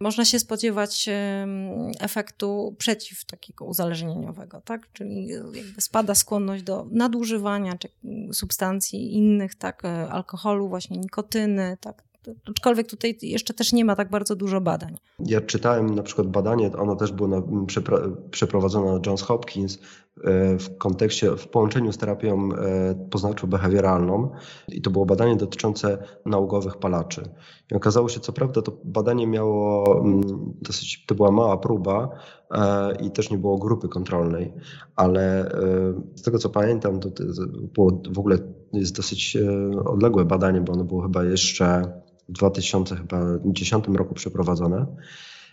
można 0.00 0.24
się 0.24 0.38
spodziewać 0.38 1.08
efektu 2.00 2.74
przeciw 2.78 3.24
takiego 3.24 3.64
uzależnieniowego, 3.64 4.60
tak? 4.60 4.92
czyli 4.92 5.28
jakby 5.52 5.80
spada 5.80 6.14
skłonność 6.14 6.62
do 6.62 6.86
nadużywania 6.90 7.78
substancji 8.32 9.14
innych, 9.14 9.54
tak, 9.54 9.82
alkoholu, 10.10 10.68
właśnie 10.68 10.98
nikotyny, 10.98 11.76
tak, 11.80 12.05
Aczkolwiek 12.50 12.86
tutaj 12.86 13.18
jeszcze 13.22 13.54
też 13.54 13.72
nie 13.72 13.84
ma 13.84 13.96
tak 13.96 14.10
bardzo 14.10 14.36
dużo 14.36 14.60
badań. 14.60 14.96
Ja 15.18 15.40
czytałem 15.40 15.94
na 15.94 16.02
przykład 16.02 16.26
badanie, 16.26 16.72
ono 16.72 16.96
też 16.96 17.12
było 17.12 17.28
na, 17.28 17.42
przeprowadzone 18.30 18.92
na 18.92 19.00
Johns 19.06 19.22
Hopkins 19.22 19.78
e, 20.24 20.58
w 20.58 20.78
kontekście, 20.78 21.36
w 21.36 21.48
połączeniu 21.48 21.92
z 21.92 21.98
terapią 21.98 22.48
e, 22.52 22.94
poznawczo-behawioralną 23.10 24.28
i 24.68 24.82
to 24.82 24.90
było 24.90 25.06
badanie 25.06 25.36
dotyczące 25.36 25.98
nałogowych 26.26 26.76
palaczy. 26.76 27.22
I 27.72 27.74
okazało 27.74 28.08
się, 28.08 28.20
co 28.20 28.32
prawda 28.32 28.62
to 28.62 28.72
badanie 28.84 29.26
miało 29.26 29.84
dosyć, 30.62 31.06
to 31.06 31.14
była 31.14 31.30
mała 31.30 31.56
próba 31.56 32.08
e, 32.50 32.96
i 33.02 33.10
też 33.10 33.30
nie 33.30 33.38
było 33.38 33.58
grupy 33.58 33.88
kontrolnej, 33.88 34.52
ale 34.96 35.50
z 36.14 36.22
tego 36.22 36.38
co 36.38 36.48
pamiętam, 36.48 37.00
to 37.00 37.08
było 37.74 38.02
w 38.10 38.18
ogóle 38.18 38.38
jest 38.72 38.96
dosyć 38.96 39.36
odległe 39.84 40.24
badanie, 40.24 40.60
bo 40.60 40.72
ono 40.72 40.84
było 40.84 41.02
chyba 41.02 41.24
jeszcze 41.24 41.92
w 42.28 42.32
2010 42.32 43.84
roku 43.88 44.14
przeprowadzone. 44.14 44.86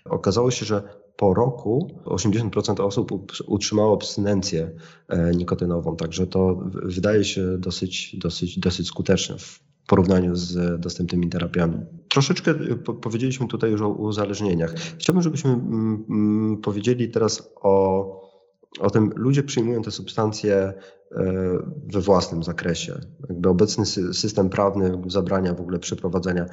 Okazało 0.05 0.51
się, 0.51 0.65
że 0.65 0.83
po 1.17 1.33
roku 1.33 2.01
80% 2.05 2.81
osób 2.81 3.11
utrzymało 3.47 3.93
abstynencję 3.93 4.71
e, 5.07 5.31
nikotynową, 5.31 5.95
także 5.95 6.27
to 6.27 6.63
wydaje 6.83 7.23
się 7.23 7.57
dosyć, 7.57 8.15
dosyć, 8.19 8.59
dosyć 8.59 8.87
skuteczne 8.87 9.37
w 9.37 9.59
porównaniu 9.87 10.35
z 10.35 10.81
dostępnymi 10.81 11.29
terapiami. 11.29 11.77
Troszeczkę 12.09 12.53
powiedzieliśmy 13.01 13.47
tutaj 13.47 13.71
już 13.71 13.81
o 13.81 13.89
uzależnieniach. 13.89 14.73
Chciałbym, 14.73 15.23
żebyśmy 15.23 15.57
powiedzieli 16.61 17.09
teraz 17.09 17.53
o 17.61 18.23
o 18.79 18.89
tym 18.89 19.11
ludzie 19.15 19.43
przyjmują 19.43 19.81
te 19.81 19.91
substancje 19.91 20.55
e, 20.55 20.73
we 21.93 22.01
własnym 22.01 22.43
zakresie. 22.43 23.01
Jakby 23.29 23.49
obecny 23.49 23.85
system 24.13 24.49
prawny 24.49 25.01
zabrania 25.07 25.53
w 25.53 25.61
ogóle 25.61 25.79
przeprowadzenia 25.79 26.45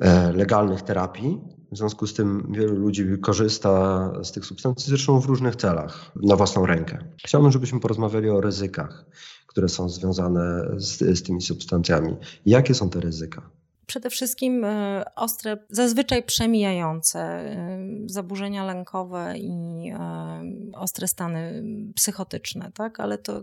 e, 0.00 0.32
legalnych 0.32 0.82
terapii. 0.82 1.40
W 1.72 1.76
związku 1.76 2.06
z 2.06 2.14
tym 2.14 2.52
wielu 2.52 2.76
ludzi 2.76 3.06
korzysta 3.22 4.12
z 4.22 4.32
tych 4.32 4.46
substancji, 4.46 4.90
zresztą 4.90 5.20
w 5.20 5.26
różnych 5.26 5.56
celach, 5.56 6.12
na 6.22 6.36
własną 6.36 6.66
rękę. 6.66 6.98
Chciałbym, 7.24 7.52
żebyśmy 7.52 7.80
porozmawiali 7.80 8.30
o 8.30 8.40
ryzykach, 8.40 9.06
które 9.46 9.68
są 9.68 9.88
związane 9.88 10.68
z, 10.76 11.18
z 11.18 11.22
tymi 11.22 11.42
substancjami. 11.42 12.16
Jakie 12.46 12.74
są 12.74 12.90
te 12.90 13.00
ryzyka? 13.00 13.50
Przede 13.86 14.10
wszystkim 14.10 14.64
e, 14.64 15.04
ostre, 15.16 15.58
zazwyczaj 15.70 16.22
przemijające 16.22 17.20
e, 17.20 17.78
zaburzenia 18.06 18.64
lękowe 18.64 19.34
i 19.38 19.88
e, 19.90 20.42
ostre 20.74 21.08
stany 21.08 21.64
psychotyczne, 21.94 22.70
tak? 22.74 23.00
Ale 23.00 23.18
to, 23.18 23.42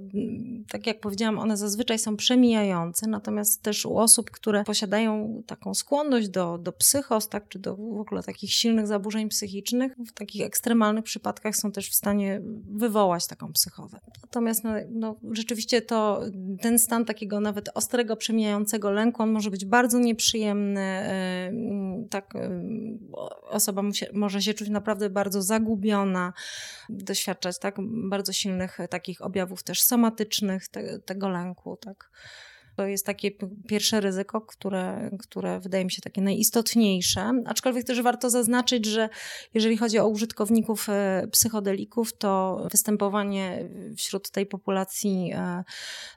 tak 0.69 0.87
jak 0.87 0.99
powiedziałam, 0.99 1.39
one 1.39 1.57
zazwyczaj 1.57 1.99
są 1.99 2.17
przemijające, 2.17 3.07
natomiast 3.07 3.61
też 3.61 3.85
u 3.85 3.97
osób, 3.97 4.31
które 4.31 4.63
posiadają 4.63 5.43
taką 5.47 5.73
skłonność 5.73 6.29
do, 6.29 6.57
do 6.57 6.71
psychos, 6.71 7.29
tak? 7.29 7.47
Czy 7.47 7.59
do 7.59 7.75
w 7.75 7.99
ogóle 7.99 8.23
takich 8.23 8.51
silnych 8.53 8.87
zaburzeń 8.87 9.29
psychicznych, 9.29 9.95
w 10.07 10.11
takich 10.11 10.45
ekstremalnych 10.45 11.03
przypadkach 11.03 11.55
są 11.55 11.71
też 11.71 11.89
w 11.89 11.95
stanie 11.95 12.41
wywołać 12.69 13.27
taką 13.27 13.53
psychozę. 13.53 13.99
Natomiast 14.21 14.63
no, 14.63 14.71
no, 14.89 15.15
rzeczywiście 15.31 15.81
to 15.81 16.21
ten 16.61 16.79
stan 16.79 17.05
takiego 17.05 17.39
nawet 17.39 17.69
ostrego, 17.73 18.15
przemijającego 18.15 18.91
lęku, 18.91 19.23
on 19.23 19.31
może 19.31 19.51
być 19.51 19.65
bardzo 19.65 19.99
nieprzyjemny, 19.99 20.32
nieprzyjemny, 20.33 21.09
y, 22.05 22.09
tak, 22.09 22.35
y, 22.35 22.39
osoba 23.41 23.81
może 24.13 24.41
się 24.41 24.53
czuć 24.53 24.69
naprawdę 24.69 25.09
bardzo 25.09 25.41
zagubiona, 25.41 26.33
doświadczać 26.89 27.59
tak, 27.59 27.75
bardzo 28.09 28.33
silnych 28.33 28.77
takich 28.89 29.21
objawów 29.21 29.63
też 29.63 29.81
somatycznych 29.81 30.67
te, 30.67 30.99
tego 30.99 31.29
lęku. 31.29 31.77
Tak. 31.77 32.09
To 32.75 32.85
jest 32.85 33.05
takie 33.05 33.31
pierwsze 33.67 34.01
ryzyko, 34.01 34.41
które, 34.41 35.11
które 35.19 35.59
wydaje 35.59 35.85
mi 35.85 35.91
się 35.91 36.01
takie 36.01 36.21
najistotniejsze. 36.21 37.31
Aczkolwiek 37.45 37.83
też 37.83 38.01
warto 38.01 38.29
zaznaczyć, 38.29 38.85
że 38.85 39.09
jeżeli 39.53 39.77
chodzi 39.77 39.99
o 39.99 40.07
użytkowników 40.07 40.89
e, 40.89 41.27
psychodelików, 41.31 42.17
to 42.17 42.63
występowanie 42.71 43.69
wśród 43.97 44.31
tej 44.31 44.45
populacji 44.45 45.31
e, 45.35 45.63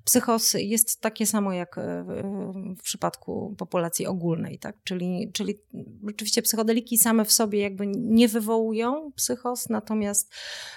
psychos 0.05 0.55
jest 0.55 1.01
takie 1.01 1.27
samo 1.27 1.53
jak 1.53 1.79
e, 1.79 2.05
w 2.79 2.83
przypadku 2.83 3.55
populacji 3.59 4.07
ogólnej. 4.07 4.59
Tak? 4.59 4.77
Czyli, 4.85 5.31
czyli 5.33 5.59
oczywiście 6.09 6.43
psychodeliki 6.43 6.99
same 6.99 7.25
w 7.25 7.33
sobie 7.33 7.61
jakby 7.61 7.87
nie 7.87 8.29
wywołują 8.29 9.13
psychos, 9.13 9.69
natomiast 9.69 10.35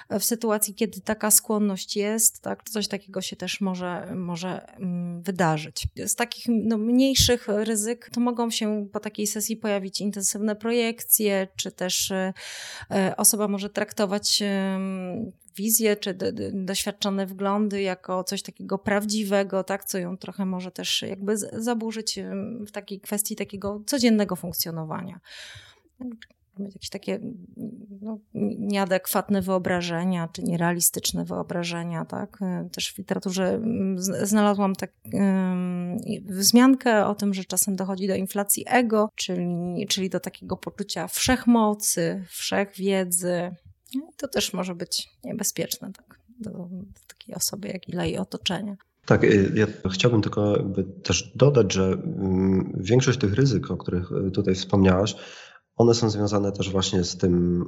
w 0.09 0.23
sytuacji, 0.23 0.73
kiedy 0.73 1.01
taka 1.01 1.31
skłonność 1.31 1.95
jest, 1.95 2.41
tak, 2.41 2.69
coś 2.69 2.87
takiego 2.87 3.21
się 3.21 3.35
też 3.35 3.61
może, 3.61 4.11
może 4.15 4.75
mm, 4.75 5.21
wydarzyć. 5.69 6.11
Z 6.11 6.15
takich 6.15 6.45
no, 6.47 6.77
mniejszych 6.77 7.47
ryzyk 7.47 8.09
to 8.13 8.21
mogą 8.21 8.49
się 8.49 8.87
po 8.91 8.99
takiej 8.99 9.27
sesji 9.27 9.57
pojawić 9.57 10.01
intensywne 10.01 10.55
projekcje, 10.55 11.47
czy 11.55 11.71
też 11.71 12.11
e, 12.11 12.33
e, 12.91 13.17
osoba 13.17 13.47
może 13.47 13.69
traktować 13.69 14.43
wizje 15.55 15.97
czy 15.97 16.17
doświadczone 16.53 17.25
wglądy 17.25 17.81
jako 17.81 18.23
coś 18.23 18.41
takiego 18.41 18.77
prawdziwego, 18.77 19.63
tak, 19.63 19.85
co 19.85 19.97
ją 19.97 20.17
trochę 20.17 20.45
może 20.45 20.71
też 20.71 21.01
jakby 21.01 21.37
zaburzyć 21.37 22.19
w 22.67 22.71
takiej 22.71 22.99
kwestii 23.01 23.35
takiego 23.35 23.81
codziennego 23.85 24.35
funkcjonowania 24.35 25.19
jakieś 26.65 26.89
takie 26.89 27.19
no, 28.01 28.19
nieadekwatne 28.59 29.41
wyobrażenia, 29.41 30.27
czy 30.27 30.43
nierealistyczne 30.43 31.25
wyobrażenia, 31.25 32.05
tak? 32.05 32.39
Też 32.71 32.93
w 32.93 32.97
literaturze 32.97 33.53
mm, 33.53 33.95
znalazłam 33.99 34.75
tak, 34.75 34.93
wzmiankę 36.25 37.07
o 37.07 37.15
tym, 37.15 37.33
że 37.33 37.43
czasem 37.43 37.75
dochodzi 37.75 38.07
do 38.07 38.15
inflacji 38.15 38.65
ego, 38.67 39.09
czyli, 39.15 39.87
czyli 39.89 40.09
do 40.09 40.19
takiego 40.19 40.57
poczucia 40.57 41.07
wszechmocy, 41.07 42.23
wszechwiedzy. 42.29 43.55
To 44.17 44.27
też 44.27 44.53
może 44.53 44.75
być 44.75 45.09
niebezpieczne, 45.23 45.91
tak? 45.93 46.19
Do, 46.39 46.51
do 46.51 46.67
takiej 47.07 47.35
osoby, 47.35 47.67
jak 47.67 47.89
i 47.89 47.91
dla 47.91 48.05
jej 48.05 48.17
otoczenia. 48.17 48.75
Tak, 49.09 49.23
y, 49.23 49.51
ja 49.55 49.67
chciałbym 49.91 50.21
tylko 50.21 50.63
też 51.03 51.31
dodać, 51.35 51.73
że 51.73 51.83
mm, 51.83 52.71
większość 52.79 53.19
tych 53.19 53.33
ryzyk, 53.33 53.71
o 53.71 53.77
których 53.77 54.11
y, 54.27 54.31
tutaj 54.31 54.55
wspomniałaś, 54.55 55.15
one 55.79 55.93
są 55.93 56.09
związane 56.09 56.51
też 56.51 56.71
właśnie 56.71 57.03
z 57.03 57.17
tym 57.17 57.65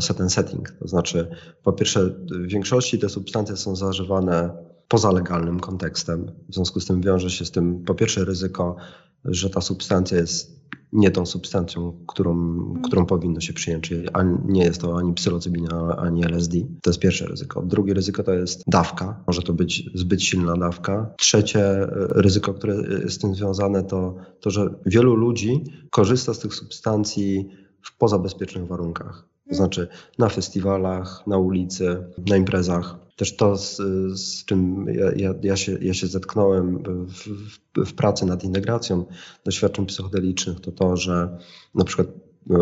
set 0.00 0.20
and 0.20 0.32
setting. 0.32 0.70
To 0.70 0.88
znaczy, 0.88 1.28
po 1.62 1.72
pierwsze, 1.72 2.06
w 2.06 2.46
większości 2.46 2.98
te 2.98 3.08
substancje 3.08 3.56
są 3.56 3.76
zażywane 3.76 4.50
poza 4.88 5.10
legalnym 5.10 5.60
kontekstem. 5.60 6.30
W 6.48 6.54
związku 6.54 6.80
z 6.80 6.86
tym 6.86 7.00
wiąże 7.00 7.30
się 7.30 7.44
z 7.44 7.50
tym 7.50 7.84
po 7.84 7.94
pierwsze 7.94 8.24
ryzyko, 8.24 8.76
że 9.24 9.50
ta 9.50 9.60
substancja 9.60 10.18
jest 10.18 10.64
nie 10.94 11.10
tą 11.10 11.26
substancją, 11.26 12.04
którą, 12.06 12.58
którą 12.82 13.06
powinno 13.06 13.40
się 13.40 13.52
przyjąć, 13.52 13.88
czyli 13.88 14.08
nie 14.44 14.64
jest 14.64 14.80
to 14.80 14.98
ani 14.98 15.14
psylocybina, 15.14 15.96
ani 15.96 16.24
LSD. 16.24 16.58
To 16.82 16.90
jest 16.90 17.00
pierwsze 17.00 17.26
ryzyko. 17.26 17.62
Drugie 17.62 17.94
ryzyko 17.94 18.22
to 18.22 18.32
jest 18.32 18.62
dawka. 18.66 19.24
Może 19.26 19.42
to 19.42 19.52
być 19.52 19.90
zbyt 19.94 20.22
silna 20.22 20.56
dawka. 20.56 21.14
Trzecie 21.18 21.60
e, 21.60 21.88
ryzyko, 22.08 22.54
które 22.54 22.74
jest 22.74 23.16
z 23.16 23.18
tym 23.18 23.34
związane, 23.34 23.84
to 23.84 24.14
to, 24.40 24.50
że 24.50 24.74
wielu 24.86 25.14
ludzi 25.14 25.64
korzysta 25.90 26.34
z 26.34 26.38
tych 26.38 26.54
substancji 26.54 27.48
w 27.82 27.98
pozabezpiecznych 27.98 28.66
warunkach. 28.66 29.33
To 29.48 29.54
znaczy 29.54 29.88
na 30.18 30.28
festiwalach, 30.28 31.26
na 31.26 31.38
ulicy, 31.38 32.04
na 32.26 32.36
imprezach. 32.36 32.96
Też 33.16 33.36
to, 33.36 33.56
z, 33.56 33.76
z 34.20 34.44
czym 34.44 34.86
ja, 34.88 35.12
ja, 35.16 35.34
ja, 35.42 35.56
się, 35.56 35.78
ja 35.80 35.94
się 35.94 36.06
zetknąłem 36.06 36.82
w, 37.06 37.28
w, 37.28 37.86
w 37.86 37.94
pracy 37.94 38.26
nad 38.26 38.44
integracją 38.44 39.04
doświadczeń 39.44 39.86
psychodelicznych, 39.86 40.60
to 40.60 40.72
to, 40.72 40.96
że 40.96 41.38
na 41.74 41.84
przykład 41.84 42.08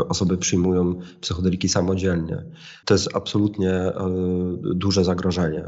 osoby 0.08 0.36
przyjmują 0.36 0.94
psychodeliki 1.20 1.68
samodzielnie. 1.68 2.44
To 2.84 2.94
jest 2.94 3.16
absolutnie 3.16 3.70
e, 3.70 3.94
duże 4.74 5.04
zagrożenie. 5.04 5.64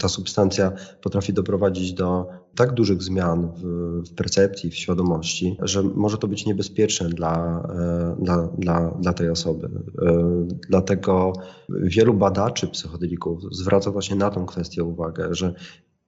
Ta 0.00 0.08
substancja 0.08 0.72
potrafi 1.02 1.32
doprowadzić 1.32 1.92
do 1.92 2.26
tak 2.54 2.74
dużych 2.74 3.02
zmian 3.02 3.52
w, 3.56 4.14
percepcji, 4.14 4.70
w 4.70 4.76
świadomości, 4.76 5.56
że 5.62 5.82
może 5.82 6.18
to 6.18 6.28
być 6.28 6.46
niebezpieczne 6.46 7.08
dla, 7.08 7.62
e, 7.74 8.16
dla, 8.24 8.48
dla, 8.58 8.90
dla 9.00 9.12
tej 9.12 9.30
osoby. 9.30 9.70
E, 10.02 10.46
dlatego 10.68 11.32
wielu 11.68 12.14
badaczy 12.14 12.68
psychodelików 12.68 13.42
zwraca 13.50 13.90
właśnie 13.90 14.16
na 14.16 14.30
tą 14.30 14.46
kwestię 14.46 14.84
uwagę, 14.84 15.34
że 15.34 15.54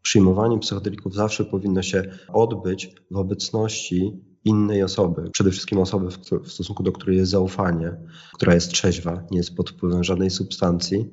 przyjmowanie 0.02 0.58
psychodelików 0.58 1.14
zawsze 1.14 1.44
powinno 1.44 1.82
się 1.82 2.02
odbyć 2.28 2.94
w 3.10 3.16
obecności 3.16 4.20
innej 4.44 4.82
osoby, 4.82 5.30
przede 5.30 5.50
wszystkim 5.50 5.78
osoby, 5.78 6.10
w, 6.10 6.52
stosunku 6.52 6.82
do 6.82 6.92
której 6.92 7.16
jest 7.16 7.30
zaufanie, 7.30 7.96
która 8.32 8.54
jest 8.54 8.70
trzeźwa, 8.70 9.26
nie 9.30 9.38
jest 9.38 9.56
pod 9.56 9.70
wpływem 9.70 10.04
żadnej 10.04 10.30
substancji 10.30 11.10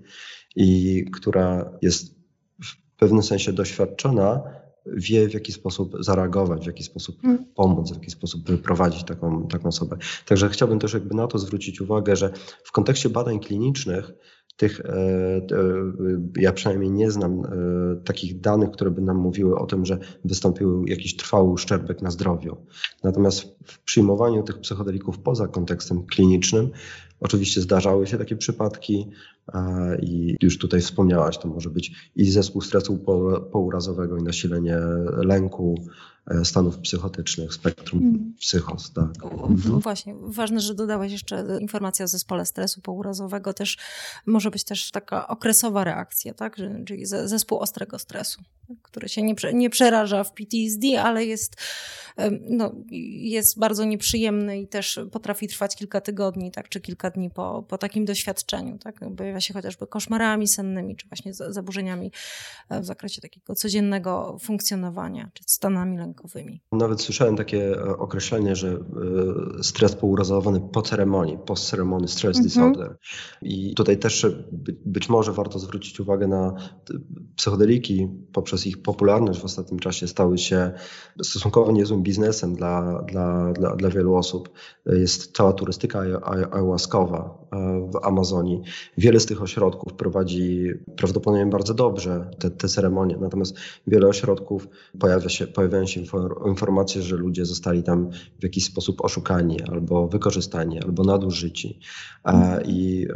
i 0.55 1.05
która 1.13 1.71
jest 1.81 2.15
w 2.63 2.95
pewnym 2.97 3.23
sensie 3.23 3.53
doświadczona, 3.53 4.43
wie 4.85 5.29
w 5.29 5.33
jaki 5.33 5.51
sposób 5.51 5.95
zareagować, 5.99 6.63
w 6.63 6.67
jaki 6.67 6.83
sposób 6.83 7.21
hmm. 7.21 7.45
pomóc, 7.55 7.91
w 7.91 7.95
jaki 7.95 8.11
sposób 8.11 8.47
wyprowadzić 8.47 9.03
taką, 9.03 9.47
taką 9.47 9.67
osobę. 9.67 9.97
Także 10.25 10.49
chciałbym 10.49 10.79
też 10.79 10.93
jakby 10.93 11.15
na 11.15 11.27
to 11.27 11.39
zwrócić 11.39 11.81
uwagę, 11.81 12.15
że 12.15 12.33
w 12.63 12.71
kontekście 12.71 13.09
badań 13.09 13.39
klinicznych 13.39 14.13
tych, 14.57 14.79
e, 14.79 14.93
e, 14.93 15.41
ja 16.35 16.53
przynajmniej 16.53 16.91
nie 16.91 17.11
znam 17.11 17.45
e, 17.45 17.49
takich 18.03 18.41
danych, 18.41 18.71
które 18.71 18.91
by 18.91 19.01
nam 19.01 19.17
mówiły 19.17 19.55
o 19.55 19.65
tym, 19.65 19.85
że 19.85 19.99
wystąpił 20.25 20.87
jakiś 20.87 21.15
trwały 21.15 21.49
uszczerbek 21.49 22.01
na 22.01 22.11
zdrowiu. 22.11 22.57
Natomiast 23.03 23.41
w 23.65 23.79
przyjmowaniu 23.79 24.43
tych 24.43 24.59
psychodelików 24.59 25.19
poza 25.19 25.47
kontekstem 25.47 26.05
klinicznym, 26.05 26.69
oczywiście 27.19 27.61
zdarzały 27.61 28.07
się 28.07 28.17
takie 28.17 28.35
przypadki 28.35 29.07
i 30.01 30.35
już 30.41 30.57
tutaj 30.57 30.81
wspomniałaś, 30.81 31.37
to 31.37 31.47
może 31.47 31.69
być 31.69 32.11
i 32.15 32.31
zespół 32.31 32.61
stresu 32.61 32.97
pourazowego 33.51 34.17
i 34.17 34.23
nasilenie 34.23 34.77
lęku, 35.17 35.75
E, 36.27 36.45
stanów 36.45 36.79
psychotycznych, 36.79 37.53
spektrum 37.53 38.01
mm. 38.03 38.33
psychos. 38.39 38.93
Tak. 38.93 39.23
Mhm. 39.49 39.79
Właśnie, 39.79 40.15
ważne, 40.21 40.59
że 40.59 40.75
dodałeś 40.75 41.11
jeszcze 41.11 41.45
informację 41.59 42.05
o 42.05 42.07
zespole 42.07 42.45
stresu 42.45 42.81
pourazowego. 42.81 43.53
Też 43.53 43.77
może 44.25 44.51
być 44.51 44.63
też 44.63 44.91
taka 44.91 45.27
okresowa 45.27 45.83
reakcja, 45.83 46.33
tak? 46.33 46.57
czyli 46.85 47.05
zespół 47.05 47.59
ostrego 47.59 47.99
stresu, 47.99 48.41
który 48.81 49.09
się 49.09 49.21
nie, 49.21 49.35
nie 49.53 49.69
przeraża 49.69 50.23
w 50.23 50.33
PTSD, 50.33 51.01
ale 51.01 51.25
jest, 51.25 51.55
no, 52.49 52.75
jest 53.21 53.59
bardzo 53.59 53.85
nieprzyjemny 53.85 54.61
i 54.61 54.67
też 54.67 54.99
potrafi 55.11 55.47
trwać 55.47 55.75
kilka 55.75 56.01
tygodni, 56.01 56.51
tak? 56.51 56.69
czy 56.69 56.81
kilka 56.81 57.09
dni 57.11 57.29
po, 57.29 57.65
po 57.67 57.77
takim 57.77 58.05
doświadczeniu. 58.05 58.77
Tak? 58.77 58.99
Się 59.41 59.53
chociażby 59.53 59.87
koszmarami 59.87 60.47
sennymi, 60.47 60.95
czy 60.95 61.07
właśnie 61.07 61.33
zaburzeniami 61.33 62.11
e, 62.69 62.81
w 62.81 62.85
zakresie 62.85 63.21
takiego 63.21 63.55
codziennego 63.55 64.37
funkcjonowania, 64.41 65.31
czy 65.33 65.43
stanami 65.47 65.97
lękowymi. 65.97 66.61
Nawet 66.71 67.01
słyszałem 67.01 67.37
takie 67.37 67.71
e, 67.71 67.97
określenie, 67.97 68.55
że 68.55 68.69
e, 68.69 69.63
stres 69.63 69.95
pourazowany 69.95 70.61
po 70.73 70.81
ceremonii, 70.81 71.37
post 71.45 71.69
ceremony 71.69 72.07
stress 72.07 72.37
mhm. 72.37 72.43
disorder. 72.43 72.97
I 73.41 73.73
tutaj 73.75 73.97
też 73.97 74.25
być 74.85 75.09
może 75.09 75.33
warto 75.33 75.59
zwrócić 75.59 75.99
uwagę 75.99 76.27
na 76.27 76.55
psychodeliki 77.35 78.07
poprzez 78.33 78.67
ich 78.67 78.81
popularność 78.81 79.39
w 79.39 79.45
ostatnim 79.45 79.79
czasie 79.79 80.07
stały 80.07 80.37
się 80.37 80.71
stosunkowo 81.23 81.71
niezłym 81.71 82.03
biznesem 82.03 82.55
dla, 82.55 83.01
dla, 83.01 83.51
dla, 83.53 83.75
dla 83.75 83.89
wielu 83.89 84.15
osób. 84.15 84.49
Jest 84.85 85.35
cała 85.37 85.53
turystyka 85.53 85.99
ayahuaskowa 86.51 87.40
w 87.91 87.95
Amazonii. 88.03 88.61
Wiele 88.97 89.19
z 89.19 89.25
tych 89.25 89.41
ośrodków 89.41 89.93
prowadzi 89.93 90.71
prawdopodobnie 90.95 91.45
bardzo 91.45 91.73
dobrze 91.73 92.31
te, 92.39 92.49
te 92.49 92.67
ceremonie, 92.67 93.17
natomiast 93.21 93.55
wiele 93.87 94.07
ośrodków 94.07 94.67
pojawia 94.99 95.29
się, 95.29 95.47
pojawiają 95.47 95.85
się 95.85 96.01
informacje, 96.47 97.01
że 97.01 97.15
ludzie 97.15 97.45
zostali 97.45 97.83
tam 97.83 98.09
w 98.39 98.43
jakiś 98.43 98.65
sposób 98.65 99.05
oszukani 99.05 99.61
albo 99.61 100.07
wykorzystani, 100.07 100.83
albo 100.83 101.03
nadużyci. 101.03 101.79
I 102.65 103.07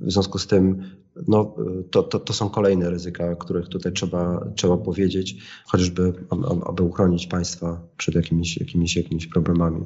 w 0.00 0.12
związku 0.12 0.38
z 0.38 0.46
tym 0.46 0.82
no, 1.28 1.54
to, 1.90 2.02
to, 2.02 2.18
to 2.18 2.32
są 2.32 2.50
kolejne 2.50 2.90
ryzyka, 2.90 3.30
o 3.30 3.36
których 3.36 3.68
tutaj 3.68 3.92
trzeba, 3.92 4.46
trzeba 4.56 4.76
powiedzieć, 4.76 5.36
chociażby 5.66 6.12
aby 6.66 6.82
uchronić 6.82 7.26
państwa 7.26 7.80
przed 7.96 8.14
jakimiś, 8.14 8.56
jakimiś, 8.56 8.96
jakimiś 8.96 9.26
problemami. 9.26 9.80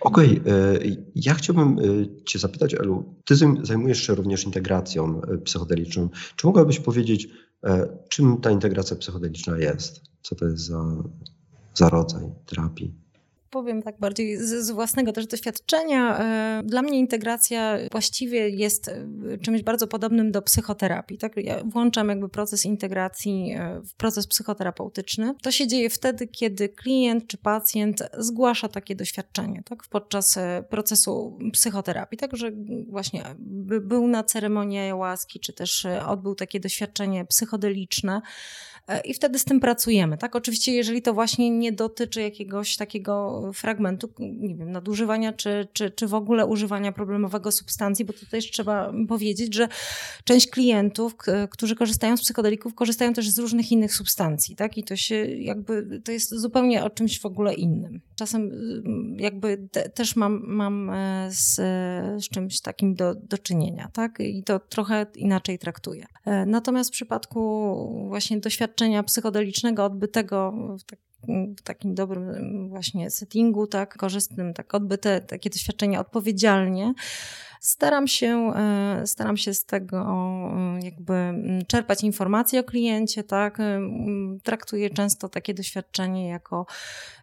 Okej, 0.00 0.40
okay, 0.40 1.04
ja 1.14 1.34
chciałbym 1.34 1.78
e, 1.78 1.82
Cię 2.24 2.38
zapytać, 2.38 2.74
Elu, 2.74 3.14
Ty 3.24 3.34
zajmujesz 3.62 4.06
się 4.06 4.14
również 4.14 4.44
integracją 4.44 5.22
e, 5.22 5.38
psychodeliczną. 5.38 6.08
Czy 6.36 6.46
mogłabyś 6.46 6.80
powiedzieć, 6.80 7.28
e, 7.64 7.98
czym 8.08 8.40
ta 8.40 8.50
integracja 8.50 8.96
psychodeliczna 8.96 9.58
jest? 9.58 10.00
Co 10.22 10.34
to 10.34 10.44
jest 10.44 10.64
za 10.64 10.96
za 11.76 11.88
rodzaj 11.88 12.24
terapii? 12.46 13.05
Powiem 13.50 13.82
tak 13.82 13.98
bardziej 13.98 14.36
z, 14.36 14.66
z, 14.66 14.70
własnego 14.70 15.12
też 15.12 15.26
doświadczenia. 15.26 16.18
E, 16.18 16.62
dla 16.64 16.82
mnie 16.82 16.98
integracja 16.98 17.78
właściwie 17.92 18.48
jest 18.48 18.88
e, 18.88 19.38
czymś 19.38 19.62
bardzo 19.62 19.86
podobnym 19.86 20.32
do 20.32 20.42
psychoterapii. 20.42 21.18
Tak? 21.18 21.36
Ja 21.36 21.64
włączam 21.64 22.08
jakby 22.08 22.28
proces 22.28 22.64
integracji 22.64 23.54
e, 23.58 23.80
w 23.80 23.94
proces 23.94 24.26
psychoterapeutyczny. 24.26 25.34
To 25.42 25.50
się 25.50 25.66
dzieje 25.66 25.90
wtedy, 25.90 26.26
kiedy 26.26 26.68
klient 26.68 27.26
czy 27.26 27.38
pacjent 27.38 28.02
zgłasza 28.18 28.68
takie 28.68 28.96
doświadczenie 28.96 29.62
tak? 29.62 29.82
podczas 29.90 30.38
procesu 30.70 31.38
psychoterapii. 31.52 32.18
Także 32.18 32.50
właśnie 32.88 33.24
był 33.80 34.08
na 34.08 34.24
ceremonii 34.24 34.92
łaski, 34.92 35.40
czy 35.40 35.52
też 35.52 35.86
odbył 36.06 36.34
takie 36.34 36.60
doświadczenie 36.60 37.24
psychodeliczne 37.24 38.20
i 39.04 39.14
wtedy 39.14 39.38
z 39.38 39.44
tym 39.44 39.60
pracujemy. 39.60 40.18
Tak, 40.18 40.36
oczywiście, 40.36 40.72
jeżeli 40.72 41.02
to 41.02 41.14
właśnie 41.14 41.50
nie 41.50 41.72
dotyczy 41.72 42.22
jakiegoś 42.22 42.76
takiego 42.76 43.45
fragmentu, 43.52 44.08
nie 44.18 44.54
wiem, 44.54 44.72
nadużywania 44.72 45.32
czy, 45.32 45.68
czy, 45.72 45.90
czy 45.90 46.06
w 46.06 46.14
ogóle 46.14 46.46
używania 46.46 46.92
problemowego 46.92 47.52
substancji, 47.52 48.04
bo 48.04 48.12
tutaj 48.12 48.28
też 48.30 48.50
trzeba 48.50 48.92
powiedzieć, 49.08 49.54
że 49.54 49.68
część 50.24 50.50
klientów, 50.50 51.16
którzy 51.50 51.76
korzystają 51.76 52.16
z 52.16 52.20
psychodelików, 52.20 52.74
korzystają 52.74 53.12
też 53.12 53.30
z 53.30 53.38
różnych 53.38 53.72
innych 53.72 53.94
substancji, 53.94 54.56
tak, 54.56 54.78
i 54.78 54.84
to 54.84 54.96
się 54.96 55.26
jakby, 55.26 56.00
to 56.04 56.12
jest 56.12 56.34
zupełnie 56.34 56.84
o 56.84 56.90
czymś 56.90 57.20
w 57.20 57.26
ogóle 57.26 57.54
innym. 57.54 58.00
Czasem 58.16 58.42
mm, 58.42 59.16
jakby 59.18 59.68
te, 59.72 59.88
też 59.88 60.16
mam, 60.16 60.42
mam 60.46 60.90
e, 60.90 61.28
z, 61.30 61.54
z 62.24 62.28
czymś 62.28 62.60
takim 62.60 62.94
do, 62.94 63.14
do 63.14 63.38
czynienia, 63.38 63.90
tak, 63.92 64.20
i 64.20 64.42
to 64.42 64.58
trochę 64.58 65.06
inaczej 65.14 65.58
traktuję. 65.58 66.06
E, 66.24 66.46
natomiast 66.46 66.90
w 66.90 66.92
przypadku 66.92 68.06
właśnie 68.08 68.40
doświadczenia 68.40 69.02
psychodelicznego 69.02 69.84
odbytego 69.84 70.54
tak, 70.86 70.98
w 71.58 71.62
takim 71.62 71.94
dobrym 71.94 72.68
właśnie 72.68 73.10
settingu, 73.10 73.66
tak, 73.66 73.96
korzystnym, 73.96 74.54
tak 74.54 74.74
odbyte 74.74 75.20
takie 75.20 75.50
doświadczenia 75.50 76.00
odpowiedzialnie, 76.00 76.94
staram 77.60 78.08
się, 78.08 78.52
e, 78.56 79.06
staram 79.06 79.36
się 79.36 79.54
z 79.54 79.64
tego 79.64 79.96
e, 79.98 80.80
jakby 80.82 81.14
czerpać 81.66 82.04
informacje 82.04 82.60
o 82.60 82.64
kliencie, 82.64 83.24
tak. 83.24 83.60
E, 83.60 83.80
traktuję 84.42 84.90
często 84.90 85.28
takie 85.28 85.54
doświadczenie 85.54 86.28
jako 86.28 86.66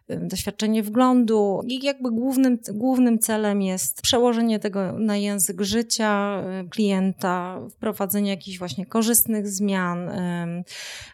doświadczenie 0.08 0.82
wglądu 0.82 1.60
i 1.66 1.84
jakby 1.84 2.10
głównym, 2.10 2.58
głównym 2.72 3.18
celem 3.18 3.62
jest 3.62 4.02
przełożenie 4.02 4.58
tego 4.58 4.92
na 4.92 5.16
język 5.16 5.60
życia 5.60 6.42
klienta, 6.70 7.60
wprowadzenie 7.70 8.30
jakichś 8.30 8.58
właśnie 8.58 8.86
korzystnych 8.86 9.48
zmian, 9.48 10.10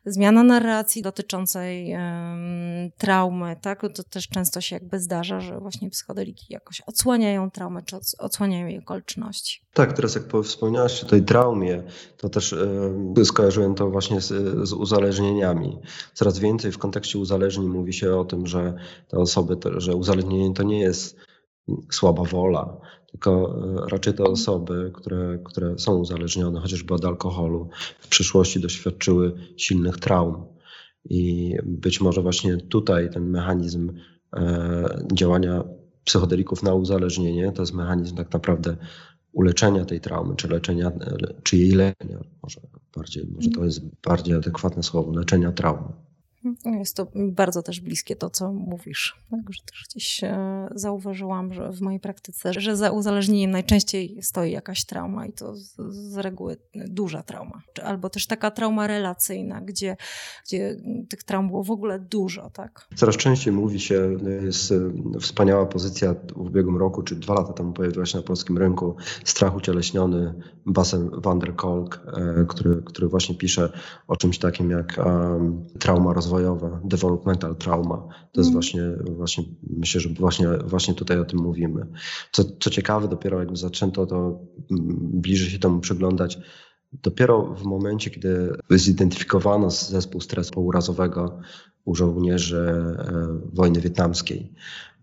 zmiana 0.07 0.43
narracji 0.43 1.03
dotyczącej 1.03 1.95
traumy, 2.99 3.57
tak? 3.61 3.81
To 3.95 4.05
też 4.05 4.29
często 4.29 4.61
się 4.61 4.77
jakby 4.77 5.01
zdarza, 5.01 5.41
że 5.41 5.61
właśnie 5.61 5.91
psychodeliki 5.91 6.47
jakoś 6.49 6.81
odsłaniają 6.81 7.51
traumę, 7.51 7.83
czy 7.83 7.97
odsłaniają 8.19 8.67
jej 8.67 8.79
okoliczności. 8.79 9.61
Tak, 9.75 9.93
teraz 9.93 10.15
jak 10.15 10.25
wspomniałaś 10.45 11.05
o 11.05 11.07
tej 11.07 11.25
traumie, 11.25 11.83
to 12.17 12.29
też 12.29 12.55
yy, 13.17 13.25
skojarzyłem 13.25 13.75
to 13.75 13.91
właśnie 13.91 14.21
z, 14.21 14.29
z, 14.69 14.73
uzależnieniami. 14.73 15.79
Coraz 16.15 16.39
więcej 16.39 16.73
w 16.73 16.79
kontekście 16.79 17.19
uzależnień 17.19 17.69
mówi 17.69 17.93
się 17.93 18.17
o 18.17 18.25
tym, 18.25 18.47
że 18.47 18.75
te 19.09 19.19
osoby, 19.19 19.57
to, 19.57 19.81
że 19.81 19.97
uzależnienie 19.97 20.55
to 20.55 20.63
nie 20.63 20.81
jest 20.81 21.17
słaba 21.91 22.25
wola, 22.25 22.81
tylko 23.11 23.55
e, 23.85 23.89
raczej 23.89 24.15
te 24.15 24.25
osoby, 24.25 24.91
które, 24.95 25.39
które 25.45 25.79
są 25.79 25.97
uzależnione 25.97 26.61
chociażby 26.61 26.95
od 26.95 27.05
alkoholu, 27.05 27.69
w 28.01 28.09
przyszłości 28.09 28.61
doświadczyły 28.61 29.33
silnych 29.57 29.97
traum. 29.97 30.45
I 31.05 31.55
być 31.65 32.01
może 32.01 32.23
właśnie 32.23 32.57
tutaj 32.57 33.11
ten 33.11 33.31
mechanizm 33.31 33.93
e, 34.37 35.05
działania 35.13 35.65
psychodelików 36.05 36.63
na 36.63 36.75
uzależnienie 36.75 37.53
to 37.53 37.63
jest 37.63 37.75
mechanizm 37.75 38.17
tak 38.17 38.33
naprawdę 38.33 38.77
uleczenia 39.33 39.85
tej 39.85 40.01
traumy, 40.01 40.37
czy 40.37 40.49
leczenia, 40.49 40.93
czy 41.43 41.57
jej 41.57 41.71
leczenia, 41.71 42.19
może 42.43 42.61
bardziej, 42.97 43.27
może 43.35 43.51
to 43.51 43.65
jest 43.65 43.81
bardziej 44.03 44.35
adekwatne 44.35 44.83
słowo, 44.83 45.13
leczenia 45.13 45.53
traumy. 45.53 45.93
Jest 46.65 46.97
to 46.97 47.07
bardzo 47.15 47.63
też 47.63 47.81
bliskie 47.81 48.17
to, 48.17 48.31
co 48.31 48.53
mówisz. 48.53 49.17
Także 49.31 49.63
też 49.67 49.85
gdzieś 49.91 50.25
e, 50.25 50.69
zauważyłam, 50.75 51.53
że 51.53 51.73
w 51.73 51.81
mojej 51.81 52.01
praktyce, 52.01 52.53
że 52.53 52.77
za 52.77 52.91
uzależnieniem 52.91 53.51
najczęściej 53.51 54.19
stoi 54.23 54.51
jakaś 54.51 54.85
trauma 54.85 55.27
i 55.27 55.33
to 55.33 55.57
z, 55.57 56.17
reguły 56.17 56.57
duża 56.75 57.23
trauma. 57.23 57.63
Albo 57.83 58.11
też 58.11 58.27
taka 58.27 58.51
trauma 58.51 58.87
relacyjna, 58.87 59.61
gdzie, 59.61 59.97
gdzie 60.47 60.77
tych 61.09 61.23
traum 61.23 61.49
było 61.49 61.65
w 61.65 61.71
ogóle 61.71 61.99
dużo. 61.99 62.51
Tak? 62.51 62.89
Coraz 62.97 63.17
częściej 63.17 63.53
mówi 63.53 63.81
się, 63.81 64.17
jest 64.43 64.73
e, 64.73 65.21
wspaniała 65.21 65.67
pozycja 65.67 66.15
w 66.15 66.41
ubiegłym 66.41 66.77
roku, 66.77 67.03
czy 67.03 67.17
dwa 67.17 67.35
lata 67.35 67.53
temu 67.53 67.73
pojawiła 67.73 68.07
się 68.07 68.19
na 68.19 68.25
polskim 68.25 68.59
rynku 68.59 68.97
strach 69.25 69.57
ucieleśniony, 69.57 70.35
Basen 70.67 71.11
van 71.15 71.39
der 71.39 71.57
Kolk, 71.57 72.01
e, 72.07 72.45
który, 72.49 72.83
który 72.83 73.09
właśnie 73.09 73.35
pisze 73.35 73.73
o 74.09 74.17
czymś 74.17 74.39
takim 74.39 74.71
jak 74.71 74.99
um, 75.07 75.67
trauma 75.79 76.13
rozwojowa 76.13 76.30
rozwojowa, 76.31 76.81
developmental 76.85 77.57
trauma. 77.57 78.09
To 78.33 78.41
jest 78.41 78.51
mm. 78.51 78.53
właśnie, 78.53 78.83
właśnie, 79.17 79.45
myślę, 79.63 80.01
że 80.01 80.09
właśnie, 80.09 80.49
właśnie 80.65 80.95
tutaj 80.95 81.19
o 81.19 81.25
tym 81.25 81.39
mówimy. 81.39 81.87
Co, 82.33 82.45
co 82.61 82.71
ciekawe, 82.71 83.09
dopiero 83.09 83.39
jakby 83.39 83.57
zaczęto 83.57 84.07
to 84.07 84.41
bliżej 85.01 85.51
się 85.51 85.59
temu 85.59 85.81
przyglądać, 85.81 86.39
dopiero 86.93 87.55
w 87.55 87.65
momencie, 87.65 88.11
kiedy 88.11 88.53
zidentyfikowano 88.71 89.71
zespół 89.71 90.21
stresu 90.21 90.53
pourazowego 90.53 91.41
u 91.85 91.95
żołnierzy 91.95 92.59
e, 92.59 93.27
wojny 93.53 93.81
wietnamskiej. 93.81 94.53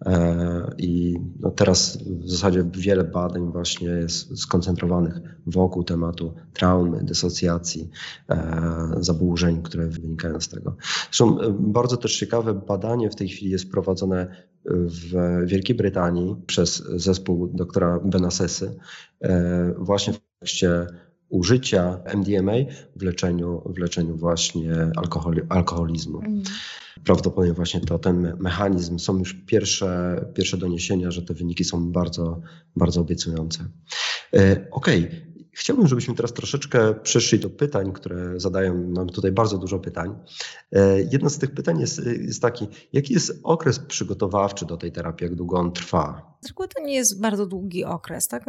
E, 0.06 0.76
I 0.78 1.20
no 1.40 1.52
teraz 1.52 1.98
w 1.98 2.30
zasadzie 2.30 2.66
wiele 2.72 3.04
badań 3.04 3.52
właśnie 3.52 3.88
jest 3.88 4.40
skoncentrowanych 4.40 5.20
wokół 5.48 5.84
tematu 5.84 6.34
traumy, 6.54 7.04
dysocjacji, 7.04 7.90
e, 8.30 8.92
zaburzeń, 9.00 9.62
które 9.62 9.88
wynikają 9.88 10.42
z 10.42 10.48
tego. 10.48 10.76
Zresztą 11.04 11.38
bardzo 11.60 11.98
też 11.98 12.20
ciekawe 12.20 12.54
badanie 12.54 13.10
w 13.10 13.16
tej 13.16 13.28
chwili 13.28 13.52
jest 13.52 13.72
prowadzone 13.72 14.48
w 14.66 15.16
Wielkiej 15.46 15.76
Brytanii 15.76 16.36
przez 16.48 16.84
zespół 16.96 17.48
doktora 17.48 18.00
Benasesy 18.00 18.76
właśnie 19.78 20.14
w 20.14 20.20
kontekście 20.20 20.88
użycia 21.30 22.00
MDMA 22.06 22.54
w 22.96 23.02
leczeniu, 23.02 23.62
w 23.66 23.78
leczeniu 23.78 24.18
właśnie 24.18 24.74
alkoholi, 24.96 25.42
alkoholizmu. 25.50 26.20
Mm. 26.20 26.44
Prawdopodobnie 27.04 27.54
właśnie 27.54 27.80
to 27.80 28.00
ten 28.00 28.38
mechanizm. 28.40 29.00
Są 29.00 29.20
już 29.20 29.34
pierwsze, 29.34 30.22
pierwsze 30.34 30.58
doniesienia, 30.58 31.12
że 31.12 31.22
te 31.22 31.34
wyniki 31.34 31.64
są 31.64 31.92
bardzo, 31.92 32.42
bardzo 32.76 33.02
obiecujące. 33.02 33.66
E, 34.34 34.68
okej, 34.72 35.06
okay. 35.06 35.27
Chciałbym, 35.60 35.88
żebyśmy 35.88 36.16
teraz 36.16 36.34
troszeczkę 36.34 36.94
przeszli 36.94 37.40
do 37.40 37.50
pytań, 37.50 37.94
które 37.94 38.40
zadają. 38.40 38.92
Mam 38.96 39.08
tutaj 39.08 39.32
bardzo 39.32 39.58
dużo 39.58 39.80
pytań. 39.80 40.16
E, 40.72 41.02
jedno 41.02 41.30
z 41.30 41.38
tych 41.38 41.52
pytań 41.52 41.80
jest, 41.80 42.06
jest 42.06 42.42
taki, 42.42 42.68
jaki 42.94 43.14
jest 43.14 43.40
okres 43.44 43.80
przygotowawczy 43.80 44.66
do 44.66 44.78
tej 44.78 44.92
terapii, 44.92 45.26
jak 45.26 45.36
długo 45.36 45.58
on 45.58 45.72
trwa? 45.72 46.38
Z 46.42 46.48
reguły 46.48 46.68
to 46.68 46.84
nie 46.84 46.96
jest 46.96 47.22
bardzo 47.22 47.46
długi 47.46 47.86
okres, 47.86 48.28
tak? 48.28 48.46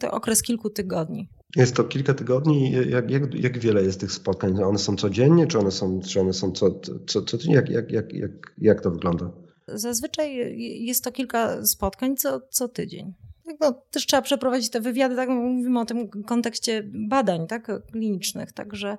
To 0.00 0.10
okres 0.10 0.42
kilku 0.42 0.70
tygodni. 0.70 1.28
Jest 1.56 1.74
to 1.74 1.84
kilka 1.84 2.14
tygodni. 2.14 2.72
Jak, 2.72 3.10
jak, 3.10 3.34
jak 3.34 3.58
wiele 3.58 3.82
jest 3.82 4.00
tych 4.00 4.12
spotkań? 4.12 4.62
One 4.62 4.78
są 4.78 4.96
codziennie, 4.96 5.46
czy 5.46 5.58
one 5.58 5.70
są, 5.70 6.00
czy 6.00 6.20
one 6.20 6.32
są 6.32 6.52
co, 6.52 6.80
co, 7.06 7.22
co 7.22 7.36
jak, 7.44 7.68
jak, 7.68 7.90
jak, 7.90 8.12
jak, 8.12 8.30
jak 8.58 8.80
to 8.80 8.90
wygląda? 8.90 9.30
Zazwyczaj 9.68 10.58
jest 10.86 11.04
to 11.04 11.12
kilka 11.12 11.66
spotkań 11.66 12.16
co, 12.16 12.40
co 12.50 12.68
tydzień 12.68 13.14
no, 13.60 13.72
też 13.90 14.06
trzeba 14.06 14.22
przeprowadzić 14.22 14.70
te 14.70 14.80
wywiady, 14.80 15.16
tak 15.16 15.28
mówimy 15.28 15.80
o 15.80 15.84
tym 15.84 16.08
kontekście 16.08 16.82
badań 16.86 17.46
tak, 17.46 17.70
klinicznych, 17.92 18.52
także 18.52 18.96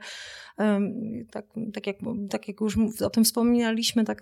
tak, 1.31 1.45
tak, 1.73 1.87
jak, 1.87 1.95
tak 2.29 2.47
jak 2.47 2.61
już 2.61 2.77
o 3.05 3.09
tym 3.09 3.23
wspominaliśmy, 3.23 4.03
tak, 4.05 4.21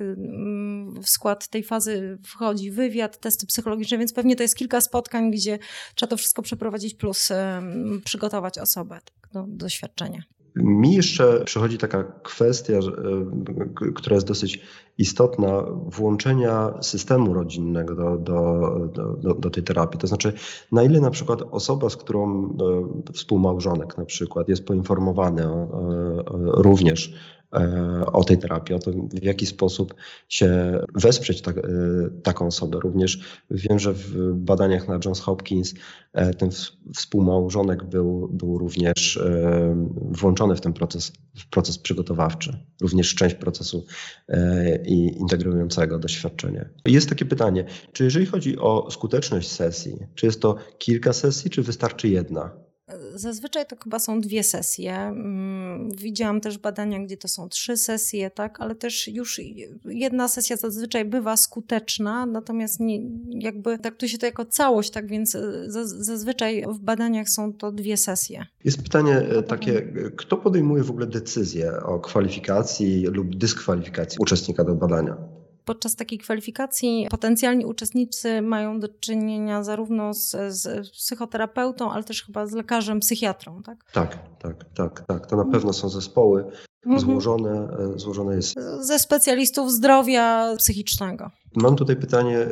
w 1.01 1.09
skład 1.09 1.47
tej 1.47 1.63
fazy 1.63 2.17
wchodzi 2.25 2.71
wywiad, 2.71 3.19
testy 3.19 3.47
psychologiczne, 3.47 3.97
więc 3.97 4.13
pewnie 4.13 4.35
to 4.35 4.43
jest 4.43 4.55
kilka 4.55 4.81
spotkań, 4.81 5.31
gdzie 5.31 5.59
trzeba 5.95 6.09
to 6.09 6.17
wszystko 6.17 6.41
przeprowadzić 6.41 6.93
plus 6.93 7.29
przygotować 8.05 8.57
osobę 8.57 8.99
tak, 9.05 9.31
do 9.33 9.45
doświadczenia. 9.47 10.36
Mi 10.63 10.95
jeszcze 10.95 11.43
przychodzi 11.45 11.77
taka 11.77 12.03
kwestia, 12.03 12.73
e, 12.73 12.81
która 13.95 14.13
jest 14.13 14.27
dosyć 14.27 14.61
istotna, 14.97 15.63
włączenia 15.85 16.73
systemu 16.81 17.33
rodzinnego 17.33 17.95
do, 18.17 18.17
do, 18.93 19.17
do, 19.17 19.33
do, 19.33 19.49
tej 19.49 19.63
terapii. 19.63 19.99
To 19.99 20.07
znaczy, 20.07 20.33
na 20.71 20.83
ile 20.83 20.99
na 20.99 21.09
przykład 21.09 21.41
osoba, 21.51 21.89
z 21.89 21.95
którą 21.95 22.45
e, 23.09 23.13
współmałżonek 23.13 23.97
na 23.97 24.05
przykład 24.05 24.49
jest 24.49 24.65
poinformowany 24.65 25.43
również 26.53 27.13
E, 27.13 27.36
o 28.13 28.23
tej 28.23 28.37
terapii, 28.37 28.75
o 28.75 28.79
tym, 28.79 29.09
w 29.09 29.23
jaki 29.23 29.45
sposób 29.45 29.95
się 30.29 30.79
wesprzeć 30.95 31.41
tak, 31.41 31.57
e, 31.57 31.61
taką 32.23 32.47
osobę. 32.47 32.79
Również 32.83 33.19
wiem, 33.51 33.79
że 33.79 33.93
w 33.93 34.33
badaniach 34.33 34.87
na 34.87 34.99
Johns 35.05 35.19
Hopkins 35.19 35.73
e, 36.13 36.33
ten 36.33 36.49
współmałżonek 36.95 37.83
był, 37.83 38.27
był 38.27 38.57
również 38.57 39.19
włączony 40.11 40.55
w 40.55 40.61
ten 40.61 40.73
proces, 40.73 41.11
w 41.35 41.49
proces 41.49 41.77
przygotowawczy, 41.77 42.57
również 42.81 43.15
część 43.15 43.35
procesu 43.35 43.85
i 44.85 45.17
integrującego 45.19 45.99
doświadczenie. 45.99 46.69
Jest 46.85 47.09
takie 47.09 47.25
pytanie, 47.25 47.65
czy 47.91 48.03
jeżeli 48.03 48.25
chodzi 48.25 48.57
o 48.57 48.91
skuteczność 48.91 49.51
sesji, 49.51 49.97
czy 50.15 50.25
jest 50.25 50.41
to 50.41 50.55
kilka 50.77 51.13
sesji, 51.13 51.49
czy 51.49 51.63
wystarczy 51.63 52.07
jedna? 52.07 52.66
Zazwyczaj 53.17 53.65
to 53.65 53.75
chyba 53.83 53.99
są 53.99 54.21
dwie 54.21 54.43
sesje. 54.43 54.95
Mm, 54.95 55.91
widziałam 55.91 56.41
też 56.41 56.57
badania, 56.57 56.99
gdzie 56.99 57.17
to 57.17 57.27
są 57.27 57.49
trzy 57.49 57.77
sesje, 57.77 58.31
tak, 58.31 58.61
ale 58.61 58.75
też 58.75 59.07
już 59.07 59.41
jedna 59.85 60.27
sesja 60.27 60.57
zazwyczaj 60.57 61.05
bywa 61.05 61.37
skuteczna, 61.37 62.25
natomiast 62.25 62.79
nie, 62.79 62.99
jakby 63.29 63.79
traktuje 63.79 64.09
się 64.09 64.17
to 64.17 64.25
jako 64.25 64.45
całość, 64.45 64.89
tak 64.91 65.07
więc 65.07 65.35
e, 65.35 65.41
zazwyczaj 65.99 66.65
w 66.69 66.79
badaniach 66.79 67.29
są 67.29 67.53
to 67.53 67.71
dwie 67.71 67.97
sesje. 67.97 68.45
Jest 68.63 68.83
pytanie 68.83 69.15
e, 69.15 69.43
takie, 69.43 69.81
kto 70.15 70.37
podejmuje 70.37 70.83
w 70.83 70.89
ogóle 70.89 71.07
decyzję 71.07 71.73
o 71.83 71.99
kwalifikacji 71.99 73.05
lub 73.05 73.35
dyskwalifikacji 73.35 74.17
uczestnika 74.19 74.63
do 74.63 74.75
badania? 74.75 75.36
Podczas 75.67 75.95
takiej 75.95 76.19
kwalifikacji 76.19 77.07
potencjalni 77.09 77.65
uczestnicy 77.65 78.41
mają 78.41 78.79
do 78.79 78.87
czynienia 78.99 79.63
zarówno 79.63 80.13
z, 80.13 80.35
z, 80.49 80.89
psychoterapeutą, 80.89 81.91
ale 81.91 82.03
też 82.03 82.23
chyba 82.23 82.47
z 82.47 82.51
lekarzem 82.51 82.99
psychiatrą, 82.99 83.63
tak? 83.63 83.91
Tak, 83.91 84.17
tak, 84.39 84.65
tak, 84.75 85.05
tak. 85.07 85.27
To 85.27 85.35
na 85.35 85.45
pewno 85.45 85.73
są 85.73 85.89
zespoły 85.89 86.45
mhm. 86.85 86.99
złożone, 86.99 87.69
e, 87.95 87.99
złożone 87.99 88.35
jest. 88.35 88.55
Ze 88.79 88.99
specjalistów 88.99 89.71
zdrowia 89.71 90.55
psychicznego. 90.57 91.31
Mam 91.55 91.75
tutaj 91.75 91.95
pytanie, 91.95 92.47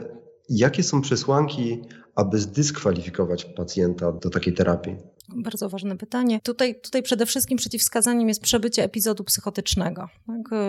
jakie 0.50 0.84
są 0.84 1.02
przesłanki, 1.02 1.82
aby 2.16 2.40
zdyskwalifikować 2.40 3.46
pacjenta 3.46 4.12
do 4.12 4.30
takiej 4.30 4.54
terapii? 4.54 4.96
Bardzo 5.30 5.70
ważne 5.70 5.98
pytanie. 5.98 6.40
Tutaj, 6.44 6.82
tutaj 6.82 7.04
przede 7.04 7.26
wszystkim 7.26 7.58
przeciwwskazaniem 7.58 8.28
jest 8.28 8.42
przebycie 8.42 8.84
epizodu 8.84 9.24
psychotycznego 9.24 10.10
tak? 10.28 10.60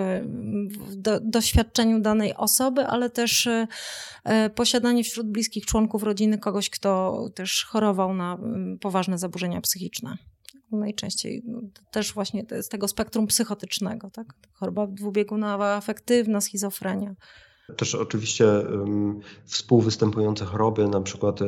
w 0.78 0.96
do, 0.96 1.20
doświadczeniu 1.20 2.00
danej 2.00 2.34
osoby, 2.34 2.86
ale 2.86 3.10
też 3.10 3.48
e, 4.24 4.50
posiadanie 4.54 5.04
wśród 5.04 5.26
bliskich 5.26 5.66
członków 5.66 6.02
rodziny 6.02 6.38
kogoś, 6.38 6.70
kto 6.70 7.20
też 7.34 7.64
chorował 7.64 8.14
na 8.14 8.38
poważne 8.80 9.18
zaburzenia 9.18 9.60
psychiczne 9.60 10.16
najczęściej 10.72 11.42
no, 11.46 11.60
też 11.90 12.12
właśnie 12.12 12.44
z 12.60 12.68
tego 12.68 12.88
spektrum 12.88 13.26
psychotycznego, 13.26 14.10
tak? 14.10 14.26
Choroba 14.52 14.86
dwubiegunowa, 14.86 15.74
afektywna, 15.74 16.40
schizofrenia. 16.40 17.14
Też 17.76 17.94
oczywiście 17.94 18.46
współwystępujące 19.44 20.44
choroby, 20.44 20.88
na 20.88 21.00
przykład 21.00 21.42
e, 21.42 21.46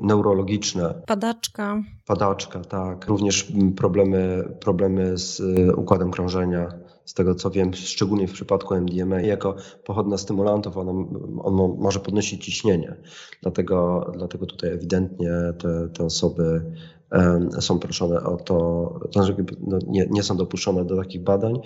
neurologiczne. 0.00 0.94
Padaczka. 1.06 1.82
Padaczka, 2.06 2.60
tak. 2.60 3.06
Również 3.06 3.52
problemy, 3.76 4.48
problemy 4.60 5.18
z 5.18 5.40
e, 5.40 5.76
układem 5.76 6.10
krążenia. 6.10 6.68
Z 7.04 7.14
tego 7.14 7.34
co 7.34 7.50
wiem, 7.50 7.74
szczególnie 7.74 8.28
w 8.28 8.32
przypadku 8.32 8.74
MDMA, 8.74 9.20
jako 9.20 9.56
pochodna 9.84 10.18
stymulantów, 10.18 10.76
on, 10.76 10.88
on 11.42 11.54
może 11.78 12.00
podnosić 12.00 12.44
ciśnienie. 12.44 12.96
Dlatego, 13.42 14.10
dlatego 14.16 14.46
tutaj 14.46 14.70
ewidentnie 14.70 15.30
te, 15.58 15.88
te 15.88 16.04
osoby 16.04 16.72
są 17.60 17.78
proszone 17.78 18.22
o 18.22 18.36
to, 18.36 18.54
to 19.12 19.22
znaczy 19.24 19.44
no, 19.66 19.78
nie, 19.86 20.06
nie, 20.10 20.22
są 20.22 20.36
dopuszczone 20.36 20.84
do 20.84 20.96
takich 20.96 21.22
badań. 21.22 21.60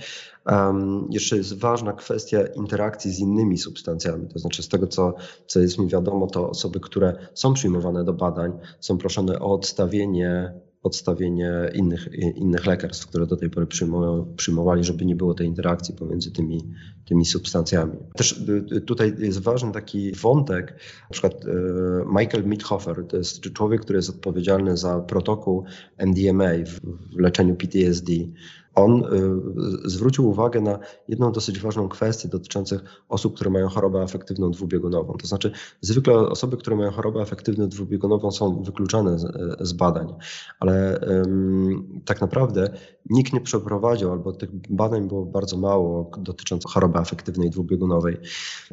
Um, 0.46 1.06
jeszcze 1.10 1.36
jest 1.36 1.58
ważna 1.58 1.92
kwestia 1.92 2.38
interakcji 2.46 3.10
z 3.10 3.18
innymi 3.18 3.58
substancjami, 3.58 4.28
to 4.28 4.38
znaczy 4.38 4.62
z 4.62 4.68
tego, 4.68 4.86
co, 4.86 5.14
co 5.46 5.60
jest 5.60 5.78
mi 5.78 5.88
wiadomo, 5.88 6.26
to 6.26 6.50
osoby, 6.50 6.80
które 6.80 7.16
są 7.34 7.54
przyjmowane 7.54 8.04
do 8.04 8.12
badań, 8.12 8.52
są 8.80 8.98
proszone 8.98 9.38
o 9.38 9.52
odstawienie 9.52 10.52
podstawienie 10.82 11.70
innych, 11.74 12.08
innych 12.36 12.66
lekarstw, 12.66 13.06
które 13.06 13.26
do 13.26 13.36
tej 13.36 13.50
pory 13.50 13.66
przyjmowali, 14.36 14.84
żeby 14.84 15.04
nie 15.04 15.16
było 15.16 15.34
tej 15.34 15.46
interakcji 15.46 15.94
pomiędzy 15.94 16.32
tymi, 16.32 16.72
tymi 17.04 17.24
substancjami. 17.24 17.96
Też 18.16 18.40
y, 18.72 18.80
tutaj 18.80 19.14
jest 19.18 19.38
ważny 19.38 19.72
taki 19.72 20.12
wątek, 20.12 20.74
na 21.02 21.10
przykład 21.10 21.44
y, 21.44 21.48
Michael 22.06 22.46
Mithofer, 22.46 23.06
to 23.08 23.16
jest 23.16 23.40
człowiek, 23.40 23.80
który 23.80 23.96
jest 23.98 24.10
odpowiedzialny 24.10 24.76
za 24.76 25.00
protokół 25.00 25.64
MDMA 25.98 26.50
w 26.66 26.80
leczeniu 27.18 27.56
PTSD 27.56 28.12
on 28.78 29.04
y, 29.84 29.90
zwrócił 29.90 30.28
uwagę 30.28 30.60
na 30.60 30.78
jedną 31.08 31.32
dosyć 31.32 31.60
ważną 31.60 31.88
kwestię 31.88 32.28
dotyczącą 32.28 32.76
osób, 33.08 33.34
które 33.34 33.50
mają 33.50 33.68
chorobę 33.68 34.02
afektywną 34.02 34.50
dwubiegunową. 34.50 35.14
To 35.16 35.26
znaczy, 35.26 35.52
zwykle 35.80 36.14
osoby, 36.14 36.56
które 36.56 36.76
mają 36.76 36.90
chorobę 36.90 37.20
afektywną 37.20 37.68
dwubiegunową 37.68 38.30
są 38.30 38.62
wykluczane 38.62 39.18
z, 39.18 39.26
z 39.60 39.72
badań, 39.72 40.14
ale 40.60 41.00
um, 41.08 42.02
tak 42.04 42.20
naprawdę 42.20 42.70
nikt 43.10 43.32
nie 43.32 43.40
przeprowadził, 43.40 44.12
albo 44.12 44.32
tych 44.32 44.50
badań 44.70 45.08
było 45.08 45.26
bardzo 45.26 45.56
mało 45.56 46.10
dotyczących 46.18 46.70
choroby 46.72 46.98
afektywnej 46.98 47.50
dwubiegunowej. 47.50 48.16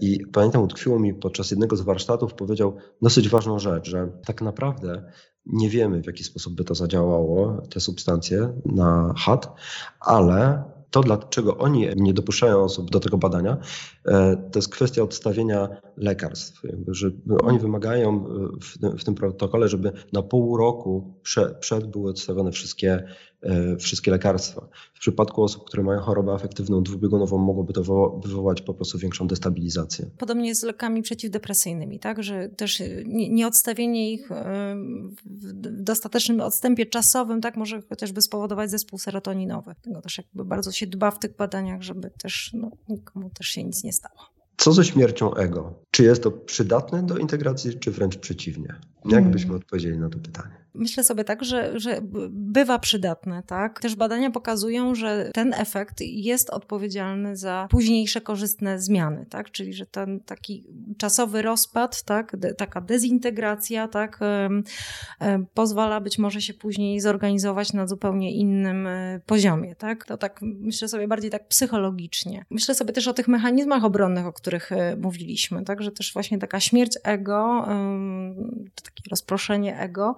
I 0.01 0.25
pamiętam, 0.33 0.63
utkwiło 0.63 0.99
mi 0.99 1.13
podczas 1.13 1.51
jednego 1.51 1.75
z 1.75 1.81
warsztatów, 1.81 2.33
powiedział 2.33 2.77
dosyć 3.01 3.29
ważną 3.29 3.59
rzecz, 3.59 3.89
że 3.89 4.11
tak 4.25 4.41
naprawdę 4.41 5.11
nie 5.45 5.69
wiemy, 5.69 6.01
w 6.03 6.07
jaki 6.07 6.23
sposób 6.23 6.53
by 6.53 6.63
to 6.63 6.75
zadziałało, 6.75 7.61
te 7.69 7.79
substancje 7.79 8.53
na 8.65 9.13
HAT, 9.17 9.55
ale 9.99 10.63
To, 10.91 11.01
dlaczego 11.01 11.57
oni 11.57 11.87
nie 11.95 12.13
dopuszczają 12.13 12.63
osób 12.63 12.91
do 12.91 12.99
tego 12.99 13.17
badania, 13.17 13.57
e, 14.05 14.35
to 14.51 14.59
jest 14.59 14.69
kwestia 14.69 15.03
odstawienia 15.03 15.69
lekarstw. 15.97 16.61
Że 16.87 17.11
oni 17.43 17.59
wymagają 17.59 18.25
w, 18.61 18.99
w 18.99 19.03
tym 19.03 19.15
protokole, 19.15 19.67
żeby 19.67 19.91
na 20.13 20.21
pół 20.21 20.57
roku 20.57 21.13
przed, 21.23 21.57
przed 21.57 21.87
były 21.87 22.09
odstawione 22.09 22.51
wszystkie 22.51 23.03
E, 23.34 23.34
wszystkie 23.79 24.11
lekarstwa. 24.11 24.67
W 24.93 24.99
przypadku 24.99 25.43
osób, 25.43 25.63
które 25.67 25.83
mają 25.83 25.99
chorobę 25.99 26.33
afektywną 26.33 26.83
dwubiegunową, 26.83 27.37
mogłoby 27.37 27.73
to 27.73 27.83
wywołać 28.23 28.61
po 28.61 28.73
prostu 28.73 28.97
większą 28.97 29.27
destabilizację. 29.27 30.09
Podobnie 30.17 30.49
jest 30.49 30.61
z 30.61 30.63
lekami 30.63 31.01
przeciwdepresyjnymi, 31.01 31.99
tak? 31.99 32.23
że 32.23 32.49
też 32.49 32.81
nieodstawienie 33.05 34.13
ich 34.13 34.31
e, 34.31 34.75
w 35.25 35.53
dostatecznym 35.83 36.41
odstępie 36.41 36.85
czasowym 36.85 37.41
tak 37.41 37.57
może 37.57 37.81
chociażby 37.89 38.21
spowodować 38.21 38.71
zespół 38.71 38.99
serotoninowy. 38.99 39.75
Tego 39.81 40.01
też 40.01 40.17
jakby 40.17 40.45
bardzo 40.45 40.71
się 40.71 40.87
dba 40.87 41.11
w 41.11 41.19
tych 41.19 41.35
badaniach, 41.35 41.81
żeby 41.81 42.11
też 42.17 42.51
no, 42.53 42.71
nikomu 42.89 43.29
też 43.29 43.47
się 43.47 43.63
nic 43.63 43.83
nie 43.83 43.93
stało. 43.93 44.19
Co 44.57 44.73
ze 44.73 44.85
śmiercią 44.85 45.33
ego? 45.33 45.73
Czy 45.91 46.03
jest 46.03 46.23
to 46.23 46.31
przydatne 46.31 47.03
do 47.03 47.17
integracji, 47.17 47.79
czy 47.79 47.91
wręcz 47.91 48.17
przeciwnie? 48.17 48.75
Jak 49.05 49.13
hmm. 49.13 49.31
byśmy 49.31 49.55
odpowiedzieli 49.55 49.97
na 49.97 50.09
to 50.09 50.19
pytanie? 50.19 50.64
Myślę 50.75 51.03
sobie 51.03 51.23
tak, 51.23 51.43
że, 51.43 51.79
że 51.79 51.99
bywa 52.29 52.79
przydatne, 52.79 53.43
tak? 53.43 53.79
Też 53.79 53.95
badania 53.95 54.31
pokazują, 54.31 54.95
że 54.95 55.31
ten 55.33 55.53
efekt 55.53 56.01
jest 56.01 56.49
odpowiedzialny 56.49 57.37
za 57.37 57.67
późniejsze 57.69 58.21
korzystne 58.21 58.79
zmiany, 58.79 59.25
tak? 59.29 59.51
Czyli, 59.51 59.73
że 59.73 59.85
ten 59.85 60.19
taki 60.19 60.63
czasowy 60.97 61.41
rozpad, 61.41 62.03
tak? 62.03 62.35
De, 62.35 62.53
taka 62.53 62.81
dezintegracja, 62.81 63.87
tak? 63.87 64.19
pozwala 65.53 66.01
być 66.01 66.19
może 66.19 66.41
się 66.41 66.53
później 66.53 66.99
zorganizować 66.99 67.73
na 67.73 67.87
zupełnie 67.87 68.31
innym 68.31 68.87
e, 68.87 69.19
poziomie, 69.25 69.75
tak? 69.75 70.05
To 70.05 70.17
tak 70.17 70.39
myślę 70.41 70.87
sobie 70.87 71.07
bardziej 71.07 71.31
tak 71.31 71.47
psychologicznie. 71.47 72.45
Myślę 72.49 72.75
sobie 72.75 72.93
też 72.93 73.07
o 73.07 73.13
tych 73.13 73.27
mechanizmach 73.27 73.83
obronnych, 73.83 74.25
o 74.25 74.33
których 74.33 74.71
e, 74.71 74.95
mówiliśmy, 74.95 75.63
tak? 75.63 75.81
Że 75.81 75.91
też 75.91 76.13
właśnie 76.13 76.37
taka 76.37 76.59
śmierć 76.59 76.97
ego, 77.03 77.65
takie 78.75 79.09
rozproszenie 79.09 79.79
ego, 79.79 80.15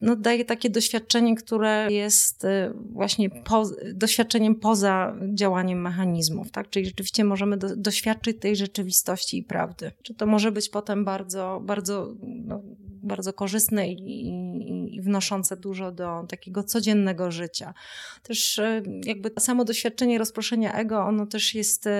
no, 0.00 0.16
daje 0.16 0.44
takie 0.44 0.70
doświadczenie, 0.70 1.34
które 1.34 1.86
jest 1.90 2.44
y, 2.44 2.72
właśnie 2.92 3.30
po, 3.30 3.70
doświadczeniem 3.94 4.54
poza 4.54 5.16
działaniem 5.34 5.82
mechanizmów, 5.82 6.50
tak? 6.50 6.70
Czyli 6.70 6.86
rzeczywiście 6.86 7.24
możemy 7.24 7.56
do, 7.56 7.76
doświadczyć 7.76 8.40
tej 8.40 8.56
rzeczywistości 8.56 9.38
i 9.38 9.42
prawdy. 9.42 9.92
Czy 10.02 10.14
to 10.14 10.26
może 10.26 10.52
być 10.52 10.68
potem 10.68 11.04
bardzo, 11.04 11.60
bardzo, 11.64 12.14
no, 12.22 12.62
bardzo 13.02 13.32
korzystne 13.32 13.88
i, 13.88 14.28
i, 14.28 14.96
i 14.96 15.00
wnoszące 15.00 15.56
dużo 15.56 15.92
do 15.92 16.24
takiego 16.28 16.62
codziennego 16.62 17.30
życia. 17.30 17.74
Też 18.22 18.58
y, 18.58 18.82
jakby 19.04 19.30
samo 19.38 19.64
doświadczenie 19.64 20.18
rozproszenia 20.18 20.74
ego, 20.74 21.04
ono 21.04 21.26
też 21.26 21.54
jest 21.54 21.86
y, 21.86 21.90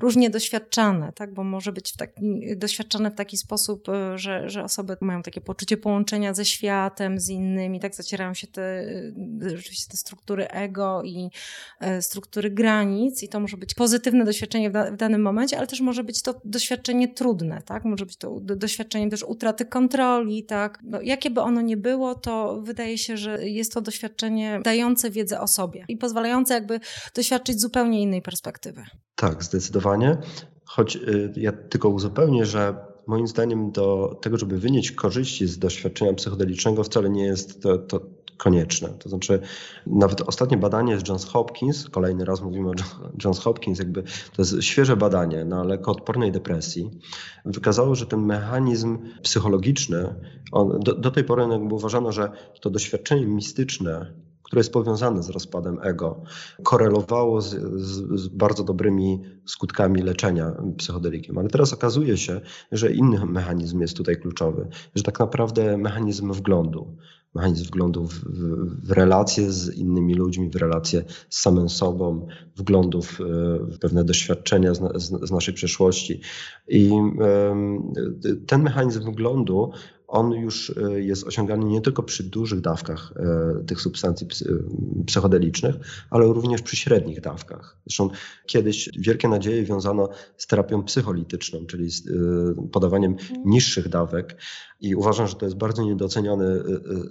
różnie 0.00 0.30
doświadczane, 0.30 1.12
tak? 1.12 1.34
Bo 1.34 1.44
może 1.44 1.72
być 1.72 1.92
w 1.92 1.96
taki, 1.96 2.22
doświadczane 2.56 3.10
w 3.10 3.14
taki 3.14 3.36
sposób, 3.36 3.86
że, 4.14 4.50
że 4.50 4.64
osoby 4.64 4.96
mają 5.00 5.22
takie 5.22 5.40
poczucie 5.40 5.76
połączenia 5.76 6.34
ze 6.34 6.44
światem, 6.44 7.18
z 7.18 7.28
innymi 7.28 7.45
innymi, 7.46 7.80
tak 7.80 7.94
zacierają 7.94 8.34
się 8.34 8.46
te, 8.46 8.84
rzeczywiście 9.46 9.90
te 9.90 9.96
struktury 9.96 10.48
ego 10.48 11.02
i 11.04 11.30
e, 11.80 12.02
struktury 12.02 12.50
granic 12.50 13.22
i 13.22 13.28
to 13.28 13.40
może 13.40 13.56
być 13.56 13.74
pozytywne 13.74 14.24
doświadczenie 14.24 14.70
w, 14.70 14.72
da, 14.72 14.90
w 14.90 14.96
danym 14.96 15.22
momencie, 15.22 15.58
ale 15.58 15.66
też 15.66 15.80
może 15.80 16.04
być 16.04 16.22
to 16.22 16.40
doświadczenie 16.44 17.08
trudne, 17.08 17.62
tak? 17.62 17.84
Może 17.84 18.06
być 18.06 18.16
to 18.16 18.40
doświadczenie 18.40 19.10
też 19.10 19.22
utraty 19.22 19.64
kontroli, 19.64 20.44
tak? 20.44 20.78
No, 20.82 21.00
jakie 21.02 21.30
by 21.30 21.40
ono 21.40 21.60
nie 21.60 21.76
było, 21.76 22.14
to 22.14 22.60
wydaje 22.62 22.98
się, 22.98 23.16
że 23.16 23.48
jest 23.48 23.72
to 23.72 23.80
doświadczenie 23.80 24.60
dające 24.64 25.10
wiedzę 25.10 25.40
o 25.40 25.46
sobie 25.46 25.84
i 25.88 25.96
pozwalające 25.96 26.54
jakby 26.54 26.80
doświadczyć 27.14 27.60
zupełnie 27.60 28.02
innej 28.02 28.22
perspektywy. 28.22 28.84
Tak, 29.14 29.44
zdecydowanie. 29.44 30.16
Choć 30.64 30.96
y, 30.96 31.32
ja 31.36 31.52
tylko 31.52 31.88
uzupełnię, 31.88 32.46
że 32.46 32.74
moim 33.06 33.26
zdaniem 33.26 33.70
do 33.70 34.18
tego, 34.22 34.38
żeby 34.38 34.58
wynieść 34.58 34.92
korzyści 34.92 35.46
z 35.46 35.58
doświadczenia 35.58 36.14
psychodelicznego 36.14 36.84
wcale 36.84 37.10
nie 37.10 37.24
jest 37.24 37.62
to, 37.62 37.78
to 37.78 38.00
konieczne. 38.36 38.88
To 38.88 39.08
znaczy 39.08 39.40
nawet 39.86 40.20
ostatnie 40.20 40.56
badanie 40.56 41.00
z 41.00 41.08
Johns 41.08 41.24
Hopkins, 41.24 41.88
kolejny 41.88 42.24
raz 42.24 42.42
mówimy 42.42 42.70
o 42.70 42.72
Johns 43.24 43.38
Hopkins, 43.38 43.78
jakby 43.78 44.02
to 44.02 44.42
jest 44.42 44.62
świeże 44.62 44.96
badanie 44.96 45.44
na 45.44 45.64
lekoodpornej 45.64 46.32
depresji, 46.32 46.90
wykazało, 47.44 47.94
że 47.94 48.06
ten 48.06 48.20
mechanizm 48.20 48.98
psychologiczny, 49.22 50.14
on, 50.52 50.80
do, 50.80 50.94
do 50.94 51.10
tej 51.10 51.24
pory 51.24 51.46
jakby 51.50 51.74
uważano, 51.74 52.12
że 52.12 52.30
to 52.60 52.70
doświadczenie 52.70 53.26
mistyczne 53.26 54.12
które 54.46 54.60
jest 54.60 54.72
powiązane 54.72 55.22
z 55.22 55.30
rozpadem 55.30 55.78
ego, 55.82 56.22
korelowało 56.62 57.40
z, 57.40 57.50
z, 57.76 58.20
z, 58.20 58.28
bardzo 58.28 58.64
dobrymi 58.64 59.22
skutkami 59.46 60.02
leczenia 60.02 60.52
psychodelikiem. 60.76 61.38
Ale 61.38 61.48
teraz 61.48 61.72
okazuje 61.72 62.16
się, 62.16 62.40
że 62.72 62.92
inny 62.92 63.26
mechanizm 63.26 63.80
jest 63.80 63.96
tutaj 63.96 64.16
kluczowy, 64.16 64.68
że 64.94 65.02
tak 65.02 65.20
naprawdę 65.20 65.78
mechanizm 65.78 66.32
wglądu, 66.32 66.96
mechanizm 67.34 67.64
wglądu 67.64 68.06
w, 68.06 68.14
w, 68.14 68.86
w 68.86 68.90
relacje 68.90 69.52
z 69.52 69.74
innymi 69.74 70.14
ludźmi, 70.14 70.50
w 70.50 70.56
relacje 70.56 71.04
z 71.28 71.40
samym 71.40 71.68
sobą, 71.68 72.26
wglądu 72.56 73.02
w, 73.02 73.18
w 73.60 73.78
pewne 73.78 74.04
doświadczenia 74.04 74.74
z, 74.74 75.02
z, 75.02 75.28
z, 75.28 75.30
naszej 75.30 75.54
przeszłości. 75.54 76.20
I 76.68 76.90
ten 78.46 78.62
mechanizm 78.62 79.00
wglądu 79.00 79.72
on 80.08 80.32
już 80.32 80.72
e, 80.76 81.00
jest 81.00 81.26
osiągany 81.26 81.64
nie 81.64 81.80
tylko 81.80 82.02
przy 82.02 82.24
dużych 82.24 82.60
dawkach 82.60 83.12
e, 83.16 83.64
tych 83.64 83.80
substancji 83.80 84.26
psychodelicznych, 85.06 85.74
ale 86.10 86.26
również 86.26 86.62
przy 86.62 86.76
średnich 86.76 87.20
dawkach. 87.20 87.76
Zresztą 87.86 88.10
kiedyś 88.46 88.90
wielkie 88.98 89.28
nadzieje 89.28 89.64
wiązano 89.64 90.08
z 90.36 90.46
terapią 90.46 90.82
psycholityczną, 90.82 91.66
czyli 91.66 91.90
z 91.90 92.08
e, 92.08 92.12
podawaniem 92.72 93.12
mhm. 93.12 93.42
niższych 93.44 93.88
dawek 93.88 94.36
i 94.80 94.94
uważam, 94.94 95.26
że 95.26 95.34
to 95.34 95.46
jest 95.46 95.56
bardzo 95.56 95.82
niedoceniony 95.82 96.62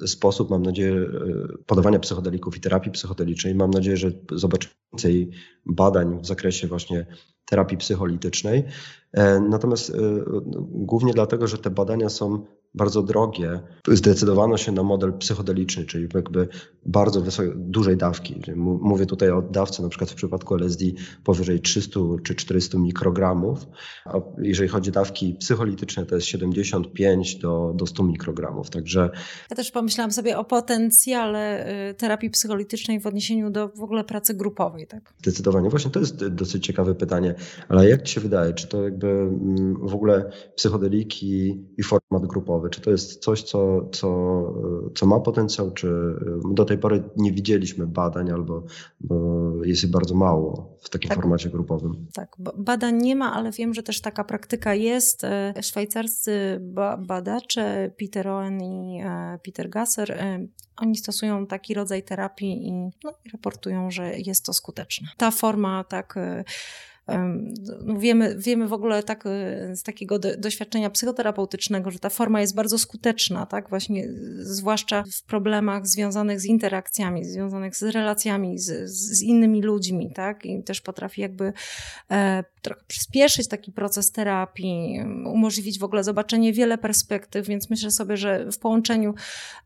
sposób, 0.06 0.50
mam 0.50 0.64
nadzieję, 0.64 1.06
podawania 1.66 2.00
psychodelików 2.00 2.58
i 2.58 2.60
terapii 2.60 2.92
psychodelicznej. 2.92 3.56
Mam 3.56 3.72
nadzieję, 3.72 3.98
że 3.98 4.12
zobaczymy 4.32 4.74
więcej 4.94 5.30
badań 5.66 6.20
w 6.22 6.26
zakresie 6.26 6.68
właśnie 6.68 7.06
terapii 7.46 7.78
psycholitycznej. 7.78 8.64
Natomiast 9.50 9.94
głównie 10.72 11.14
dlatego, 11.14 11.48
że 11.48 11.58
te 11.58 11.70
badania 11.70 12.10
są 12.10 12.46
bardzo 12.76 13.04
drogie, 13.04 13.60
zdecydowano 13.88 14.58
się 14.58 14.72
na 14.72 14.84
model 14.84 15.14
psychodeliczny, 15.14 15.86
czyli 15.86 16.08
jakby 16.14 16.48
bardzo 16.86 17.22
wysokiej, 17.22 17.52
dużej 17.56 17.98
dawki. 17.98 18.42
Mówię 18.56 19.06
tutaj 19.06 19.30
o 19.30 19.42
dawce 19.42 19.84
na 19.84 19.90
przykład 19.90 20.12
w 20.12 20.16
przypadku 20.16 20.56
LSD 20.56 20.86
powyżej 21.24 21.60
300 21.60 22.00
czy 22.24 22.36
400 22.36 22.78
mikrogramów, 22.78 23.68
a 24.06 24.14
jeżeli 24.38 24.70
chodzi 24.70 24.90
o 24.90 24.94
dawki 24.94 25.36
psycholityczne 25.40 26.06
to 26.06 26.16
jest 26.16 26.28
75 26.28 27.36
do, 27.36 27.74
do 27.76 27.88
100 27.88 28.04
mikrogramów. 28.04 28.70
Także... 28.70 29.10
Ja 29.50 29.56
też 29.56 29.72
pomyślałam 29.72 30.12
sobie 30.12 30.38
o 30.38 30.46
potencjale 30.46 31.70
y, 31.90 31.94
terapii 31.94 32.30
psycholitycznej 32.30 33.00
w 33.00 33.08
odniesieniu 33.08 33.50
do 33.50 33.70
w 33.70 33.82
ogóle 33.82 34.04
pracy 34.04 34.34
grupowej. 34.34 34.88
Tak? 34.88 35.14
Zdecydowanie. 35.22 35.70
Właśnie 35.70 35.92
to 35.92 36.00
jest 36.00 36.28
dosyć 36.28 36.66
ciekawe 36.66 36.96
pytanie, 36.96 37.35
ale 37.70 37.90
jak 37.90 38.02
Ci 38.02 38.14
się 38.14 38.22
wydaje, 38.22 38.54
czy 38.54 38.68
to 38.68 38.84
jakby 38.84 39.08
mm, 39.08 39.88
w 39.88 39.96
ogóle 39.96 40.32
psychodeliki 40.56 41.64
i 41.78 41.84
format 41.84 42.26
grupowy 42.26 42.70
czy 42.70 42.82
to 42.82 42.92
jest 42.92 43.24
coś, 43.24 43.44
co, 43.44 43.90
co, 43.92 44.54
co 44.96 45.06
ma 45.06 45.20
potencjał, 45.20 45.72
czy 45.72 45.90
do 46.54 46.66
tej 46.66 46.78
pory 46.78 47.04
nie 47.18 47.32
widzieliśmy 47.32 47.88
badań 47.88 48.32
albo 48.32 48.64
jest 49.64 49.84
ich 49.84 49.92
bardzo 49.92 50.16
mało 50.16 50.78
w 50.82 50.90
takim 50.90 51.10
tak, 51.10 51.18
formacie 51.18 51.50
grupowym? 51.50 52.08
Tak, 52.14 52.36
badań 52.58 52.98
nie 52.98 53.16
ma, 53.16 53.34
ale 53.34 53.52
wiem, 53.52 53.74
że 53.74 53.84
też 53.84 54.02
taka 54.02 54.24
praktyka 54.24 54.74
jest. 54.74 55.24
E, 55.24 55.54
szwajcarscy 55.62 56.60
badacze 57.08 57.92
Peter 58.00 58.28
Owen 58.28 58.62
i 58.62 59.02
e, 59.06 59.40
Peter 59.46 59.70
Gasser 59.70 60.12
e, 60.12 60.48
oni 60.78 60.98
stosują 60.98 61.48
taki 61.48 61.74
rodzaj 61.74 62.04
terapii 62.04 62.68
i 62.68 62.72
no, 63.04 63.14
raportują, 63.34 63.92
że 63.92 64.12
jest 64.18 64.46
to 64.46 64.54
skuteczne. 64.54 65.08
Ta 65.18 65.32
forma 65.32 65.84
tak 65.84 66.16
wiemy, 67.98 68.36
wiemy 68.38 68.68
w 68.68 68.74
ogóle 68.74 69.04
tak, 69.04 69.26
e, 69.26 69.76
z 69.76 69.84
takiego 69.84 70.20
doświadczenia 70.20 70.90
psychoterapeutycznego, 70.90 71.92
że 71.92 72.00
ta 72.00 72.10
forma 72.10 72.42
jest 72.42 72.56
bardzo 72.56 72.78
skuteczna, 72.78 73.46
tak? 73.46 73.70
Właśnie 73.70 74.08
zwłaszcza 74.40 75.04
w 75.14 75.24
problemach 75.24 75.88
związanych 75.88 76.40
z 76.40 76.46
interakcjami, 76.46 77.26
związanych 77.26 77.76
z 77.76 77.84
relacjami 77.84 78.60
z, 78.60 78.90
z 78.90 79.22
innymi 79.22 79.62
ludźmi, 79.62 80.12
tak? 80.14 80.46
I 80.46 80.64
też 80.64 80.82
potrafi 80.82 81.22
jakby 81.22 81.54
e, 82.12 82.44
trochę 82.62 82.82
przyspieszyć 82.88 83.48
taki 83.48 83.72
proces 83.72 84.12
terapii, 84.12 85.00
umożliwić 85.26 85.80
w 85.80 85.84
ogóle 85.84 86.04
zobaczenie 86.04 86.54
wiele 86.54 86.78
perspektyw, 86.78 87.48
więc 87.48 87.70
myślę 87.70 87.92
sobie, 87.92 88.18
że 88.18 88.52
w 88.52 88.60
połączeniu 88.60 89.14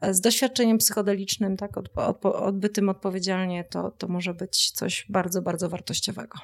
e, 0.01 0.13
z 0.13 0.21
doświadczeniem 0.21 0.77
psychodelicznym, 0.77 1.57
tak, 1.57 1.71
odbytym 2.23 2.89
odpowiedzialnie, 2.89 3.63
to, 3.63 3.91
to 3.91 4.07
może 4.07 4.33
być 4.33 4.71
coś 4.71 5.05
bardzo, 5.09 5.41
bardzo 5.41 5.69
wartościowego. 5.69 6.39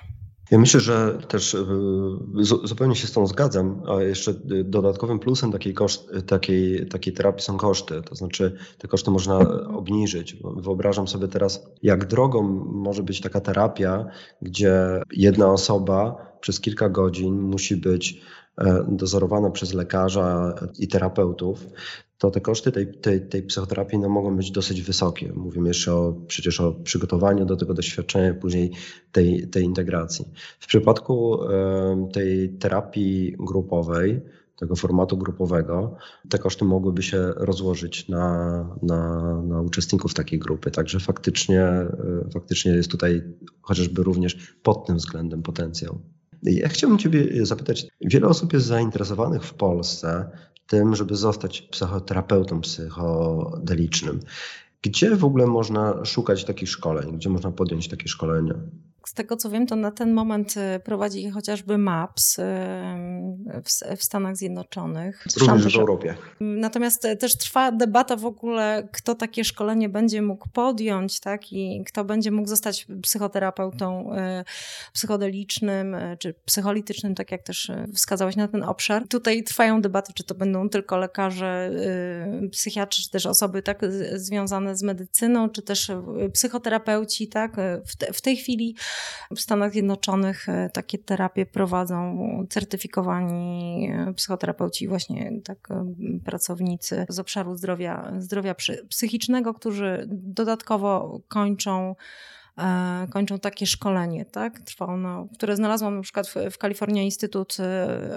Ja 0.52 0.58
myślę, 0.58 0.80
że 0.80 1.18
też 1.28 1.54
y, 1.54 1.66
zupełnie 2.64 2.96
się 2.96 3.08
z 3.08 3.12
tą 3.12 3.28
zgadzam, 3.28 3.82
a 3.88 4.02
jeszcze 4.02 4.34
dodatkowym 4.64 5.20
plusem 5.20 5.52
takiej, 5.52 5.74
koszt, 5.74 6.12
takiej, 6.28 6.88
takiej 6.88 7.14
terapii 7.14 7.44
są 7.44 7.58
koszty. 7.58 8.02
To 8.02 8.16
znaczy 8.16 8.58
te 8.78 8.88
koszty 8.88 9.12
można 9.12 9.40
obniżyć. 9.68 10.38
Wyobrażam 10.56 11.08
sobie 11.08 11.28
teraz, 11.28 11.68
jak 11.84 12.08
drogą 12.08 12.44
może 12.74 13.04
być 13.04 13.22
taka 13.22 13.42
terapia, 13.42 14.06
gdzie 14.42 15.02
jedna 15.12 15.52
osoba 15.52 16.16
przez 16.42 16.60
kilka 16.60 16.90
godzin 16.90 17.42
musi 17.42 17.78
być 17.78 18.14
e, 18.14 18.35
dozorowana 18.88 19.50
przez 19.50 19.74
lekarza 19.74 20.56
i 20.80 20.88
terapeutów, 20.88 21.66
to 22.18 22.32
te 22.32 22.42
koszty 22.42 22.72
tej, 22.72 22.94
tej, 22.94 23.28
tej 23.28 23.44
psychoterapii 23.44 24.00
no, 24.00 24.10
mogą 24.10 24.36
być 24.36 24.52
dosyć 24.52 24.82
wysokie. 24.82 25.34
Mówimy 25.36 25.68
jeszcze 25.68 25.94
o, 25.94 26.14
przecież 26.28 26.62
o 26.62 26.72
przygotowaniu 26.74 27.46
do 27.46 27.56
tego 27.56 27.74
doświadczenia, 27.74 28.34
później 28.34 28.72
tej, 29.12 29.48
tej 29.48 29.64
integracji. 29.64 30.26
W 30.60 30.68
przypadku 30.68 31.44
e, 31.44 32.10
tej 32.14 32.50
terapii 32.50 33.36
grupowej, 33.40 34.22
tego 34.56 34.76
formatu 34.76 35.18
grupowego, 35.18 35.96
te 36.30 36.38
koszty 36.38 36.66
mogłyby 36.66 37.04
się 37.04 37.34
rozłożyć 37.36 38.10
na, 38.10 38.78
na, 38.82 39.42
na 39.42 39.62
uczestników 39.62 40.14
takiej 40.14 40.40
grupy. 40.40 40.72
Także 40.72 41.00
faktycznie, 41.00 41.62
e, 41.62 41.90
faktycznie 42.34 42.72
jest 42.72 42.92
tutaj 42.92 43.24
chociażby 43.62 44.04
również 44.04 44.56
pod 44.64 44.86
tym 44.88 44.96
względem 44.98 45.44
potencjał. 45.44 46.00
Ja 46.44 46.70
chciałbym 46.70 47.00
Ciebie 47.00 47.46
zapytać, 47.46 47.88
wiele 48.02 48.28
osób 48.28 48.54
jest 48.54 48.66
zainteresowanych 48.66 49.44
w 49.44 49.54
Polsce 49.54 50.30
tym, 50.68 50.96
żeby 50.96 51.16
zostać 51.16 51.62
psychoterapeutą 51.62 52.62
psychodelicznym. 52.62 54.20
Gdzie 54.82 55.16
w 55.16 55.26
ogóle 55.26 55.48
można 55.48 56.06
szukać 56.06 56.46
takich 56.46 56.70
szkoleń? 56.70 57.18
Gdzie 57.18 57.30
można 57.30 57.52
podjąć 57.52 57.88
takie 57.88 58.08
szkolenia? 58.08 58.54
Z 59.06 59.14
tego 59.14 59.38
co 59.38 59.50
wiem, 59.50 59.68
to 59.68 59.76
na 59.76 59.92
ten 59.92 60.14
moment 60.14 60.54
y, 60.58 60.80
prowadzi 60.80 61.30
chociażby 61.30 61.78
MAPS 61.78 62.40
y, 62.40 62.44
w, 63.98 64.04
Stanach 64.04 64.38
Zjednoczonych. 64.38 65.26
Również 65.40 65.76
w 65.76 65.80
Europie. 65.80 66.16
Natomiast 66.40 67.06
y, 67.06 67.18
też 67.18 67.38
trwa 67.38 67.72
debata 67.72 68.16
w 68.16 68.26
ogóle, 68.26 68.88
kto 68.92 69.16
takie 69.16 69.44
szkolenie 69.44 69.90
będzie 69.90 70.22
mógł 70.22 70.50
podjąć, 70.50 71.20
tak? 71.20 71.54
I 71.54 71.84
kto 71.88 72.06
będzie 72.06 72.32
mógł 72.32 72.48
zostać 72.48 72.88
psychoterapeutą 73.02 74.10
psychodelicznym 74.94 75.96
czy 76.20 76.34
psycholitycznym, 76.46 77.16
tak 77.16 77.32
jak 77.32 77.44
też 77.44 77.72
wskazałeś 77.94 78.36
na 78.36 78.48
ten 78.48 78.64
obszar. 78.64 79.08
Tutaj 79.08 79.44
trwają 79.44 79.82
debaty, 79.82 80.14
czy 80.14 80.24
to 80.24 80.36
będą 80.36 80.70
tylko 80.70 80.98
lekarze, 80.98 81.72
psychiatrzy, 82.52 83.02
czy 83.02 83.10
też 83.10 83.26
osoby 83.26 83.62
tak 83.62 83.82
związane 84.14 84.78
z 84.78 84.84
medycyną, 84.84 85.50
czy 85.50 85.62
też 85.62 85.92
psychoterapeuci, 86.34 87.28
tak? 87.28 87.56
W, 87.86 87.96
te, 87.96 88.14
w 88.14 88.22
tej 88.22 88.38
chwili 88.38 88.76
w 89.36 89.40
Stanach 89.40 89.72
Zjednoczonych 89.72 90.50
e, 90.50 90.70
takie 90.74 90.98
terapie 90.98 91.46
prowadzą 91.46 92.18
certyfikowani 92.50 93.90
e, 93.92 94.14
psychoterapeuci, 94.14 94.88
właśnie 94.88 95.32
tak 95.44 95.72
e, 95.72 95.94
pracownicy 96.26 97.06
z 97.10 97.20
obszaru 97.20 97.56
zdrowia, 97.56 98.12
zdrowia 98.20 98.56
psychicznego, 98.90 99.54
którzy 99.54 100.06
dodatkowo 100.10 101.20
kończą 101.28 101.96
kończą 103.10 103.40
takie 103.40 103.66
szkolenie, 103.66 104.26
tak? 104.26 104.60
Trwa 104.60 104.86
ono, 104.86 105.28
które 105.34 105.56
znalazłam 105.56 105.96
na 105.96 106.02
przykład 106.02 106.28
w, 106.28 106.36
w 106.52 106.58
California 106.58 107.04
Institute 107.04 107.64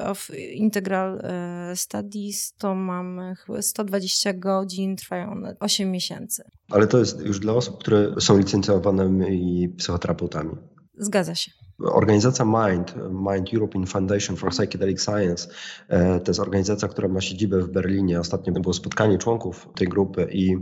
of 0.07 0.31
Integral 0.55 1.23
Studies, 1.75 2.55
to 2.59 2.75
mam 2.75 3.21
120 3.61 4.33
godzin, 4.33 4.97
trwają 4.97 5.33
one 5.33 5.57
8 5.61 5.91
miesięcy. 5.91 6.45
Ale 6.71 6.87
to 6.87 6.99
jest 6.99 7.21
już 7.21 7.41
dla 7.41 7.53
osób, 7.53 7.79
które 7.81 8.21
są 8.21 8.39
licencjowanymi 8.39 9.69
psychoterapeutami. 9.69 10.51
Zgadza 10.99 11.35
się. 11.35 11.51
Organizacja 11.85 12.45
MIND, 12.45 12.95
Mind 13.11 13.55
European 13.55 13.87
Foundation 13.87 14.37
for 14.37 14.51
Psychedelic 14.51 15.03
Science, 15.03 15.49
e, 15.89 16.21
to 16.21 16.31
jest 16.31 16.41
organizacja, 16.41 16.89
która 16.89 17.09
ma 17.09 17.21
siedzibę 17.21 17.61
w 17.61 17.69
Berlinie. 17.69 18.21
Ostatnio 18.21 18.53
było 18.53 18.75
spotkanie 18.75 19.19
członków 19.19 19.69
tej 19.75 19.89
grupy 19.89 20.29
i 20.33 20.57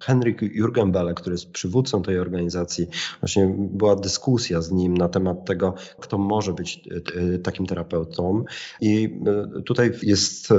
Henrik 0.00 0.42
Jürgenbele, 0.42 1.14
który 1.14 1.34
jest 1.34 1.50
przywódcą 1.50 2.02
tej 2.02 2.18
organizacji, 2.18 2.86
właśnie 3.20 3.54
była 3.58 3.96
dyskusja 3.96 4.62
z 4.62 4.72
nim 4.72 4.96
na 4.96 5.08
temat 5.08 5.44
tego, 5.44 5.74
kto 6.00 6.18
może 6.18 6.52
być 6.52 6.88
e, 7.16 7.38
takim 7.38 7.66
terapeutą. 7.66 8.44
I 8.80 9.20
e, 9.58 9.62
tutaj 9.62 9.92
jest 10.02 10.52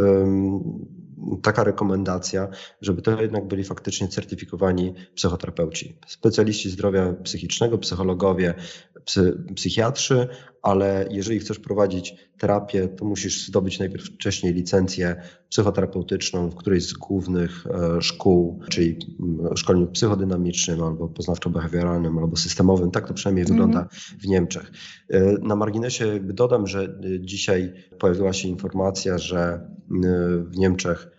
taka 1.43 1.63
rekomendacja, 1.63 2.47
żeby 2.81 3.01
to 3.01 3.21
jednak 3.21 3.47
byli 3.47 3.63
faktycznie 3.63 4.07
certyfikowani 4.07 4.93
psychoterapeuci, 5.15 5.99
specjaliści 6.07 6.69
zdrowia 6.69 7.13
psychicznego, 7.23 7.77
psychologowie, 7.77 8.53
psy, 9.05 9.43
psychiatrzy, 9.55 10.27
ale 10.61 11.07
jeżeli 11.11 11.39
chcesz 11.39 11.59
prowadzić 11.59 12.15
terapię, 12.37 12.87
to 12.87 13.05
musisz 13.05 13.47
zdobyć 13.47 13.79
najpierw 13.79 14.05
wcześniej 14.05 14.53
licencję 14.53 15.21
psychoterapeutyczną 15.49 16.49
w 16.49 16.55
którejś 16.55 16.87
z 16.87 16.93
głównych 16.93 17.67
e, 17.67 18.01
szkół, 18.01 18.61
czyli 18.69 18.97
mm, 19.19 19.57
szkoleniu 19.57 19.87
psychodynamicznym 19.87 20.83
albo 20.83 21.07
poznawczo-behawioralnym 21.07 22.19
albo 22.19 22.35
systemowym. 22.35 22.91
Tak 22.91 23.07
to 23.07 23.13
przynajmniej 23.13 23.45
-hmm. 23.45 23.49
wygląda 23.49 23.87
w 24.21 24.27
Niemczech. 24.27 24.71
E, 25.09 25.31
na 25.41 25.55
marginesie 25.55 26.19
dodam, 26.19 26.67
że 26.67 26.83
e, 26.83 27.19
dzisiaj 27.19 27.73
pojawiła 27.99 28.33
się 28.33 28.47
informacja, 28.47 29.17
że 29.17 29.69
w 30.51 30.57
Niemczech 30.57 31.16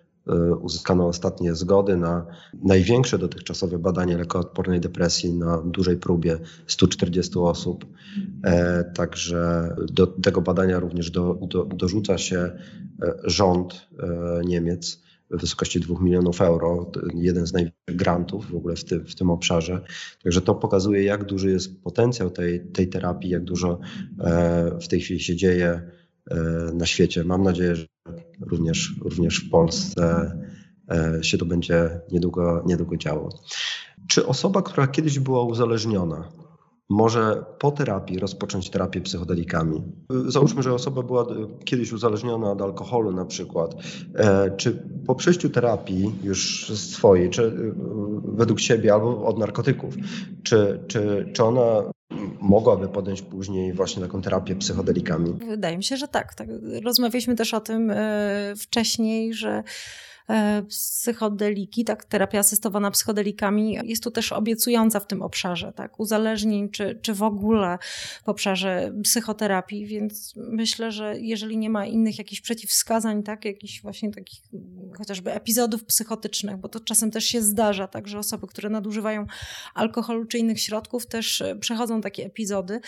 uzyskano 0.60 1.06
ostatnie 1.06 1.54
zgody 1.54 1.96
na 1.96 2.26
największe 2.62 3.18
dotychczasowe 3.18 3.78
badanie 3.78 4.18
lekoodpornej 4.18 4.80
depresji 4.80 5.32
na 5.32 5.62
dużej 5.62 5.96
próbie 5.96 6.38
140 6.66 7.38
osób. 7.38 7.86
E, 8.44 8.84
także 8.84 9.74
do 9.92 10.06
tego 10.06 10.40
badania 10.40 10.80
również 10.80 11.10
do, 11.10 11.38
do, 11.42 11.64
dorzuca 11.64 12.18
się 12.18 12.38
e, 12.38 12.58
rząd 13.24 13.88
Niemiec 14.44 15.02
w 15.30 15.40
wysokości 15.40 15.80
2 15.80 16.00
milionów 16.00 16.40
euro, 16.40 16.90
jeden 17.14 17.46
z 17.46 17.52
największych 17.52 17.96
grantów 17.96 18.50
w 18.50 18.54
ogóle 18.54 18.76
w, 18.76 18.84
ty, 18.84 19.00
w 19.00 19.14
tym 19.14 19.30
obszarze. 19.30 19.80
Także 20.22 20.40
to 20.40 20.54
pokazuje, 20.54 21.02
jak 21.02 21.24
duży 21.24 21.50
jest 21.50 21.82
potencjał 21.82 22.30
tej, 22.30 22.66
tej 22.66 22.88
terapii, 22.88 23.30
jak 23.30 23.44
dużo 23.44 23.80
w 24.82 24.88
tej 24.88 25.00
chwili 25.00 25.20
się 25.20 25.36
dzieje 25.36 25.90
na 26.74 26.86
świecie. 26.86 27.24
Mam 27.24 27.42
nadzieję, 27.42 27.76
że 27.76 27.86
również, 28.40 28.94
również 29.02 29.40
w 29.40 29.50
Polsce 29.50 30.32
e, 30.90 31.24
się 31.24 31.38
to 31.38 31.46
będzie 31.46 32.00
niedługo, 32.12 32.62
niedługo 32.66 32.96
działo. 32.96 33.28
Czy 34.08 34.26
osoba, 34.26 34.62
która 34.62 34.86
kiedyś 34.86 35.18
była 35.18 35.42
uzależniona, 35.42 36.28
może 36.90 37.44
po 37.58 37.70
terapii 37.70 38.18
rozpocząć 38.18 38.70
terapię 38.70 39.00
psychodelikami? 39.00 39.82
Załóżmy, 40.26 40.62
że 40.62 40.74
osoba 40.74 41.02
była 41.02 41.26
kiedyś 41.64 41.92
uzależniona 41.92 42.52
od 42.52 42.62
alkoholu 42.62 43.12
na 43.12 43.24
przykład. 43.24 43.74
E, 44.14 44.50
czy 44.56 44.82
po 45.06 45.14
przejściu 45.14 45.50
terapii 45.50 46.14
już 46.22 46.70
swojej, 46.74 47.30
czy 47.30 47.42
e, 47.42 47.52
według 48.24 48.60
siebie 48.60 48.94
albo 48.94 49.24
od 49.24 49.38
narkotyków, 49.38 49.94
czy, 50.42 50.84
czy, 50.88 51.30
czy 51.32 51.44
ona 51.44 51.82
mogłaby 52.40 52.88
podjąć 52.88 53.22
później 53.22 53.72
właśnie 53.72 54.02
taką 54.02 54.22
terapię 54.22 54.56
psychodelikami? 54.56 55.32
Wydaje 55.48 55.76
mi 55.76 55.84
się, 55.84 55.96
że 55.96 56.08
tak. 56.08 56.34
tak. 56.34 56.48
Rozmawialiśmy 56.84 57.36
też 57.36 57.54
o 57.54 57.60
tym 57.60 57.90
e, 57.90 58.54
wcześniej, 58.56 59.34
że 59.34 59.62
psychodeliki, 60.68 61.84
tak, 61.84 62.04
terapia 62.04 62.38
asystowana 62.38 62.90
psychodelikami 62.90 63.78
jest 63.84 64.02
tu 64.02 64.10
też 64.10 64.32
obiecująca 64.32 65.00
w 65.00 65.06
tym 65.06 65.22
obszarze, 65.22 65.72
tak, 65.72 66.00
uzależnień, 66.00 66.70
czy, 66.70 66.98
czy 67.02 67.14
w 67.14 67.22
ogóle 67.22 67.78
w 68.24 68.28
obszarze 68.28 68.92
psychoterapii, 69.02 69.86
więc 69.86 70.34
myślę, 70.36 70.92
że 70.92 71.20
jeżeli 71.20 71.58
nie 71.58 71.70
ma 71.70 71.86
innych 71.86 72.18
jakichś 72.18 72.40
przeciwwskazań, 72.40 73.22
tak, 73.22 73.44
jakichś 73.44 73.82
właśnie 73.82 74.10
takich 74.10 74.42
chociażby 74.98 75.32
epizodów 75.32 75.84
psychotycznych, 75.84 76.56
bo 76.56 76.68
to 76.68 76.80
czasem 76.80 77.10
też 77.10 77.24
się 77.24 77.42
zdarza, 77.42 77.88
tak, 77.88 78.08
że 78.08 78.18
osoby, 78.18 78.46
które 78.46 78.70
nadużywają 78.70 79.26
alkoholu 79.74 80.24
czy 80.24 80.38
innych 80.38 80.60
środków 80.60 81.06
też 81.06 81.40
e, 81.40 81.56
przechodzą 81.56 82.00
takie 82.00 82.26
epizody. 82.26 82.80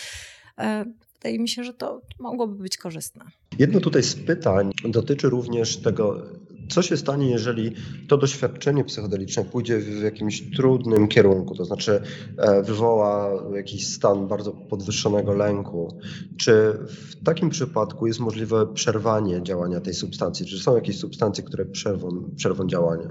E, 0.59 0.84
wydaje 1.14 1.38
mi 1.38 1.49
się, 1.49 1.64
że 1.64 1.74
to 1.74 2.03
mogłoby 2.18 2.62
być 2.62 2.76
korzystne. 2.76 3.24
Jedno 3.59 3.80
tutaj 3.80 4.03
z 4.03 4.14
pytań 4.14 4.70
dotyczy 4.84 5.28
również 5.28 5.76
tego, 5.76 6.26
co 6.70 6.82
się 6.82 6.96
stanie, 6.96 7.30
jeżeli 7.30 7.72
to 8.08 8.18
doświadczenie 8.18 8.84
psychodeliczne 8.84 9.44
pójdzie 9.44 9.78
w 9.78 10.02
jakimś 10.02 10.50
trudnym 10.56 11.08
kierunku, 11.08 11.54
to 11.54 11.64
znaczy 11.64 12.02
e, 12.38 12.62
wywoła 12.62 13.30
jakiś 13.54 13.86
stan 13.86 14.28
bardzo 14.28 14.52
podwyższonego 14.52 15.32
lęku. 15.32 15.98
Czy 16.38 16.52
w 16.86 17.24
takim 17.24 17.50
przypadku 17.50 18.06
jest 18.06 18.20
możliwe 18.20 18.66
przerwanie 18.74 19.42
działania 19.42 19.80
tej 19.80 19.94
substancji? 19.94 20.46
Czy 20.46 20.58
są 20.58 20.74
jakieś 20.74 20.98
substancje, 20.98 21.44
które 21.44 21.64
przerwą, 21.64 22.30
przerwą 22.36 22.66
działanie? 22.66 23.08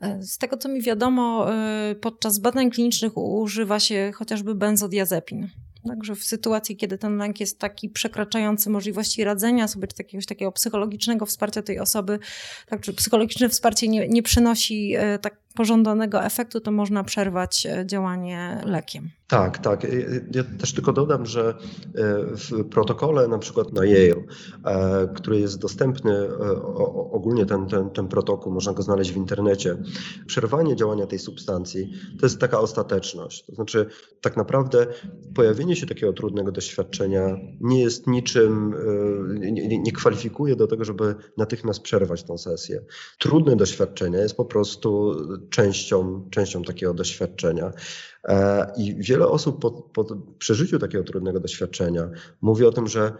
E, 0.00 0.22
z 0.22 0.38
tego, 0.38 0.56
co 0.56 0.68
mi 0.68 0.82
wiadomo, 0.82 1.52
e, 1.52 1.94
podczas 2.00 2.38
badań 2.38 2.70
klinicznych 2.70 3.16
używa 3.16 3.80
się 3.80 4.12
chociażby 4.14 4.54
benzodiazepin. 4.54 5.48
Także 5.86 6.14
w 6.14 6.24
sytuacji, 6.24 6.76
kiedy 6.76 6.98
ten 6.98 7.16
lęk 7.16 7.40
jest 7.40 7.58
taki 7.58 7.88
przekraczający 7.88 8.70
możliwości 8.70 9.24
radzenia 9.24 9.68
sobie, 9.68 9.86
czy 9.88 9.94
jakiegoś 9.98 10.26
takiego 10.26 10.52
psychologicznego 10.52 11.26
wsparcia 11.26 11.62
tej 11.62 11.78
osoby, 11.80 12.18
tak, 12.66 12.80
czy 12.80 12.92
psychologiczne 12.92 13.48
wsparcie 13.48 13.88
nie, 13.88 14.08
nie 14.08 14.22
przynosi 14.22 14.94
e, 14.96 15.18
tak 15.18 15.45
pożądanego 15.56 16.24
efektu, 16.24 16.60
to 16.60 16.70
można 16.70 17.04
przerwać 17.04 17.66
działanie 17.86 18.62
lekiem. 18.64 19.10
Tak, 19.28 19.58
tak. 19.58 19.86
Ja 20.34 20.44
też 20.58 20.72
tylko 20.72 20.92
dodam, 20.92 21.26
że 21.26 21.54
w 22.30 22.64
protokole 22.70 23.28
na 23.28 23.38
przykład 23.38 23.72
na 23.72 23.84
Yale, 23.84 24.22
który 25.14 25.40
jest 25.40 25.58
dostępny, 25.58 26.36
ogólnie 27.10 27.46
ten, 27.46 27.66
ten, 27.66 27.90
ten 27.90 28.08
protokół, 28.08 28.52
można 28.52 28.72
go 28.72 28.82
znaleźć 28.82 29.12
w 29.12 29.16
internecie, 29.16 29.76
przerwanie 30.26 30.76
działania 30.76 31.06
tej 31.06 31.18
substancji 31.18 31.92
to 32.20 32.26
jest 32.26 32.40
taka 32.40 32.60
ostateczność. 32.60 33.46
To 33.46 33.54
znaczy 33.54 33.86
tak 34.20 34.36
naprawdę 34.36 34.86
pojawienie 35.34 35.76
się 35.76 35.86
takiego 35.86 36.12
trudnego 36.12 36.52
doświadczenia 36.52 37.36
nie 37.60 37.82
jest 37.82 38.06
niczym, 38.06 38.74
nie, 39.40 39.78
nie 39.78 39.92
kwalifikuje 39.92 40.56
do 40.56 40.66
tego, 40.66 40.84
żeby 40.84 41.14
natychmiast 41.36 41.80
przerwać 41.80 42.22
tą 42.22 42.38
sesję. 42.38 42.84
Trudne 43.18 43.56
doświadczenie 43.56 44.18
jest 44.18 44.36
po 44.36 44.44
prostu 44.44 45.14
częścią, 45.50 46.28
częścią 46.30 46.62
takiego 46.62 46.94
doświadczenia. 46.94 47.72
E, 48.24 48.66
I 48.76 48.94
wiele 48.98 49.28
osób 49.28 49.62
po, 49.62 49.70
po 49.70 50.04
przeżyciu 50.38 50.78
takiego 50.78 51.04
trudnego 51.04 51.40
doświadczenia 51.40 52.10
mówi 52.40 52.64
o 52.64 52.72
tym, 52.72 52.86
że 52.86 53.12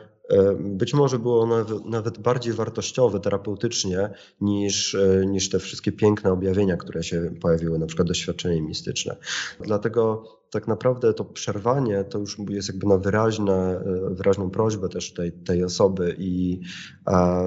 być 0.59 0.95
może 0.95 1.19
było 1.19 1.43
ono 1.43 1.65
nawet 1.85 2.19
bardziej 2.19 2.53
wartościowe 2.53 3.21
terapeutycznie 3.21 4.11
niż, 4.41 4.95
e, 4.95 5.27
niż 5.27 5.51
te 5.51 5.59
wszystkie 5.59 5.93
piękne 5.93 6.33
objawienia, 6.33 6.77
które 6.77 7.03
się 7.03 7.31
pojawiły, 7.41 7.79
na 7.79 7.87
przykład 7.87 8.09
doświadczenie 8.09 8.63
mistyczne. 8.63 9.17
Dlatego 9.61 10.25
tak 10.51 10.69
naprawdę 10.69 11.15
to 11.15 11.25
przerwanie 11.25 12.05
to 12.05 12.19
już 12.19 12.39
jest 12.49 12.69
jakby 12.69 12.87
na 12.87 12.99
wyraźne, 12.99 13.81
wyraźną 14.11 14.51
prośbę 14.51 14.89
też 14.89 15.13
tej, 15.13 15.33
tej 15.33 15.65
osoby 15.65 16.17
i 16.19 16.61
a, 17.05 17.43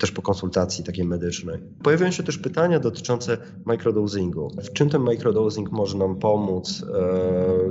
też 0.00 0.12
po 0.12 0.22
konsultacji 0.22 0.84
takiej 0.84 1.04
medycznej. 1.04 1.58
Pojawiają 1.82 2.12
się 2.12 2.22
też 2.22 2.38
pytania 2.38 2.80
dotyczące 2.80 3.38
microdosingu. 3.66 4.50
W 4.64 4.72
czym 4.72 4.90
ten 4.90 5.02
microdosing 5.02 5.72
może 5.72 5.98
nam 5.98 6.18
pomóc? 6.18 6.84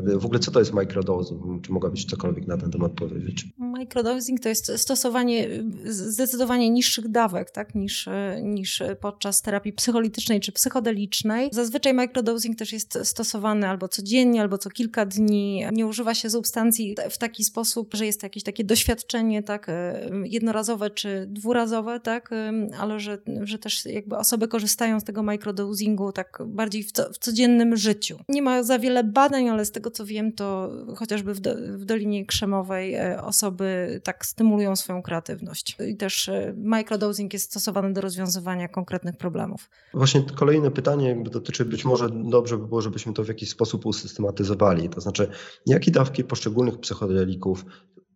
E, 0.08 0.18
w 0.18 0.26
ogóle 0.26 0.40
co 0.40 0.52
to 0.52 0.60
jest 0.60 0.74
microdosing? 0.74 1.62
Czy 1.62 1.72
mogłabyś 1.72 2.06
cokolwiek 2.06 2.48
na 2.48 2.58
ten 2.58 2.72
temat 2.72 2.92
powiedzieć? 2.92 3.46
Microdosing 3.58 4.33
to 4.40 4.50
jest 4.50 4.72
stosowanie 4.78 5.48
zdecydowanie 5.86 6.70
niższych 6.70 7.08
dawek 7.08 7.52
tak, 7.52 7.76
niż, 7.76 8.10
niż 8.42 8.84
podczas 9.00 9.42
terapii 9.42 9.74
psycholitycznej 9.74 10.40
czy 10.40 10.52
psychodelicznej. 10.52 11.50
Zazwyczaj 11.52 11.94
microdosing 11.94 12.58
też 12.58 12.74
jest 12.74 13.00
stosowany 13.04 13.68
albo 13.68 13.88
codziennie, 13.88 14.42
albo 14.42 14.58
co 14.58 14.70
kilka 14.70 15.06
dni. 15.06 15.66
Nie 15.72 15.88
używa 15.88 16.14
się 16.14 16.30
substancji 16.30 16.96
w 17.10 17.18
taki 17.18 17.44
sposób, 17.44 17.94
że 17.94 18.06
jest 18.06 18.24
jakieś 18.24 18.44
takie 18.44 18.64
doświadczenie 18.64 19.44
tak, 19.44 19.70
e, 19.70 20.10
jednorazowe 20.24 20.90
czy 20.90 21.26
dwurazowe, 21.30 22.00
tak, 22.00 22.32
e, 22.32 22.52
ale 22.80 23.00
że, 23.00 23.18
że 23.42 23.60
też 23.60 23.86
jakby 23.86 24.18
osoby 24.18 24.48
korzystają 24.48 25.00
z 25.00 25.04
tego 25.04 25.24
microdosingu 25.24 26.12
tak 26.12 26.40
bardziej 26.46 26.84
w, 26.84 26.92
co, 26.92 27.14
w 27.14 27.18
codziennym 27.18 27.78
życiu. 27.78 28.20
Nie 28.30 28.42
ma 28.42 28.64
za 28.64 28.80
wiele 28.80 29.04
badań, 29.04 29.50
ale 29.50 29.66
z 29.66 29.72
tego 29.72 29.92
co 29.92 30.06
wiem, 30.06 30.32
to 30.32 30.72
chociażby 30.96 31.34
w, 31.34 31.40
do, 31.40 31.56
w 31.56 31.86
Dolinie 31.86 32.26
Krzemowej 32.26 32.96
osoby 33.24 34.02
tak 34.04 34.23
stymulują 34.26 34.76
swoją 34.76 35.02
kreatywność. 35.02 35.78
I 35.88 35.98
też 35.98 36.30
e, 36.30 36.54
microdosing 36.58 37.34
jest 37.34 37.46
stosowany 37.46 37.94
do 37.94 38.02
rozwiązywania 38.02 38.68
konkretnych 38.68 39.18
problemów. 39.18 39.70
Właśnie 39.94 40.24
kolejne 40.36 40.72
pytanie 40.72 41.24
dotyczy 41.24 41.66
być 41.66 41.86
może 41.86 42.10
dobrze 42.10 42.58
by 42.58 42.68
było, 42.68 42.82
żebyśmy 42.82 43.14
to 43.14 43.24
w 43.24 43.28
jakiś 43.28 43.50
sposób 43.50 43.86
usystematyzowali. 43.86 44.90
To 44.90 45.02
znaczy, 45.02 45.28
jakie 45.66 45.92
dawki 45.92 46.24
poszczególnych 46.24 46.80
psychodelików 46.80 47.66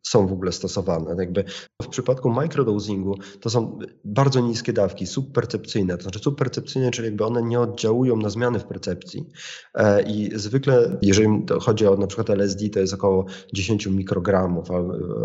są 0.04 0.28
w 0.28 0.34
ogóle 0.34 0.52
stosowane. 0.52 1.16
Jakby 1.20 1.43
w 1.82 1.88
przypadku 1.88 2.30
microdosingu 2.30 3.16
to 3.41 3.50
są 3.50 3.80
bardzo 4.06 4.39
niskie 4.39 4.74
dawki, 4.74 5.08
subpercepcyjne, 5.08 5.98
to 5.98 6.04
znaczy 6.04 6.20
subpercepcyjne, 6.20 6.91
czyli 6.91 7.06
jakby 7.06 7.26
one 7.26 7.43
nie 7.43 7.60
oddziałują 7.60 8.16
na 8.16 8.30
zmiany 8.30 8.60
w 8.60 8.64
percepcji 8.64 9.26
e, 9.76 10.02
i 10.02 10.30
zwykle, 10.36 10.98
jeżeli 11.02 11.45
chodzi 11.62 11.88
o 11.88 11.98
na 11.98 12.08
przykład 12.08 12.30
LSD, 12.30 12.70
to 12.70 12.80
jest 12.80 12.93
około 12.93 13.26
10 13.54 13.88
mikrogramów 13.88 14.68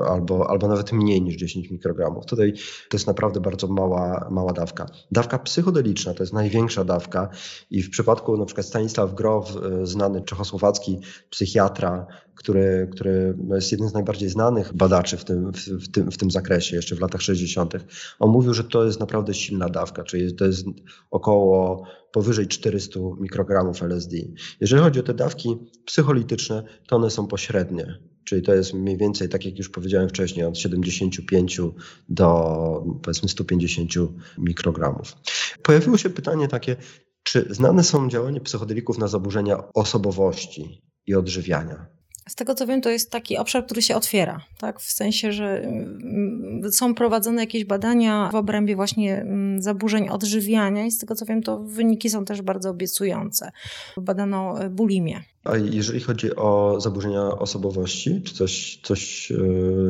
albo, 0.07 0.51
albo 0.51 0.69
nawet 0.69 0.93
mniej 0.93 1.23
niż 1.23 1.37
10 1.37 1.71
mikrogramów. 1.71 2.27
Tutaj 2.27 2.53
to 2.89 2.97
jest 2.97 3.07
naprawdę 3.07 3.41
bardzo 3.41 3.69
mała, 3.69 4.29
mała 4.31 4.53
dawka. 4.53 4.87
Dawka 5.11 5.39
psychodeliczna 5.39 6.15
to 6.15 6.23
jest 6.23 6.33
największa 6.33 6.85
dawka 6.85 7.29
i 7.71 7.83
w 7.83 7.91
przypadku 7.91 8.37
na 8.37 8.45
przykład 8.45 8.67
Stanisław 8.67 9.15
Grof, 9.15 9.57
e, 9.57 9.87
znany 9.87 10.23
czechosłowacki 10.23 10.99
psychiatra, 11.31 12.07
który, 12.35 12.89
który 12.93 13.37
jest 13.55 13.73
jednym 13.73 13.89
z 13.89 13.95
najbardziej 13.95 14.29
znanych 14.29 14.72
badaczy 14.75 15.17
w 15.17 15.25
tym, 15.25 15.53
w, 15.53 15.59
w, 15.59 15.91
tym, 15.91 16.11
w 16.11 16.17
tym 16.17 16.31
zakresie, 16.31 16.77
jeszcze 16.77 16.97
w 16.97 17.01
latach 17.01 17.23
60. 17.23 17.75
On 18.19 18.31
mówił, 18.31 18.55
że 18.55 18.65
to 18.65 18.85
jest 18.85 19.01
naprawdę 19.01 19.35
silna 19.35 19.69
dawka, 19.69 20.05
czyli 20.05 20.35
to 20.35 20.45
jest 20.45 20.67
około 21.11 21.87
powyżej 22.13 22.47
400 22.47 23.01
mikrogramów 23.21 23.83
LSD. 23.83 24.17
Jeżeli 24.61 24.83
chodzi 24.83 25.01
o 25.01 25.03
te 25.03 25.15
dawki 25.15 25.57
psycholityczne, 25.85 26.63
to 26.87 26.97
one 26.97 27.11
są 27.11 27.27
pośrednie. 27.27 27.99
Czyli 28.25 28.43
to 28.43 28.55
jest 28.55 28.75
mniej 28.75 28.97
więcej, 28.97 29.29
tak 29.29 29.45
jak 29.45 29.59
już 29.59 29.69
powiedziałem 29.69 30.09
wcześniej, 30.09 30.47
od 30.47 30.59
75 30.59 31.61
do 32.09 32.85
powiedzmy 33.03 33.29
150 33.29 33.93
mikrogramów. 34.39 35.17
Pojawiło 35.63 35.99
się 35.99 36.11
pytanie 36.11 36.49
takie, 36.49 36.77
czy 37.23 37.47
znane 37.51 37.85
są 37.85 38.09
działania 38.09 38.41
psychodelików 38.41 38.99
na 38.99 39.09
zaburzenia 39.09 39.73
osobowości 39.75 40.83
i 41.07 41.15
odżywiania? 41.15 41.87
Z 42.29 42.35
tego 42.35 42.55
co 42.55 42.67
wiem, 42.67 42.81
to 42.81 42.91
jest 42.91 43.11
taki 43.11 43.39
obszar, 43.39 43.67
który 43.67 43.83
się 43.83 43.97
otwiera, 43.97 44.41
tak? 44.59 44.81
W 44.81 44.93
sensie, 44.93 45.33
że 45.33 45.63
mm, 45.63 46.73
są 46.73 46.95
prowadzone 46.95 47.43
jakieś 47.43 47.65
badania 47.65 48.29
w 48.33 48.35
obrębie 48.35 48.77
właśnie 48.77 49.17
mm, 49.17 49.63
zaburzeń 49.63 50.09
odżywiania 50.09 50.87
i 50.87 50.91
z 50.91 50.99
tego 50.99 51.15
co 51.15 51.27
wiem, 51.27 51.43
to 51.43 51.59
wyniki 51.59 52.11
są 52.11 52.25
też 52.25 52.43
bardzo 52.43 52.71
obiecujące. 52.71 53.53
Badano 53.97 54.65
e, 54.65 54.71
bulimię. 54.71 55.23
A 55.45 55.57
jeżeli 55.57 56.01
chodzi 56.01 56.37
o 56.37 56.81
zaburzenia 56.81 57.23
osobowości, 57.23 58.23
czy 58.23 58.35
coś, 58.35 58.81
coś 58.83 59.33
e, 59.33 59.37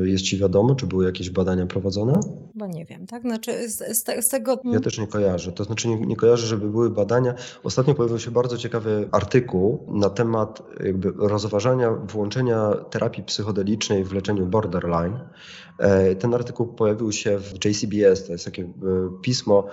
jest 0.09 0.25
Ci 0.25 0.39
wiadomo? 0.39 0.75
Czy 0.75 0.87
były 0.87 1.05
jakieś 1.05 1.31
badania 1.31 1.67
prowadzone? 1.67 2.21
Bo 2.55 2.67
nie 2.67 2.85
wiem, 2.85 3.07
tak? 3.07 3.23
Znaczy 3.23 3.69
z, 3.69 3.79
z, 3.79 4.25
z 4.25 4.29
tego... 4.29 4.59
Ja 4.65 4.81
też 4.81 4.99
nie 4.99 5.07
kojarzę. 5.07 5.53
To 5.53 5.65
znaczy 5.65 5.89
nie, 5.89 5.97
nie, 5.97 6.17
kojarzę, 6.17 6.47
żeby 6.47 6.71
były 6.71 6.91
badania. 6.91 7.35
Ostatnio 7.65 7.95
pojawił 7.95 8.19
się 8.19 8.31
bardzo 8.31 8.59
ciekawy 8.59 9.09
artykuł 9.13 9.87
na 9.89 10.11
temat 10.11 10.63
jakby 10.85 11.13
rozważania 11.17 11.91
włączenia 11.91 12.75
terapii 12.91 13.23
psychodelicznej 13.23 14.05
w 14.05 14.13
leczeniu 14.13 14.47
borderline. 14.47 15.19
E, 15.79 16.15
ten 16.15 16.35
artykuł 16.35 16.67
pojawił 16.67 17.13
się 17.13 17.39
w 17.39 17.65
JCBS, 17.65 18.27
to 18.27 18.33
jest 18.33 18.45
takie 18.45 18.63
e, 18.63 18.69
pismo 19.23 19.67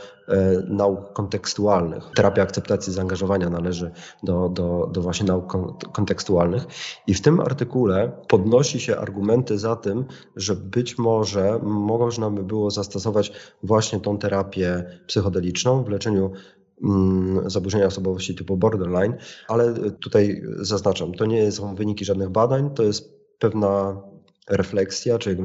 nauk 0.68 1.14
kontekstualnych. 1.14 2.04
Terapia 2.16 2.42
akceptacji 2.42 2.94
zaangażowania 2.94 3.50
należy 3.50 3.92
do, 4.24 4.50
do, 4.50 4.90
do 4.94 5.02
właśnie 5.02 5.26
nauk 5.26 5.48
kontekstualnych. 5.92 6.68
I 7.08 7.14
w 7.14 7.22
tym 7.22 7.40
artykule 7.40 8.12
podnosi 8.28 8.80
się 8.80 8.98
argumenty 8.98 9.60
za 9.60 9.76
tym, 9.76 10.06
że 10.36 10.56
być 10.56 10.98
może 10.98 11.60
można 11.64 12.30
by 12.30 12.44
było 12.44 12.72
zastosować 12.72 13.32
właśnie 13.64 14.00
tą 14.00 14.18
terapię 14.18 14.84
psychodeliczną 15.08 15.84
w 15.84 15.90
leczeniu 15.90 16.32
mm, 16.84 17.50
zaburzenia 17.50 17.86
osobowości 17.86 18.36
typu 18.36 18.58
borderline, 18.58 19.18
ale 19.48 19.74
tutaj 19.92 20.42
zaznaczam, 20.60 21.14
to 21.14 21.26
nie 21.26 21.52
są 21.52 21.76
wyniki 21.76 22.06
żadnych 22.06 22.30
badań, 22.30 22.70
to 22.76 22.84
jest 22.84 23.20
pewna 23.40 24.02
refleksja, 24.50 25.18
czy 25.18 25.38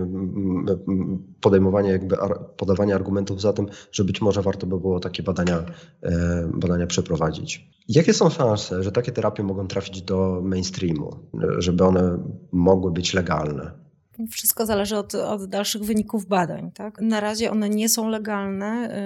podejmowanie, 1.40 1.90
jakby 1.90 2.16
podawanie 2.56 2.94
argumentów 2.94 3.40
za 3.40 3.52
tym, 3.52 3.66
że 3.92 4.04
być 4.04 4.20
może 4.20 4.42
warto 4.42 4.66
by 4.66 4.80
było 4.80 5.00
takie 5.00 5.22
badania, 5.22 5.64
e, 6.02 6.48
badania 6.54 6.86
przeprowadzić. 6.86 7.70
Jakie 7.88 8.14
są 8.14 8.30
szanse, 8.30 8.82
że 8.82 8.92
takie 8.92 9.12
terapie 9.12 9.42
mogą 9.42 9.66
trafić 9.66 10.02
do 10.02 10.40
mainstreamu, 10.44 11.16
żeby 11.58 11.84
one 11.84 12.18
mogły 12.52 12.92
być 12.92 13.14
legalne? 13.14 13.84
Wszystko 14.30 14.66
zależy 14.66 14.96
od, 14.96 15.14
od, 15.14 15.46
dalszych 15.46 15.82
wyników 15.82 16.26
badań. 16.26 16.70
Tak? 16.72 17.00
Na 17.00 17.20
razie 17.20 17.50
one 17.50 17.70
nie 17.70 17.88
są 17.88 18.08
legalne. 18.08 18.98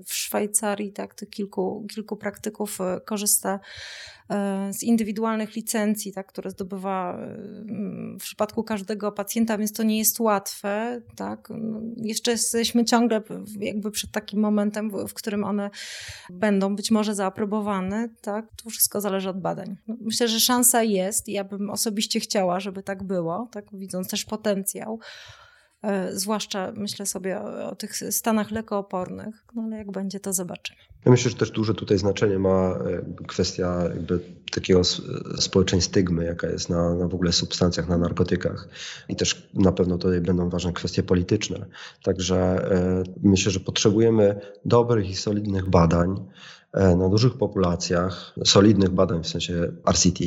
Y, 0.00 0.04
w 0.04 0.14
Szwajcarii 0.14 0.92
tak, 0.92 1.14
kilku, 1.30 1.86
kilku 1.94 2.16
praktyków 2.16 2.78
korzysta 3.04 3.60
E, 4.19 4.19
z 4.70 4.82
indywidualnych 4.82 5.56
licencji, 5.56 6.12
tak, 6.12 6.26
które 6.26 6.50
zdobywa 6.50 7.18
e, 7.18 7.36
w 8.18 8.22
przypadku 8.22 8.64
każdego 8.64 9.12
pacjenta, 9.12 9.58
więc 9.58 9.72
to 9.72 9.82
nie 9.82 9.98
jest 9.98 10.20
łatwe. 10.20 11.02
Tak. 11.16 11.48
No, 11.58 11.80
jeszcze 11.96 12.30
jesteśmy 12.30 12.84
ciągle 12.84 13.22
jakby 13.60 13.90
przed 13.90 14.10
takim 14.10 14.40
momentem, 14.40 14.90
w, 15.08 15.14
którym 15.14 15.44
one 15.44 15.70
będą 16.30 16.76
być 16.76 16.90
może 16.90 17.14
zaaprobowane. 17.14 18.08
Tak. 18.20 18.46
To 18.64 18.70
wszystko 18.70 19.00
zależy 19.00 19.30
od 19.30 19.40
badań. 19.40 19.76
No, 19.88 19.96
myślę, 20.00 20.28
że 20.28 20.40
szansa 20.40 20.82
jest. 20.82 21.28
Ja 21.28 21.44
bym 21.44 21.70
osobiście 21.70 22.20
chciała, 22.20 22.60
żeby 22.60 22.82
tak 22.82 23.02
było, 23.02 23.48
tak, 23.52 23.64
widząc 23.72 24.08
też 24.08 24.24
potencjał. 24.24 25.00
E, 25.82 26.16
zwłaszcza 26.16 26.72
myślę 26.76 27.06
sobie 27.06 27.40
o, 27.40 27.70
o 27.70 27.74
tych 27.74 27.96
stanach 27.96 28.50
lekoopornych, 28.50 29.44
no 29.54 29.62
ale 29.62 29.76
jak 29.76 29.90
będzie, 29.90 30.20
to 30.20 30.32
zobaczymy. 30.32 30.89
Ja 31.04 31.10
myślę, 31.10 31.30
że 31.30 31.36
też 31.36 31.50
duże 31.50 31.74
tutaj 31.74 31.98
znaczenie 31.98 32.38
ma 32.38 32.50
e, 32.50 33.24
kwestia 33.26 33.82
jakby 33.82 34.20
takiego 34.50 34.84
społecznej 35.38 35.82
stygmy, 35.82 36.24
jaka 36.24 36.46
jest 36.46 36.68
na, 36.68 36.94
na 36.94 37.08
w 37.08 37.14
ogóle 37.14 37.32
substancjach, 37.32 37.88
na 37.88 37.98
narkotykach. 37.98 38.68
I 39.08 39.16
też 39.16 39.48
na 39.54 39.72
pewno 39.72 39.98
tutaj 39.98 40.20
będą 40.20 40.48
ważne 40.48 40.72
kwestie 40.72 41.02
polityczne. 41.02 41.66
Także 42.02 42.36
e, 42.36 43.02
myślę, 43.22 43.52
że 43.52 43.60
potrzebujemy 43.60 44.40
dobrych 44.64 45.10
i 45.10 45.16
solidnych 45.16 45.70
badań, 45.70 46.24
na 46.74 47.08
dużych 47.08 47.34
populacjach, 47.34 48.34
solidnych 48.44 48.90
badań 48.90 49.22
w 49.22 49.28
sensie 49.28 49.72
RCT. 49.92 50.24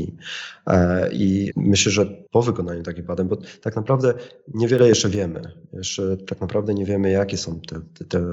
E, 0.67 1.09
I 1.13 1.51
myślę, 1.55 1.91
że 1.91 2.05
po 2.31 2.41
wykonaniu 2.41 2.83
takich 2.83 3.05
badań, 3.05 3.27
bo 3.27 3.37
tak 3.61 3.75
naprawdę 3.75 4.13
niewiele 4.53 4.87
jeszcze 4.87 5.09
wiemy. 5.09 5.41
Jeszcze 5.73 6.17
tak 6.17 6.41
naprawdę 6.41 6.73
nie 6.73 6.85
wiemy, 6.85 7.11
jakie 7.11 7.37
są 7.37 7.59
te, 7.59 7.81
te, 7.93 8.05
te 8.05 8.25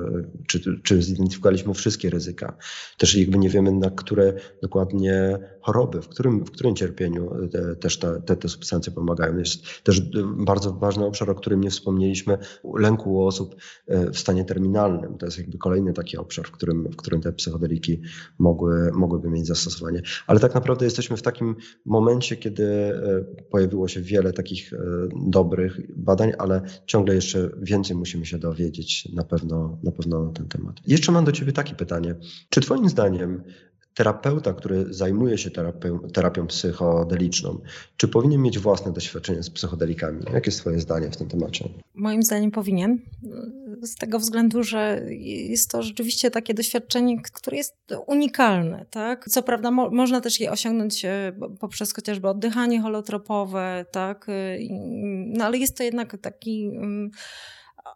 czy, 0.46 0.80
czy 0.82 1.02
zidentyfikowaliśmy 1.02 1.74
wszystkie 1.74 2.10
ryzyka. 2.10 2.56
Też 2.98 3.14
jakby 3.14 3.38
nie 3.38 3.48
wiemy, 3.48 3.72
na 3.72 3.90
które 3.90 4.32
dokładnie 4.62 5.38
choroby, 5.60 6.02
w 6.02 6.08
którym, 6.08 6.44
w 6.44 6.50
którym 6.50 6.76
cierpieniu 6.76 7.48
te, 7.52 7.76
też 7.76 7.98
te, 7.98 8.22
te, 8.22 8.36
te 8.36 8.48
substancje 8.48 8.92
pomagają. 8.92 9.38
Jest 9.38 9.82
też 9.82 10.00
bardzo 10.36 10.72
ważny 10.72 11.04
obszar, 11.04 11.30
o 11.30 11.34
którym 11.34 11.60
nie 11.60 11.70
wspomnieliśmy, 11.70 12.38
lęku 12.74 13.14
u 13.14 13.26
osób 13.26 13.56
e, 13.86 14.10
w 14.10 14.18
stanie 14.18 14.44
terminalnym. 14.44 15.18
To 15.18 15.26
jest 15.26 15.38
jakby 15.38 15.58
kolejny 15.58 15.92
taki 15.92 16.16
obszar, 16.16 16.46
w 16.46 16.50
którym, 16.50 16.84
w 16.84 16.96
którym 16.96 17.20
te 17.20 17.32
psychodeliki 17.32 17.99
mogły, 18.38 18.92
mogłyby 18.92 19.30
mieć 19.30 19.46
zastosowanie. 19.46 20.02
Ale 20.26 20.40
tak 20.40 20.54
naprawdę 20.54 20.84
jesteśmy 20.84 21.16
w 21.16 21.22
takim 21.22 21.56
momencie, 21.84 22.36
kiedy 22.36 22.64
e, 22.64 23.24
pojawiło 23.50 23.88
się 23.88 24.00
wiele 24.00 24.32
takich 24.32 24.72
e, 24.72 24.76
dobrych 25.26 25.80
badań, 25.96 26.32
ale 26.38 26.62
ciągle 26.86 27.14
jeszcze 27.14 27.50
więcej 27.62 27.96
musimy 27.96 28.26
się 28.26 28.38
dowiedzieć 28.38 29.08
na 29.14 29.24
pewno, 29.24 29.78
na 29.82 29.92
pewno 29.92 30.24
na 30.24 30.32
ten 30.32 30.48
temat. 30.48 30.76
Jeszcze 30.86 31.12
mam 31.12 31.24
do 31.24 31.32
Ciebie 31.32 31.52
takie 31.52 31.74
pytanie. 31.74 32.14
Czy 32.48 32.60
Twoim 32.60 32.88
zdaniem 32.88 33.42
terapeuta, 33.94 34.52
który 34.52 34.94
zajmuje 34.94 35.38
się 35.38 35.50
terapią, 35.50 35.98
terapią 35.98 36.46
psychodeliczną, 36.46 37.58
czy 37.96 38.08
powinien 38.08 38.42
mieć 38.42 38.58
własne 38.58 38.92
doświadczenie 38.92 39.42
z 39.42 39.50
psychodelikami? 39.50 40.22
Jakie 40.32 40.50
jest 40.50 40.60
Twoje 40.60 40.80
zdanie 40.80 41.10
w 41.10 41.16
tym 41.16 41.28
temacie? 41.28 41.68
Moim 41.94 42.22
zdaniem 42.22 42.50
powinien. 42.50 42.98
Z 43.82 43.94
tego 43.94 44.18
względu, 44.18 44.62
że 44.62 45.00
jest 45.48 45.70
to 45.70 45.82
rzeczywiście 45.82 46.30
takie 46.30 46.54
doświadczenie, 46.54 47.22
które 47.22 47.56
jest 47.56 47.76
unikalne. 48.06 48.86
Tak? 48.90 49.24
Co 49.28 49.42
prawda, 49.42 49.70
mo 49.70 49.90
można 49.90 50.20
też 50.20 50.40
je 50.40 50.50
osiągnąć 50.50 51.04
e, 51.04 51.32
poprzez 51.60 51.94
chociażby 51.94 52.28
oddychanie 52.28 52.82
holotropowe, 52.82 53.84
tak? 53.92 54.26
no 55.26 55.44
ale 55.44 55.58
jest 55.58 55.76
to 55.76 55.82
jednak 55.82 56.16
taki. 56.20 56.68
Um, 56.68 57.10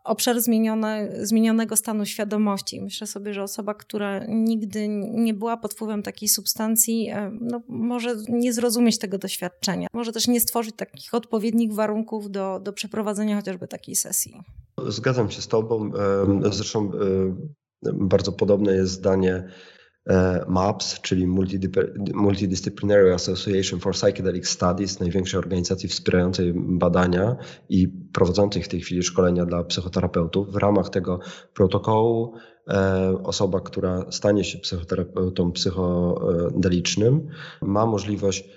obszar 0.04 0.40
zmienione, 0.40 1.08
zmienionego 1.22 1.76
stanu 1.76 2.06
świadomości. 2.06 2.80
Myślę 2.80 3.06
sobie, 3.06 3.34
że 3.34 3.42
osoba, 3.42 3.74
która 3.74 4.24
nigdy 4.28 4.88
nie 4.88 5.34
była 5.34 5.56
pod 5.56 5.74
wpływem 5.74 6.02
takiej 6.02 6.28
substancji, 6.28 7.08
e, 7.10 7.30
no, 7.40 7.62
może 7.68 8.16
nie 8.28 8.52
zrozumieć 8.52 8.98
tego 8.98 9.18
doświadczenia. 9.18 9.88
Może 9.92 10.12
też 10.12 10.28
nie 10.28 10.40
stworzyć 10.40 10.76
takich 10.76 11.14
odpowiednich 11.14 11.72
warunków 11.72 12.30
do, 12.30 12.60
do 12.60 12.72
przeprowadzenia 12.72 13.36
chociażby 13.36 13.68
takiej 13.68 13.94
sesji. 13.94 14.42
Zgadzam 14.88 15.30
się 15.30 15.42
z 15.42 15.48
Tobą. 15.48 15.90
Zresztą 16.50 16.90
bardzo 17.92 18.32
podobne 18.32 18.74
jest 18.74 18.92
zdanie 18.92 19.44
E, 19.44 19.48
MAPS, 20.48 21.00
czyli 21.00 21.26
Multidisciplinary 22.14 23.14
Association 23.14 23.80
for 23.80 23.92
Psychedelic 23.92 24.48
Studies, 24.48 25.00
największej 25.00 25.38
organizacji 25.38 25.88
wspierającej 25.88 26.52
badania 26.56 27.36
i 27.68 27.88
prowadzącej 27.88 28.62
w 28.62 28.68
tej 28.68 28.80
chwili 28.80 29.02
szkolenia 29.02 29.46
dla 29.46 29.64
psychoterapeutów. 29.64 30.52
W 30.52 30.56
ramach 30.56 30.90
tego 30.90 31.20
protokołu 31.54 32.34
e, 32.68 33.18
osoba, 33.22 33.60
która 33.60 34.04
stanie 34.10 34.44
się 34.44 34.58
psychoterapeutą 34.58 35.52
psychodelicznym, 35.52 37.28
ma 37.62 37.86
możliwość 37.86 38.48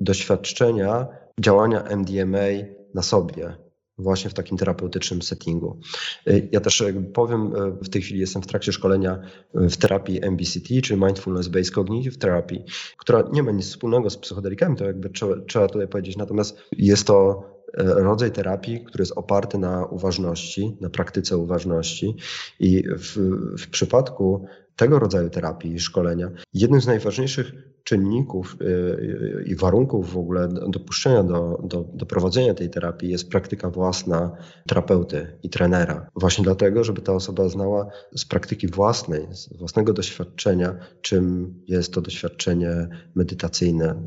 doświadczenia 0.00 1.06
działania 1.40 1.82
MDMA 1.82 2.48
na 2.94 3.02
sobie 3.02 3.63
właśnie 3.98 4.30
w 4.30 4.34
takim 4.34 4.58
terapeutycznym 4.58 5.22
settingu. 5.22 5.80
Y, 6.28 6.48
ja 6.52 6.60
też 6.60 6.84
powiem, 7.14 7.56
y, 7.56 7.84
w 7.84 7.88
tej 7.88 8.02
chwili 8.02 8.20
jestem 8.20 8.42
w 8.42 8.46
trakcie 8.46 8.72
szkolenia 8.72 9.18
y, 9.60 9.68
w 9.68 9.76
terapii 9.76 10.20
MBCT, 10.22 10.82
czyli 10.82 11.00
Mindfulness 11.00 11.48
Based 11.48 11.74
Cognitive 11.74 12.18
Therapy, 12.18 12.64
która 12.96 13.24
nie 13.32 13.42
ma 13.42 13.50
nic 13.50 13.66
wspólnego 13.66 14.10
z 14.10 14.16
psychodelikami, 14.16 14.76
to 14.76 14.84
jakby 14.84 15.10
trzeba, 15.46 15.68
tutaj 15.68 15.88
powiedzieć, 15.88 16.16
natomiast 16.16 16.58
jest 16.72 17.06
to 17.06 17.44
rodzaj 17.76 18.32
terapii, 18.32 18.84
który 18.84 19.02
jest 19.02 19.12
oparty 19.12 19.58
na 19.58 19.86
uważności, 19.86 20.76
na 20.80 20.90
praktyce 20.90 21.36
uważności 21.36 22.16
i 22.60 22.84
w, 22.88 23.16
w 23.58 23.70
przypadku 23.70 24.46
tego 24.76 24.98
rodzaju 24.98 25.30
terapii 25.30 25.74
i 25.74 25.80
szkolenia 25.80 26.30
jednym 26.54 26.80
z 26.80 26.86
najważniejszych 26.86 27.52
czynników 27.84 28.56
y, 28.60 28.64
y, 28.64 29.44
i 29.46 29.56
warunków 29.56 30.12
w 30.12 30.16
ogóle 30.16 30.48
dopuszczenia 30.68 31.22
do, 31.22 31.60
do, 31.64 31.84
do 31.94 32.06
prowadzenia 32.06 32.54
tej 32.54 32.70
terapii 32.70 33.10
jest 33.10 33.30
praktyka 33.30 33.70
własna 33.70 34.36
terapeuty 34.66 35.38
i 35.42 35.50
trenera. 35.50 36.10
Właśnie 36.16 36.44
dlatego, 36.44 36.84
żeby 36.84 37.00
ta 37.00 37.12
osoba 37.12 37.48
znała 37.48 37.86
z 38.16 38.24
praktyki 38.24 38.68
własnej, 38.68 39.26
z 39.30 39.58
własnego 39.58 39.92
doświadczenia, 39.92 40.76
czym 41.00 41.54
jest 41.68 41.92
to 41.92 42.00
doświadczenie 42.00 42.88
medytacyjne. 43.14 44.02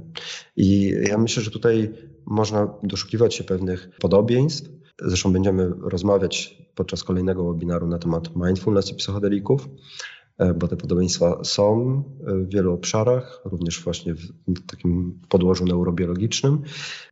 I 0.55 0.95
ja 1.09 1.17
myślę, 1.17 1.43
że 1.43 1.51
tutaj 1.51 1.93
można 2.25 2.73
doszukiwać 2.83 3.35
się 3.35 3.43
pewnych 3.43 3.89
podobieństw. 3.99 4.69
Zresztą 5.01 5.33
będziemy 5.33 5.71
rozmawiać 5.81 6.57
podczas 6.75 7.03
kolejnego 7.03 7.53
webinaru 7.53 7.87
na 7.87 7.99
temat 7.99 8.35
mindfulness 8.35 8.91
i 8.91 8.95
psychodelików. 8.95 9.69
E, 10.37 10.53
bo 10.53 10.67
te 10.67 10.77
podobieństwa 10.77 11.43
są 11.43 12.03
w 12.19 12.49
wielu 12.53 12.73
obszarach, 12.73 13.41
również 13.45 13.83
właśnie 13.83 14.13
w 14.13 14.65
takim 14.67 15.19
podłożu 15.29 15.65
neurobiologicznym. 15.65 16.61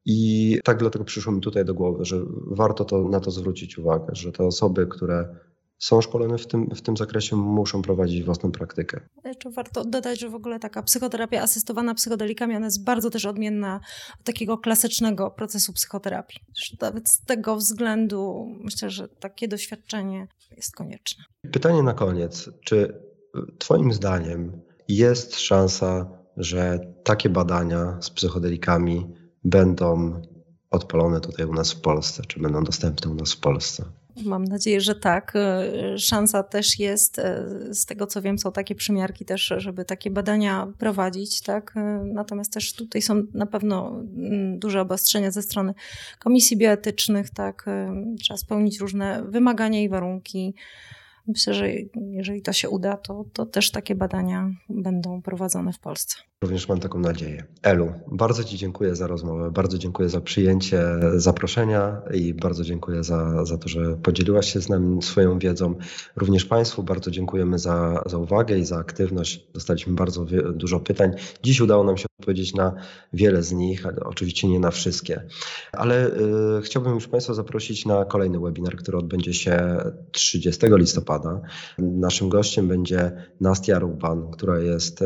I 0.06 0.60
tak 0.64 0.78
dlatego 0.78 1.06
przyszło 1.06 1.34
mi 1.34 1.42
tutaj 1.42 1.66
do 1.66 1.74
głowy, 1.74 2.06
że 2.06 2.22
warto 2.48 2.86
to, 2.86 3.10
na 3.10 3.20
to 3.20 3.32
zwrócić 3.32 3.78
uwagę, 3.78 4.06
że 4.12 4.32
te 4.32 4.46
osoby, 4.46 4.88
które 4.88 5.36
są 5.78 6.02
szkolone 6.02 6.38
w 6.38 6.48
tym, 6.48 6.70
w 6.76 6.82
tym 6.82 6.98
zakresie, 6.98 7.36
muszą 7.36 7.82
prowadzić 7.82 8.24
własną 8.24 8.52
praktykę. 8.52 9.00
Jeszcze 9.26 9.50
warto 9.52 9.86
dodać, 9.86 10.20
że 10.20 10.30
w 10.30 10.36
ogóle 10.36 10.60
taka 10.60 10.84
psychoterapia 10.84 11.42
asystowana 11.42 11.94
psychodelikami, 11.94 12.56
ona 12.56 12.66
jest 12.66 12.84
bardzo 12.84 13.10
też 13.10 13.26
odmienna 13.26 13.80
od 14.20 14.26
takiego 14.26 14.58
klasycznego 14.58 15.32
procesu 15.32 15.74
psychoterapii. 15.74 16.40
Nawet 16.82 17.10
z 17.10 17.26
tego 17.26 17.56
względu 17.56 18.48
myślę, 18.64 18.90
że 18.90 19.08
takie 19.08 19.48
doświadczenie 19.48 20.28
jest 20.52 20.76
konieczne. 20.76 21.24
Pytanie 21.52 21.84
na 21.84 21.94
koniec. 21.94 22.50
Czy 22.66 22.94
Twoim 23.58 23.94
zdaniem 23.94 24.62
jest 24.88 25.40
szansa, 25.40 26.10
że 26.38 26.80
takie 27.04 27.30
badania 27.30 27.98
z 28.02 28.10
psychodelikami 28.10 29.08
będą 29.44 30.22
odpalone 30.72 31.22
tutaj 31.22 31.46
u 31.46 31.54
nas 31.54 31.72
w 31.72 31.82
Polsce, 31.82 32.24
czy 32.28 32.40
będą 32.40 32.64
dostępne 32.64 33.12
u 33.12 33.16
nas 33.16 33.34
w 33.34 33.40
Polsce? 33.40 33.86
Mam 34.24 34.44
nadzieję, 34.44 34.82
że 34.82 34.96
tak. 34.96 35.34
E, 35.36 35.98
szansa 35.98 36.44
też 36.44 36.80
jest, 36.80 37.20
e, 37.20 37.46
z 37.72 37.86
tego 37.86 38.08
co 38.08 38.22
wiem, 38.22 38.40
są 38.40 38.52
takie 38.52 38.76
przymiarki 38.76 39.26
też, 39.26 39.54
żeby 39.58 39.86
takie 39.86 40.12
badania 40.12 40.68
prowadzić, 40.78 41.42
tak? 41.42 41.74
E, 41.76 42.04
natomiast 42.14 42.54
też 42.54 42.74
tutaj 42.74 43.02
są 43.02 43.24
na 43.34 43.46
pewno 43.46 43.90
mm, 43.90 44.60
duże 44.60 44.82
obostrzenia 44.82 45.32
ze 45.32 45.42
strony 45.42 45.74
komisji 46.20 46.58
bioetycznych, 46.58 47.30
tak? 47.30 47.66
Trzeba 48.22 48.38
spełnić 48.38 48.80
różne 48.80 49.24
wymagania 49.30 49.82
i 49.82 49.90
warunki. 49.90 50.56
Myślę, 51.28 51.54
że 51.54 51.68
jeżeli 51.96 52.42
to 52.42 52.54
się 52.54 52.70
uda, 52.70 52.98
to, 52.98 53.26
to 53.34 53.46
też 53.46 53.72
takie 53.72 53.96
badania 53.96 54.52
będą 54.70 55.22
prowadzone 55.22 55.74
w 55.74 55.80
Polsce. 55.80 56.18
Również 56.42 56.70
mam 56.70 56.80
taką 56.80 57.00
nadzieję. 57.00 57.44
Elu, 57.64 57.94
bardzo 58.12 58.44
Ci 58.44 58.58
dziękuję 58.58 58.96
za 58.96 59.08
rozmowę, 59.08 59.52
bardzo 59.52 59.78
dziękuję 59.78 60.10
za 60.10 60.22
przyjęcie 60.22 60.84
zaproszenia 61.16 62.02
i 62.14 62.34
bardzo 62.34 62.64
dziękuję 62.64 63.04
za, 63.04 63.46
za 63.46 63.58
to, 63.58 63.70
że 63.70 63.98
podzieliłaś 63.98 64.54
się 64.54 64.62
z 64.62 64.70
nami 64.70 65.02
swoją 65.02 65.40
wiedzą. 65.40 65.76
Również 66.16 66.46
Państwu 66.46 66.84
bardzo 66.84 67.12
dziękujemy 67.12 67.60
za, 67.60 68.04
za 68.06 68.18
uwagę 68.18 68.58
i 68.58 68.66
za 68.66 68.78
aktywność. 68.78 69.48
Dostaliśmy 69.54 69.94
bardzo 69.94 70.26
dużo 70.54 70.80
pytań. 70.80 71.12
Dziś 71.44 71.62
udało 71.62 71.84
nam 71.84 71.98
się 71.98 72.06
odpowiedzieć 72.20 72.54
na 72.54 72.74
wiele 73.14 73.44
z 73.44 73.52
nich, 73.52 73.86
ale 73.86 74.00
oczywiście 74.00 74.48
nie 74.48 74.60
na 74.60 74.72
wszystkie. 74.72 75.24
Ale 75.72 76.08
y, 76.08 76.62
chciałbym 76.62 76.94
już 76.94 77.08
Państwa 77.08 77.34
zaprosić 77.34 77.86
na 77.86 78.06
kolejny 78.06 78.40
webinar, 78.40 78.76
który 78.76 78.98
odbędzie 78.98 79.34
się 79.34 79.78
30 80.12 80.62
listopada. 80.70 81.15
Naszym 81.80 82.30
gościem 82.30 82.68
będzie 82.68 83.12
Nastia 83.42 83.80
Ruban, 83.80 84.32
która 84.32 84.60
jest 84.60 85.02
y, 85.02 85.06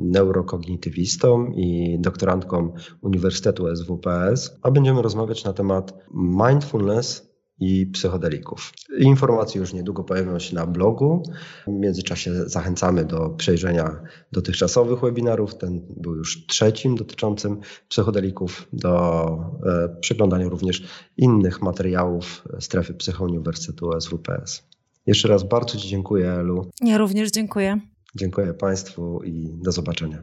neurokognicyjna 0.00 0.62
kognitywistą 0.62 1.46
i 1.46 1.98
doktorantką 2.00 2.74
Uniwersytetu 3.00 3.76
SWPS, 3.76 4.58
a 4.62 4.70
będziemy 4.70 5.02
rozmawiać 5.02 5.44
na 5.44 5.52
temat 5.52 5.94
mindfulness 6.14 7.32
i 7.58 7.86
psychodelików. 7.86 8.72
Informacje 8.98 9.60
już 9.60 9.72
niedługo 9.72 10.04
pojawią 10.04 10.38
się 10.38 10.54
na 10.54 10.66
blogu. 10.66 11.22
W 11.66 11.70
międzyczasie 11.70 12.34
zachęcamy 12.34 13.04
do 13.04 13.30
przejrzenia 13.30 14.02
dotychczasowych 14.32 15.00
webinarów. 15.00 15.54
Ten 15.54 15.86
był 15.96 16.14
już 16.14 16.46
trzecim 16.46 16.94
dotyczącym 16.94 17.60
psychodelików, 17.88 18.68
do 18.72 19.24
e, 19.66 19.96
przeglądania 20.00 20.48
również 20.48 20.82
innych 21.16 21.62
materiałów 21.62 22.44
strefy 22.60 22.94
Psychouniwersytetu 22.94 24.00
SWPS. 24.00 24.71
Jeszcze 25.06 25.28
raz 25.28 25.48
bardzo 25.48 25.78
Ci 25.78 25.88
dziękuję, 25.88 26.30
Elu. 26.32 26.70
Ja 26.80 26.98
również 26.98 27.30
dziękuję. 27.30 27.80
Dziękuję 28.14 28.54
Państwu 28.54 29.22
i 29.22 29.58
do 29.62 29.72
zobaczenia. 29.72 30.22